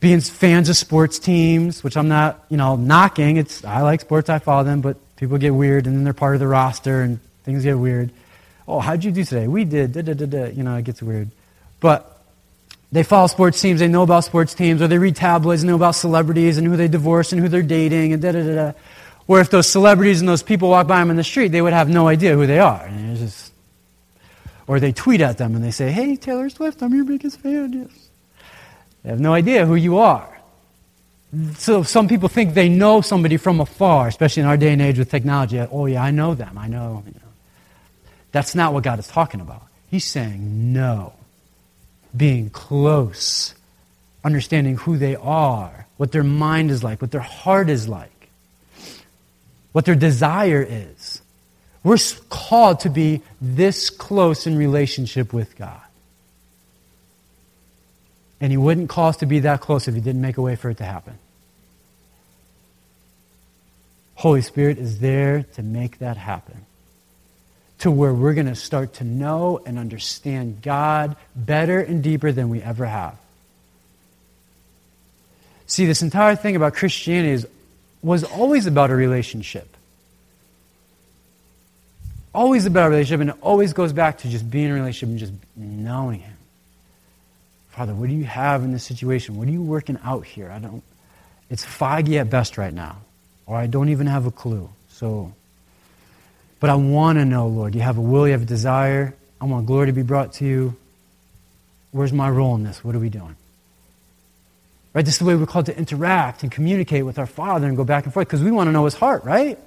being 0.00 0.20
fans 0.20 0.68
of 0.68 0.76
sports 0.76 1.18
teams, 1.18 1.82
which 1.82 1.96
I'm 1.96 2.08
not, 2.08 2.44
you 2.48 2.56
know, 2.56 2.76
knocking. 2.76 3.36
It's 3.36 3.64
I 3.64 3.82
like 3.82 4.00
sports, 4.00 4.28
I 4.28 4.38
follow 4.38 4.64
them, 4.64 4.80
but 4.80 4.96
people 5.16 5.38
get 5.38 5.54
weird 5.54 5.86
and 5.86 5.96
then 5.96 6.04
they're 6.04 6.12
part 6.12 6.34
of 6.34 6.40
the 6.40 6.48
roster 6.48 7.02
and 7.02 7.20
things 7.44 7.62
get 7.62 7.78
weird. 7.78 8.10
Oh, 8.66 8.80
how'd 8.80 9.04
you 9.04 9.12
do 9.12 9.24
today? 9.24 9.46
We 9.48 9.64
did, 9.64 9.92
da 9.92 10.02
da 10.02 10.14
da 10.14 10.26
da. 10.26 10.44
You 10.46 10.62
know, 10.62 10.76
it 10.76 10.84
gets 10.84 11.02
weird. 11.02 11.30
But 11.80 12.20
they 12.90 13.04
follow 13.04 13.26
sports 13.28 13.60
teams, 13.60 13.80
they 13.80 13.88
know 13.88 14.02
about 14.02 14.24
sports 14.24 14.54
teams, 14.54 14.82
or 14.82 14.88
they 14.88 14.98
read 14.98 15.16
tabloids 15.16 15.62
and 15.62 15.70
know 15.70 15.76
about 15.76 15.94
celebrities 15.94 16.58
and 16.58 16.66
who 16.66 16.76
they 16.76 16.88
divorce 16.88 17.32
and 17.32 17.40
who 17.40 17.48
they're 17.48 17.62
dating 17.62 18.12
and 18.12 18.20
da 18.20 18.32
da 18.32 18.42
da 18.42 18.54
da. 18.54 18.72
Where 19.26 19.40
if 19.40 19.50
those 19.50 19.68
celebrities 19.68 20.20
and 20.20 20.28
those 20.28 20.42
people 20.42 20.68
walk 20.68 20.88
by 20.88 20.98
them 20.98 21.10
in 21.10 21.16
the 21.16 21.24
street, 21.24 21.48
they 21.48 21.62
would 21.62 21.72
have 21.72 21.88
no 21.88 22.08
idea 22.08 22.34
who 22.34 22.46
they 22.46 22.58
are. 22.58 22.90
It's 22.90 23.20
Just, 23.20 23.51
or 24.72 24.80
they 24.80 24.92
tweet 24.92 25.20
at 25.20 25.36
them 25.36 25.54
and 25.54 25.62
they 25.62 25.70
say, 25.70 25.92
Hey, 25.92 26.16
Taylor 26.16 26.48
Swift, 26.48 26.82
I'm 26.82 26.94
your 26.94 27.04
biggest 27.04 27.40
fan. 27.40 27.72
Yes. 27.72 28.08
They 29.02 29.10
have 29.10 29.20
no 29.20 29.34
idea 29.34 29.66
who 29.66 29.74
you 29.74 29.98
are. 29.98 30.28
So 31.56 31.82
some 31.82 32.08
people 32.08 32.28
think 32.28 32.54
they 32.54 32.68
know 32.68 33.00
somebody 33.02 33.36
from 33.36 33.60
afar, 33.60 34.08
especially 34.08 34.42
in 34.42 34.48
our 34.48 34.56
day 34.56 34.72
and 34.72 34.80
age 34.80 34.98
with 34.98 35.10
technology. 35.10 35.60
Oh, 35.60 35.86
yeah, 35.86 36.02
I 36.02 36.10
know 36.10 36.34
them. 36.34 36.56
I 36.56 36.68
know. 36.68 37.02
You 37.06 37.12
know. 37.12 37.28
That's 38.32 38.54
not 38.54 38.72
what 38.72 38.82
God 38.82 38.98
is 38.98 39.08
talking 39.08 39.40
about. 39.40 39.62
He's 39.90 40.04
saying, 40.04 40.72
No 40.72 41.12
being 42.16 42.50
close, 42.50 43.54
understanding 44.24 44.76
who 44.76 44.98
they 44.98 45.16
are, 45.16 45.86
what 45.96 46.12
their 46.12 46.24
mind 46.24 46.70
is 46.70 46.84
like, 46.84 47.00
what 47.00 47.10
their 47.10 47.20
heart 47.20 47.70
is 47.70 47.88
like, 47.88 48.28
what 49.72 49.84
their 49.84 49.94
desire 49.94 50.66
is. 50.68 51.01
We're 51.84 51.98
called 52.28 52.80
to 52.80 52.90
be 52.90 53.22
this 53.40 53.90
close 53.90 54.46
in 54.46 54.56
relationship 54.56 55.32
with 55.32 55.56
God. 55.56 55.80
And 58.40 58.52
He 58.52 58.56
wouldn't 58.56 58.88
call 58.88 59.08
us 59.08 59.16
to 59.18 59.26
be 59.26 59.40
that 59.40 59.60
close 59.60 59.88
if 59.88 59.94
He 59.94 60.00
didn't 60.00 60.20
make 60.20 60.36
a 60.36 60.42
way 60.42 60.56
for 60.56 60.70
it 60.70 60.78
to 60.78 60.84
happen. 60.84 61.18
Holy 64.14 64.42
Spirit 64.42 64.78
is 64.78 65.00
there 65.00 65.44
to 65.54 65.62
make 65.62 65.98
that 65.98 66.16
happen 66.16 66.64
to 67.82 67.90
where 67.90 68.14
we're 68.14 68.34
going 68.34 68.46
to 68.46 68.54
start 68.54 68.94
to 68.94 69.02
know 69.02 69.60
and 69.66 69.76
understand 69.76 70.62
God 70.62 71.16
better 71.34 71.80
and 71.80 72.00
deeper 72.00 72.30
than 72.30 72.48
we 72.48 72.62
ever 72.62 72.86
have. 72.86 73.16
See, 75.66 75.86
this 75.86 76.00
entire 76.00 76.36
thing 76.36 76.54
about 76.54 76.74
Christianity 76.74 77.32
is, 77.32 77.46
was 78.00 78.22
always 78.22 78.66
about 78.66 78.90
a 78.90 78.94
relationship. 78.94 79.71
Always 82.34 82.66
about 82.66 82.90
relationship, 82.90 83.20
and 83.20 83.30
it 83.30 83.36
always 83.40 83.72
goes 83.72 83.92
back 83.92 84.18
to 84.18 84.28
just 84.28 84.50
being 84.50 84.66
in 84.66 84.70
a 84.72 84.74
relationship 84.74 85.08
and 85.10 85.18
just 85.18 85.32
knowing 85.56 86.20
Him. 86.20 86.36
Father, 87.70 87.94
what 87.94 88.08
do 88.08 88.14
you 88.14 88.24
have 88.24 88.62
in 88.64 88.72
this 88.72 88.84
situation? 88.84 89.36
What 89.36 89.48
are 89.48 89.50
you 89.50 89.62
working 89.62 89.98
out 90.04 90.24
here? 90.24 90.50
I 90.50 90.58
don't. 90.58 90.82
It's 91.50 91.64
foggy 91.64 92.18
at 92.18 92.30
best 92.30 92.56
right 92.56 92.72
now, 92.72 92.98
or 93.46 93.56
I 93.56 93.66
don't 93.66 93.90
even 93.90 94.06
have 94.06 94.26
a 94.26 94.30
clue. 94.30 94.68
So 94.88 95.32
but 96.62 96.70
I 96.70 96.76
want 96.76 97.18
to 97.18 97.24
know, 97.24 97.48
Lord. 97.48 97.74
You 97.74 97.80
have 97.80 97.98
a 97.98 98.00
will, 98.00 98.24
you 98.24 98.34
have 98.34 98.42
a 98.42 98.44
desire. 98.44 99.16
I 99.40 99.46
want 99.46 99.66
glory 99.66 99.88
to 99.88 99.92
be 99.92 100.02
brought 100.02 100.34
to 100.34 100.44
you. 100.44 100.76
Where's 101.90 102.12
my 102.12 102.30
role 102.30 102.54
in 102.54 102.62
this? 102.62 102.84
What 102.84 102.94
are 102.94 103.00
we 103.00 103.08
doing? 103.08 103.34
Right? 104.94 105.04
This 105.04 105.14
is 105.14 105.18
the 105.18 105.24
way 105.24 105.34
we're 105.34 105.46
called 105.46 105.66
to 105.66 105.76
interact 105.76 106.44
and 106.44 106.52
communicate 106.52 107.04
with 107.04 107.18
our 107.18 107.26
Father 107.26 107.66
and 107.66 107.76
go 107.76 107.82
back 107.82 108.04
and 108.04 108.14
forth 108.14 108.28
because 108.28 108.44
we 108.44 108.52
want 108.52 108.68
to 108.68 108.72
know 108.72 108.84
His 108.84 108.94
heart, 108.94 109.24
right? 109.24 109.58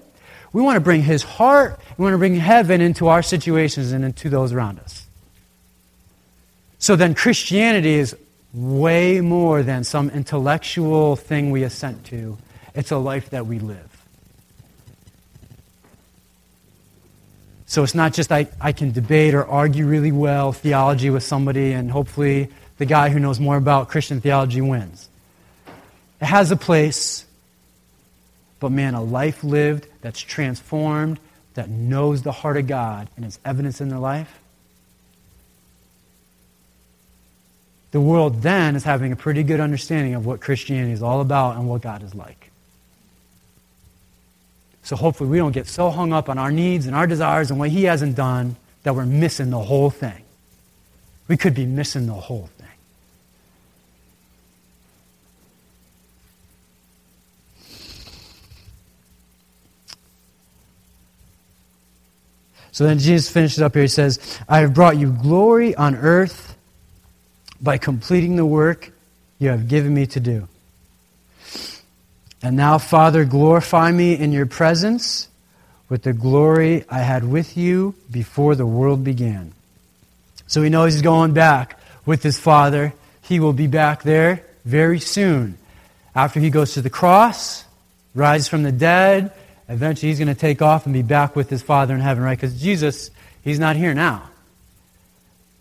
We 0.55 0.61
want 0.61 0.77
to 0.77 0.79
bring 0.79 1.01
His 1.01 1.21
heart, 1.21 1.77
we 1.97 2.03
want 2.03 2.13
to 2.13 2.17
bring 2.17 2.35
heaven 2.35 2.79
into 2.79 3.09
our 3.09 3.21
situations 3.21 3.91
and 3.91 4.05
into 4.05 4.29
those 4.29 4.53
around 4.53 4.79
us. 4.79 5.05
So 6.79 6.95
then 6.95 7.13
Christianity 7.13 7.95
is 7.95 8.15
way 8.53 9.19
more 9.19 9.63
than 9.63 9.83
some 9.83 10.09
intellectual 10.11 11.17
thing 11.17 11.51
we 11.51 11.63
assent 11.63 12.05
to, 12.05 12.37
it's 12.73 12.91
a 12.91 12.97
life 12.97 13.31
that 13.31 13.47
we 13.47 13.59
live. 13.59 14.05
So 17.65 17.83
it's 17.83 17.93
not 17.93 18.13
just 18.13 18.31
I, 18.31 18.47
I 18.61 18.71
can 18.71 18.93
debate 18.93 19.33
or 19.33 19.45
argue 19.45 19.85
really 19.85 20.13
well 20.13 20.53
theology 20.53 21.09
with 21.09 21.23
somebody 21.23 21.73
and 21.73 21.91
hopefully 21.91 22.47
the 22.77 22.85
guy 22.85 23.09
who 23.09 23.19
knows 23.19 23.41
more 23.41 23.57
about 23.57 23.89
Christian 23.89 24.21
theology 24.21 24.61
wins. 24.61 25.09
It 26.21 26.27
has 26.27 26.49
a 26.49 26.55
place, 26.55 27.24
but 28.65 28.71
man, 28.71 28.95
a 28.95 29.03
life 29.03 29.43
lived 29.43 29.85
that's 30.01 30.19
transformed, 30.19 31.19
that 31.53 31.69
knows 31.69 32.23
the 32.23 32.31
heart 32.31 32.57
of 32.57 32.65
God 32.65 33.07
and 33.15 33.23
its 33.23 33.37
evidence 33.45 33.79
in 33.79 33.89
their 33.89 33.99
life. 33.99 34.39
The 37.91 38.01
world 38.01 38.41
then 38.41 38.75
is 38.75 38.83
having 38.83 39.11
a 39.11 39.15
pretty 39.15 39.43
good 39.43 39.59
understanding 39.59 40.15
of 40.15 40.25
what 40.25 40.41
Christianity 40.41 40.93
is 40.93 41.03
all 41.03 41.21
about 41.21 41.57
and 41.57 41.69
what 41.69 41.83
God 41.83 42.01
is 42.01 42.15
like. 42.15 42.49
So 44.81 44.95
hopefully 44.95 45.29
we 45.29 45.37
don't 45.37 45.51
get 45.51 45.67
so 45.67 45.91
hung 45.91 46.11
up 46.11 46.27
on 46.27 46.39
our 46.39 46.51
needs 46.51 46.87
and 46.87 46.95
our 46.95 47.05
desires 47.05 47.51
and 47.51 47.59
what 47.59 47.69
He 47.69 47.83
hasn't 47.83 48.15
done 48.15 48.55
that 48.81 48.95
we're 48.95 49.05
missing 49.05 49.51
the 49.51 49.59
whole 49.59 49.91
thing. 49.91 50.23
We 51.27 51.37
could 51.37 51.53
be 51.53 51.67
missing 51.67 52.07
the 52.07 52.13
whole 52.13 52.49
thing. 52.54 52.54
So 62.75 62.83
then 62.83 62.99
Jesus 62.99 63.29
finishes 63.29 63.61
up 63.61 63.73
here. 63.73 63.83
He 63.83 63.87
says, 63.87 64.19
I 64.49 64.59
have 64.59 64.73
brought 64.73 64.97
you 64.97 65.09
glory 65.09 65.73
on 65.75 65.95
earth 65.95 66.57
by 67.61 67.77
completing 67.77 68.35
the 68.35 68.45
work 68.45 68.91
you 69.39 69.47
have 69.47 69.69
given 69.69 69.93
me 69.93 70.07
to 70.07 70.19
do. 70.19 70.49
And 72.43 72.57
now, 72.57 72.77
Father, 72.77 73.23
glorify 73.23 73.93
me 73.93 74.13
in 74.19 74.33
your 74.33 74.45
presence 74.45 75.29
with 75.87 76.03
the 76.03 76.11
glory 76.11 76.83
I 76.89 76.99
had 76.99 77.23
with 77.23 77.55
you 77.55 77.95
before 78.11 78.55
the 78.55 78.65
world 78.65 79.05
began. 79.05 79.53
So 80.45 80.61
he 80.61 80.69
knows 80.69 80.95
he's 80.95 81.01
going 81.01 81.31
back 81.31 81.79
with 82.05 82.23
his 82.23 82.37
Father. 82.37 82.93
He 83.21 83.39
will 83.39 83.53
be 83.53 83.67
back 83.67 84.03
there 84.03 84.43
very 84.65 84.99
soon. 84.99 85.57
After 86.13 86.41
he 86.41 86.49
goes 86.49 86.73
to 86.73 86.81
the 86.81 86.89
cross, 86.89 87.63
rises 88.13 88.49
from 88.49 88.63
the 88.63 88.73
dead, 88.73 89.31
Eventually, 89.67 90.09
he's 90.09 90.19
going 90.19 90.27
to 90.27 90.39
take 90.39 90.61
off 90.61 90.85
and 90.85 90.93
be 90.93 91.01
back 91.01 91.35
with 91.35 91.49
his 91.49 91.61
Father 91.61 91.93
in 91.93 91.99
heaven, 91.99 92.23
right? 92.23 92.37
Because 92.37 92.61
Jesus, 92.61 93.09
he's 93.43 93.59
not 93.59 93.75
here 93.75 93.93
now. 93.93 94.29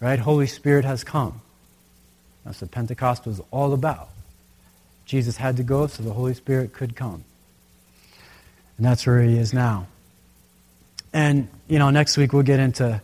Right? 0.00 0.18
Holy 0.18 0.46
Spirit 0.46 0.84
has 0.84 1.04
come. 1.04 1.40
That's 2.44 2.60
what 2.60 2.70
Pentecost 2.70 3.24
was 3.24 3.40
all 3.50 3.72
about. 3.72 4.10
Jesus 5.06 5.36
had 5.36 5.56
to 5.56 5.62
go 5.62 5.86
so 5.86 6.02
the 6.02 6.12
Holy 6.12 6.34
Spirit 6.34 6.72
could 6.72 6.94
come. 6.94 7.24
And 8.76 8.86
that's 8.86 9.06
where 9.06 9.22
he 9.22 9.38
is 9.38 9.54
now. 9.54 9.86
And, 11.12 11.48
you 11.68 11.78
know, 11.78 11.90
next 11.90 12.16
week 12.16 12.32
we'll 12.32 12.42
get 12.42 12.60
into 12.60 13.00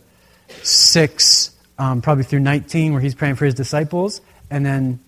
6, 0.61 1.51
um, 1.79 2.01
probably 2.01 2.23
through 2.23 2.41
19, 2.41 2.91
where 2.93 3.01
he's 3.01 3.15
praying 3.15 3.35
for 3.35 3.45
his 3.45 3.53
disciples. 3.53 4.21
And 4.49 4.65
then 4.65 4.99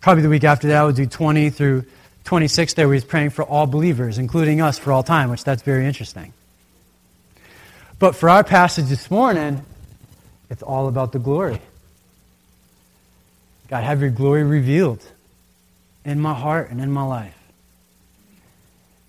probably 0.00 0.22
the 0.22 0.28
week 0.28 0.44
after 0.44 0.68
that 0.68 0.82
we'll 0.82 0.92
do 0.92 1.06
20 1.06 1.50
through 1.50 1.84
26 2.24 2.74
there, 2.74 2.92
he's 2.92 3.04
praying 3.04 3.30
for 3.30 3.42
all 3.44 3.66
believers, 3.66 4.18
including 4.18 4.60
us 4.60 4.78
for 4.78 4.92
all 4.92 5.02
time, 5.02 5.30
which 5.30 5.44
that's 5.44 5.62
very 5.62 5.86
interesting. 5.86 6.32
But 7.98 8.16
for 8.16 8.28
our 8.28 8.44
passage 8.44 8.86
this 8.86 9.10
morning, 9.10 9.64
it's 10.50 10.62
all 10.62 10.88
about 10.88 11.12
the 11.12 11.18
glory. 11.18 11.60
God, 13.68 13.84
have 13.84 14.00
your 14.00 14.10
glory 14.10 14.44
revealed 14.44 15.02
in 16.04 16.20
my 16.20 16.34
heart 16.34 16.70
and 16.70 16.80
in 16.80 16.90
my 16.90 17.04
life. 17.04 17.36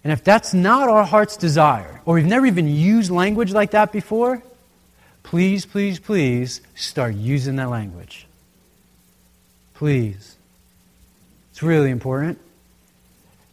And 0.04 0.12
if 0.12 0.24
that's 0.24 0.54
not 0.54 0.90
our 0.90 1.04
heart's 1.04 1.38
desire, 1.38 2.02
or 2.06 2.16
we've 2.16 2.26
never 2.26 2.46
even 2.46 2.68
used 2.68 3.10
language 3.10 3.52
like 3.52 3.72
that 3.72 3.92
before, 3.92 4.44
please, 5.24 5.66
please, 5.66 6.00
please 6.00 6.62
start 6.76 7.16
using 7.16 7.56
that 7.56 7.70
language. 7.70 8.28
Please. 9.74 10.36
It's 11.52 11.64
really 11.64 11.90
important 11.90 12.40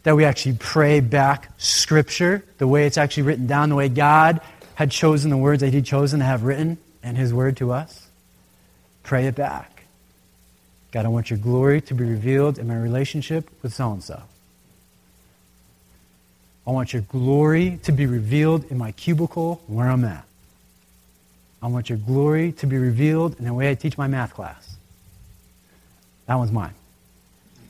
that 0.03 0.16
we 0.16 0.24
actually 0.24 0.57
pray 0.59 1.01
back 1.01 1.51
Scripture 1.59 2.44
the 2.59 2.66
way 2.66 2.86
it's 2.86 2.98
actually 2.98 3.24
written 3.24 3.46
down, 3.46 3.68
the 3.68 3.74
way 3.74 3.88
God 3.88 4.40
had 4.74 4.90
chosen 4.90 5.30
the 5.30 5.36
words 5.36 5.61
that 5.61 5.72
He'd 5.72 5.84
chosen 5.84 6.20
to 6.20 6.24
have 6.24 6.42
written 6.42 6.78
in 7.03 7.16
His 7.16 7.34
Word 7.34 7.57
to 7.59 7.72
us. 7.72 8.09
Pray 9.03 9.26
it 9.26 9.34
back. 9.34 9.84
God, 10.92 11.05
I 11.05 11.09
want 11.09 11.30
your 11.30 11.38
glory 11.38 11.80
to 11.82 11.94
be 11.94 12.05
revealed 12.05 12.59
in 12.59 12.66
my 12.66 12.76
relationship 12.76 13.48
with 13.62 13.72
so 13.72 13.92
and 13.92 14.03
so. 14.03 14.22
I 16.66 16.70
want 16.72 16.92
your 16.92 17.03
glory 17.03 17.78
to 17.84 17.92
be 17.92 18.07
revealed 18.07 18.70
in 18.70 18.78
my 18.78 18.92
cubicle 18.92 19.62
where 19.66 19.88
I'm 19.88 20.05
at. 20.05 20.24
I 21.62 21.66
want 21.66 21.88
your 21.88 21.98
glory 21.98 22.53
to 22.53 22.66
be 22.66 22.78
revealed 22.78 23.38
in 23.38 23.44
the 23.44 23.53
way 23.53 23.70
I 23.70 23.74
teach 23.74 23.98
my 23.98 24.07
math 24.07 24.34
class. 24.34 24.76
That 26.26 26.36
one's 26.36 26.53
mine. 26.53 26.74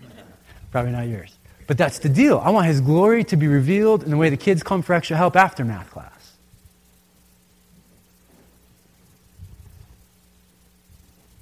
Probably 0.71 0.93
not 0.93 1.09
yours. 1.09 1.35
But 1.71 1.79
that's 1.79 2.01
the 2.01 2.09
deal. 2.09 2.43
I 2.45 2.51
want 2.51 2.67
His 2.67 2.81
glory 2.81 3.23
to 3.23 3.37
be 3.37 3.47
revealed 3.47 4.03
in 4.03 4.11
the 4.11 4.17
way 4.17 4.29
the 4.29 4.37
kids 4.37 4.61
come 4.65 4.83
for 4.83 4.93
extra 4.93 5.17
help 5.17 5.37
after 5.37 5.65
math 5.65 5.89
class. 5.93 6.33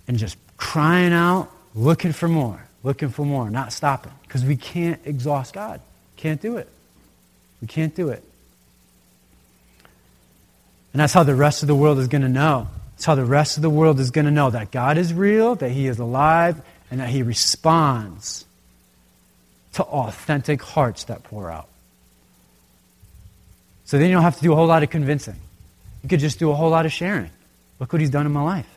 And 0.07 0.19
just 0.19 0.37
crying 0.59 1.15
out, 1.15 1.49
looking 1.75 2.13
for 2.13 2.29
more, 2.29 2.63
looking 2.83 3.09
for 3.09 3.25
more, 3.25 3.49
not 3.49 3.73
stopping. 3.73 4.13
Because 4.21 4.45
we 4.45 4.57
can't 4.57 5.01
exhaust 5.07 5.55
God. 5.55 5.81
Can't 6.19 6.43
do 6.43 6.59
it. 6.59 6.69
We 7.63 7.67
can't 7.67 7.95
do 7.95 8.11
it. 8.11 8.23
And 10.93 11.01
that's 11.01 11.15
how 11.15 11.23
the 11.23 11.35
rest 11.35 11.63
of 11.63 11.69
the 11.69 11.75
world 11.75 11.99
is 11.99 12.09
going 12.09 12.21
to 12.21 12.29
know. 12.29 12.69
That's 12.97 13.07
how 13.07 13.15
the 13.15 13.25
rest 13.25 13.57
of 13.57 13.63
the 13.63 13.71
world 13.71 13.99
is 13.99 14.11
going 14.11 14.27
to 14.27 14.31
know 14.31 14.51
that 14.51 14.73
God 14.73 14.99
is 14.99 15.15
real, 15.15 15.55
that 15.55 15.71
He 15.71 15.87
is 15.87 15.99
alive, 15.99 16.61
and 16.91 17.01
that 17.01 17.09
He 17.09 17.23
responds 17.23 18.45
to 19.79 19.85
authentic 19.85 20.61
hearts 20.61 21.05
that 21.05 21.23
pour 21.23 21.53
out. 21.53 21.69
So 23.85 23.97
then 23.97 24.09
you 24.09 24.15
don't 24.15 24.25
have 24.25 24.37
to 24.37 24.43
do 24.43 24.53
a 24.53 24.57
whole 24.57 24.67
lot 24.67 24.83
of 24.83 24.91
convincing. 24.91 25.37
You 26.03 26.09
could 26.09 26.19
just 26.19 26.41
do 26.41 26.51
a 26.51 26.55
whole 26.55 26.69
lot 26.69 26.85
of 26.85 26.93
sharing. 26.93 27.31
Look 27.79 27.93
what 27.93 28.01
he's 28.01 28.11
done 28.11 28.27
in 28.27 28.33
my 28.33 28.43
life. 28.43 28.69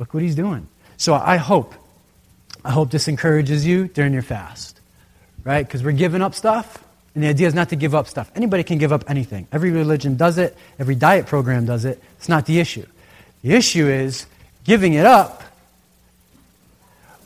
Look 0.00 0.12
what 0.12 0.24
he's 0.24 0.34
doing. 0.34 0.66
So 0.96 1.14
I 1.14 1.36
hope, 1.36 1.72
I 2.64 2.72
hope 2.72 2.90
this 2.90 3.06
encourages 3.06 3.64
you 3.64 3.86
during 3.86 4.12
your 4.12 4.22
fast, 4.22 4.80
right? 5.44 5.64
Because 5.64 5.84
we're 5.84 5.92
giving 5.92 6.20
up 6.20 6.34
stuff, 6.34 6.82
and 7.14 7.22
the 7.22 7.28
idea 7.28 7.46
is 7.46 7.54
not 7.54 7.68
to 7.68 7.76
give 7.76 7.94
up 7.94 8.08
stuff. 8.08 8.32
Anybody 8.34 8.64
can 8.64 8.78
give 8.78 8.92
up 8.92 9.08
anything. 9.08 9.46
Every 9.52 9.70
religion 9.70 10.16
does 10.16 10.36
it, 10.36 10.56
every 10.80 10.96
diet 10.96 11.26
program 11.26 11.64
does 11.64 11.84
it. 11.84 12.02
It's 12.18 12.28
not 12.28 12.46
the 12.46 12.58
issue. 12.58 12.86
The 13.42 13.52
issue 13.52 13.86
is 13.86 14.26
giving 14.64 14.94
it 14.94 15.06
up, 15.06 15.44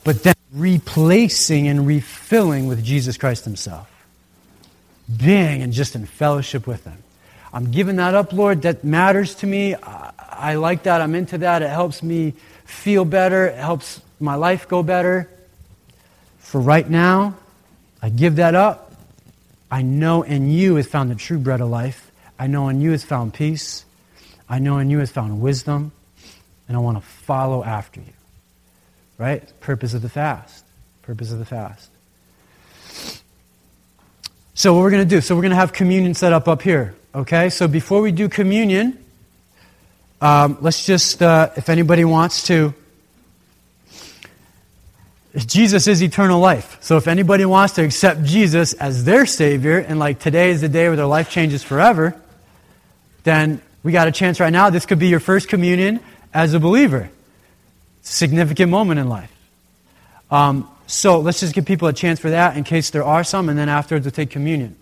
but 0.03 0.21
then 0.21 0.35
replacing 0.53 1.67
and 1.67 1.85
refilling 1.85 2.67
with 2.67 2.83
Jesus 2.83 3.17
Christ 3.17 3.45
Himself. 3.45 3.87
Being 5.15 5.61
and 5.61 5.73
just 5.73 5.95
in 5.95 6.05
fellowship 6.05 6.67
with 6.67 6.83
Him. 6.83 6.97
I'm 7.51 7.71
giving 7.71 7.95
that 7.97 8.13
up, 8.13 8.31
Lord. 8.33 8.61
That 8.63 8.83
matters 8.83 9.35
to 9.35 9.47
me. 9.47 9.75
I, 9.75 10.11
I 10.17 10.55
like 10.55 10.83
that. 10.83 11.01
I'm 11.01 11.15
into 11.15 11.39
that. 11.39 11.61
It 11.61 11.69
helps 11.69 12.03
me 12.03 12.33
feel 12.65 13.05
better. 13.05 13.47
It 13.47 13.57
helps 13.57 14.01
my 14.19 14.35
life 14.35 14.67
go 14.67 14.83
better. 14.83 15.29
For 16.39 16.61
right 16.61 16.87
now, 16.87 17.35
I 18.01 18.09
give 18.09 18.37
that 18.37 18.55
up. 18.55 18.93
I 19.71 19.81
know 19.81 20.23
in 20.23 20.49
you 20.49 20.77
is 20.77 20.87
found 20.87 21.11
the 21.11 21.15
true 21.15 21.37
bread 21.37 21.61
of 21.61 21.69
life. 21.69 22.11
I 22.39 22.47
know 22.47 22.69
in 22.69 22.81
you 22.81 22.93
is 22.93 23.03
found 23.03 23.33
peace. 23.33 23.85
I 24.47 24.59
know 24.59 24.77
in 24.79 24.89
you 24.89 24.99
is 25.01 25.11
found 25.11 25.41
wisdom. 25.41 25.91
And 26.67 26.77
I 26.77 26.79
want 26.79 26.97
to 26.97 27.03
follow 27.03 27.63
after 27.63 27.99
you. 27.99 28.13
Right? 29.19 29.43
Purpose 29.59 29.93
of 29.93 30.01
the 30.01 30.09
fast. 30.09 30.65
Purpose 31.03 31.31
of 31.31 31.37
the 31.39 31.45
fast. 31.45 31.91
So, 34.55 34.73
what 34.73 34.79
we're 34.79 34.91
going 34.91 35.07
to 35.07 35.15
do, 35.15 35.21
so 35.21 35.35
we're 35.35 35.41
going 35.41 35.51
to 35.51 35.57
have 35.57 35.73
communion 35.73 36.13
set 36.13 36.33
up 36.33 36.47
up 36.47 36.61
here. 36.61 36.95
Okay? 37.13 37.49
So, 37.49 37.67
before 37.67 38.01
we 38.01 38.13
do 38.13 38.29
communion, 38.29 38.97
um, 40.21 40.57
let's 40.61 40.85
just, 40.85 41.21
uh, 41.21 41.49
if 41.57 41.69
anybody 41.69 42.05
wants 42.05 42.43
to, 42.47 42.73
Jesus 45.35 45.87
is 45.87 46.01
eternal 46.01 46.39
life. 46.39 46.77
So 46.81 46.97
if 46.97 47.07
anybody 47.07 47.45
wants 47.45 47.75
to 47.75 47.83
accept 47.83 48.23
Jesus 48.23 48.73
as 48.73 49.05
their 49.05 49.25
Savior, 49.25 49.77
and 49.77 49.99
like 49.99 50.19
today 50.19 50.49
is 50.49 50.61
the 50.61 50.69
day 50.69 50.87
where 50.87 50.95
their 50.95 51.05
life 51.05 51.29
changes 51.29 51.63
forever, 51.63 52.19
then 53.23 53.61
we 53.83 53.91
got 53.91 54.07
a 54.07 54.11
chance 54.11 54.39
right 54.39 54.51
now. 54.51 54.69
This 54.69 54.85
could 54.85 54.99
be 54.99 55.07
your 55.07 55.19
first 55.19 55.47
communion 55.47 55.99
as 56.33 56.53
a 56.53 56.59
believer 56.59 57.09
significant 58.09 58.71
moment 58.71 58.99
in 58.99 59.07
life. 59.07 59.31
Um, 60.31 60.69
so 60.87 61.19
let's 61.19 61.39
just 61.39 61.53
give 61.53 61.65
people 61.65 61.87
a 61.87 61.93
chance 61.93 62.19
for 62.19 62.31
that 62.31 62.57
in 62.57 62.63
case 62.63 62.89
there 62.89 63.03
are 63.03 63.23
some, 63.23 63.49
and 63.49 63.57
then 63.57 63.69
afterwards 63.69 64.05
we'll 64.05 64.11
take 64.11 64.29
communion. 64.29 64.75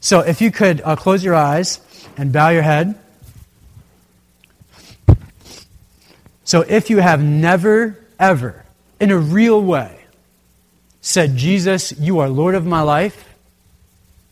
So 0.00 0.20
if 0.20 0.40
you 0.40 0.50
could 0.50 0.80
uh, 0.84 0.96
close 0.96 1.24
your 1.24 1.34
eyes 1.34 1.80
and 2.16 2.32
bow 2.32 2.50
your 2.50 2.62
head. 2.62 2.98
So 6.44 6.60
if 6.60 6.90
you 6.90 6.98
have 6.98 7.22
never, 7.22 7.98
ever, 8.18 8.64
in 9.00 9.10
a 9.10 9.18
real 9.18 9.60
way, 9.60 10.00
said, 11.00 11.36
Jesus, 11.36 11.92
you 11.98 12.20
are 12.20 12.28
Lord 12.28 12.54
of 12.54 12.64
my 12.64 12.82
life, 12.82 13.24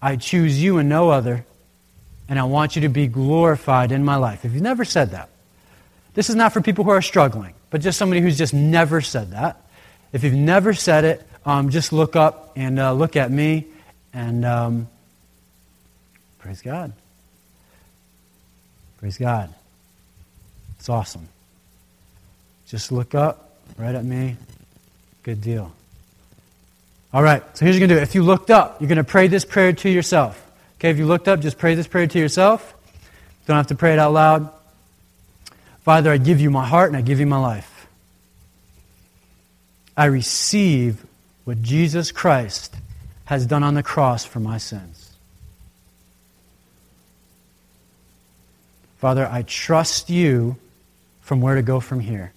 I 0.00 0.16
choose 0.16 0.62
you 0.62 0.78
and 0.78 0.88
no 0.88 1.10
other, 1.10 1.44
and 2.28 2.38
I 2.38 2.44
want 2.44 2.76
you 2.76 2.82
to 2.82 2.88
be 2.88 3.06
glorified 3.06 3.90
in 3.90 4.04
my 4.04 4.16
life. 4.16 4.44
If 4.44 4.52
you've 4.52 4.62
never 4.62 4.84
said 4.84 5.10
that, 5.10 5.28
this 6.14 6.30
is 6.30 6.36
not 6.36 6.52
for 6.52 6.60
people 6.60 6.84
who 6.84 6.90
are 6.90 7.02
struggling, 7.02 7.54
but 7.70 7.80
just 7.80 7.98
somebody 7.98 8.20
who's 8.20 8.38
just 8.38 8.54
never 8.54 9.00
said 9.00 9.32
that. 9.32 9.60
If 10.12 10.24
you've 10.24 10.34
never 10.34 10.74
said 10.74 11.04
it, 11.04 11.26
um, 11.44 11.70
just 11.70 11.92
look 11.92 12.16
up 12.16 12.52
and 12.56 12.78
uh, 12.78 12.92
look 12.92 13.16
at 13.16 13.30
me 13.30 13.66
and 14.12 14.44
um, 14.44 14.88
praise 16.38 16.62
God. 16.62 16.92
Praise 18.98 19.18
God. 19.18 19.52
It's 20.78 20.88
awesome. 20.88 21.28
Just 22.66 22.92
look 22.92 23.14
up 23.14 23.56
right 23.76 23.94
at 23.94 24.04
me. 24.04 24.36
Good 25.22 25.40
deal. 25.40 25.72
All 27.12 27.22
right, 27.22 27.42
so 27.56 27.64
here's 27.64 27.76
what 27.76 27.80
you're 27.80 27.88
going 27.88 27.90
to 27.90 27.94
do. 27.96 28.02
If 28.02 28.14
you 28.14 28.22
looked 28.22 28.50
up, 28.50 28.80
you're 28.80 28.88
going 28.88 28.98
to 28.98 29.04
pray 29.04 29.28
this 29.28 29.44
prayer 29.44 29.72
to 29.72 29.88
yourself. 29.88 30.40
Okay, 30.78 30.90
if 30.90 30.98
you 30.98 31.06
looked 31.06 31.28
up, 31.28 31.40
just 31.40 31.58
pray 31.58 31.74
this 31.74 31.86
prayer 31.86 32.06
to 32.06 32.18
yourself. 32.18 32.74
Don't 33.46 33.56
have 33.56 33.68
to 33.68 33.74
pray 33.74 33.92
it 33.92 33.98
out 33.98 34.12
loud. 34.12 34.50
Father, 35.84 36.10
I 36.10 36.16
give 36.16 36.40
you 36.40 36.50
my 36.50 36.66
heart 36.66 36.88
and 36.88 36.96
I 36.96 37.02
give 37.02 37.20
you 37.20 37.26
my 37.26 37.38
life. 37.38 37.86
I 39.96 40.06
receive 40.06 41.04
what 41.44 41.62
Jesus 41.62 42.10
Christ 42.10 42.74
has 43.26 43.46
done 43.46 43.62
on 43.62 43.74
the 43.74 43.82
cross 43.82 44.24
for 44.24 44.40
my 44.40 44.56
sins. 44.56 45.12
Father, 48.98 49.28
I 49.30 49.42
trust 49.42 50.08
you 50.08 50.56
from 51.20 51.42
where 51.42 51.54
to 51.54 51.62
go 51.62 51.80
from 51.80 52.00
here. 52.00 52.32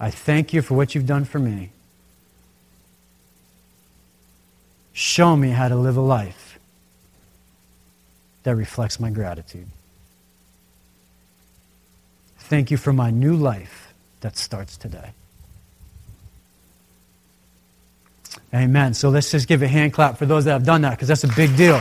I 0.00 0.10
thank 0.10 0.54
you 0.54 0.62
for 0.62 0.74
what 0.74 0.94
you've 0.94 1.06
done 1.06 1.26
for 1.26 1.38
me. 1.38 1.70
Show 4.94 5.36
me 5.36 5.50
how 5.50 5.68
to 5.68 5.76
live 5.76 5.98
a 5.98 6.02
life 6.02 6.45
that 8.46 8.54
reflects 8.54 9.00
my 9.00 9.10
gratitude. 9.10 9.66
Thank 12.38 12.70
you 12.70 12.76
for 12.76 12.92
my 12.92 13.10
new 13.10 13.34
life 13.34 13.92
that 14.20 14.36
starts 14.36 14.76
today. 14.76 15.10
Amen. 18.54 18.94
So 18.94 19.08
let's 19.08 19.32
just 19.32 19.48
give 19.48 19.62
a 19.62 19.66
hand 19.66 19.94
clap 19.94 20.16
for 20.16 20.26
those 20.26 20.44
that 20.44 20.52
have 20.52 20.64
done 20.64 20.82
that 20.82 20.90
because 20.90 21.08
that's 21.08 21.24
a 21.24 21.34
big 21.34 21.56
deal. 21.56 21.80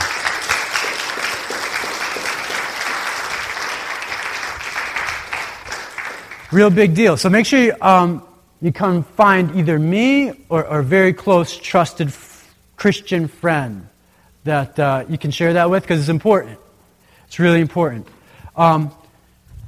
Real 6.51 6.71
big 6.71 6.95
deal. 6.95 7.15
So 7.15 7.29
make 7.29 7.45
sure 7.45 7.59
you, 7.59 7.75
um, 7.79 8.23
you 8.59 8.71
come 8.71 9.03
find 9.03 9.55
either 9.55 9.77
me 9.77 10.31
or, 10.49 10.63
a 10.63 10.81
very 10.81 11.13
close, 11.13 11.55
trusted 11.55 12.11
Christian 12.75 13.27
friend 13.27 13.87
that 14.45 14.79
uh, 14.79 15.05
you 15.09 15.17
can 15.17 15.31
share 15.31 15.53
that 15.53 15.69
with 15.69 15.83
because 15.83 15.99
it's 15.99 16.09
important. 16.09 16.57
It's 17.27 17.39
really 17.39 17.59
important. 17.59 18.07
Um, 18.55 18.91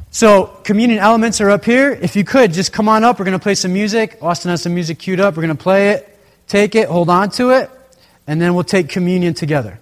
so, 0.10 0.46
communion 0.64 1.00
elements 1.00 1.42
are 1.42 1.50
up 1.50 1.66
here. 1.66 1.92
If 1.92 2.16
you 2.16 2.24
could, 2.24 2.54
just 2.54 2.72
come 2.72 2.88
on 2.88 3.04
up. 3.04 3.20
We're 3.20 3.26
going 3.26 3.38
to 3.38 3.44
play 3.44 3.56
some 3.56 3.74
music. 3.74 4.18
Austin 4.22 4.50
has 4.50 4.62
some 4.62 4.74
music 4.74 5.00
queued 5.00 5.20
up. 5.20 5.36
We're 5.36 5.44
going 5.44 5.58
to 5.58 5.62
play 5.62 5.90
it, 5.90 6.18
take 6.48 6.76
it, 6.76 6.88
hold 6.88 7.10
on 7.10 7.30
to 7.32 7.50
it, 7.52 7.70
and 8.26 8.42
then 8.42 8.56
we'll 8.56 8.64
take 8.64 8.88
communion 8.88 9.34
together. 9.34 9.80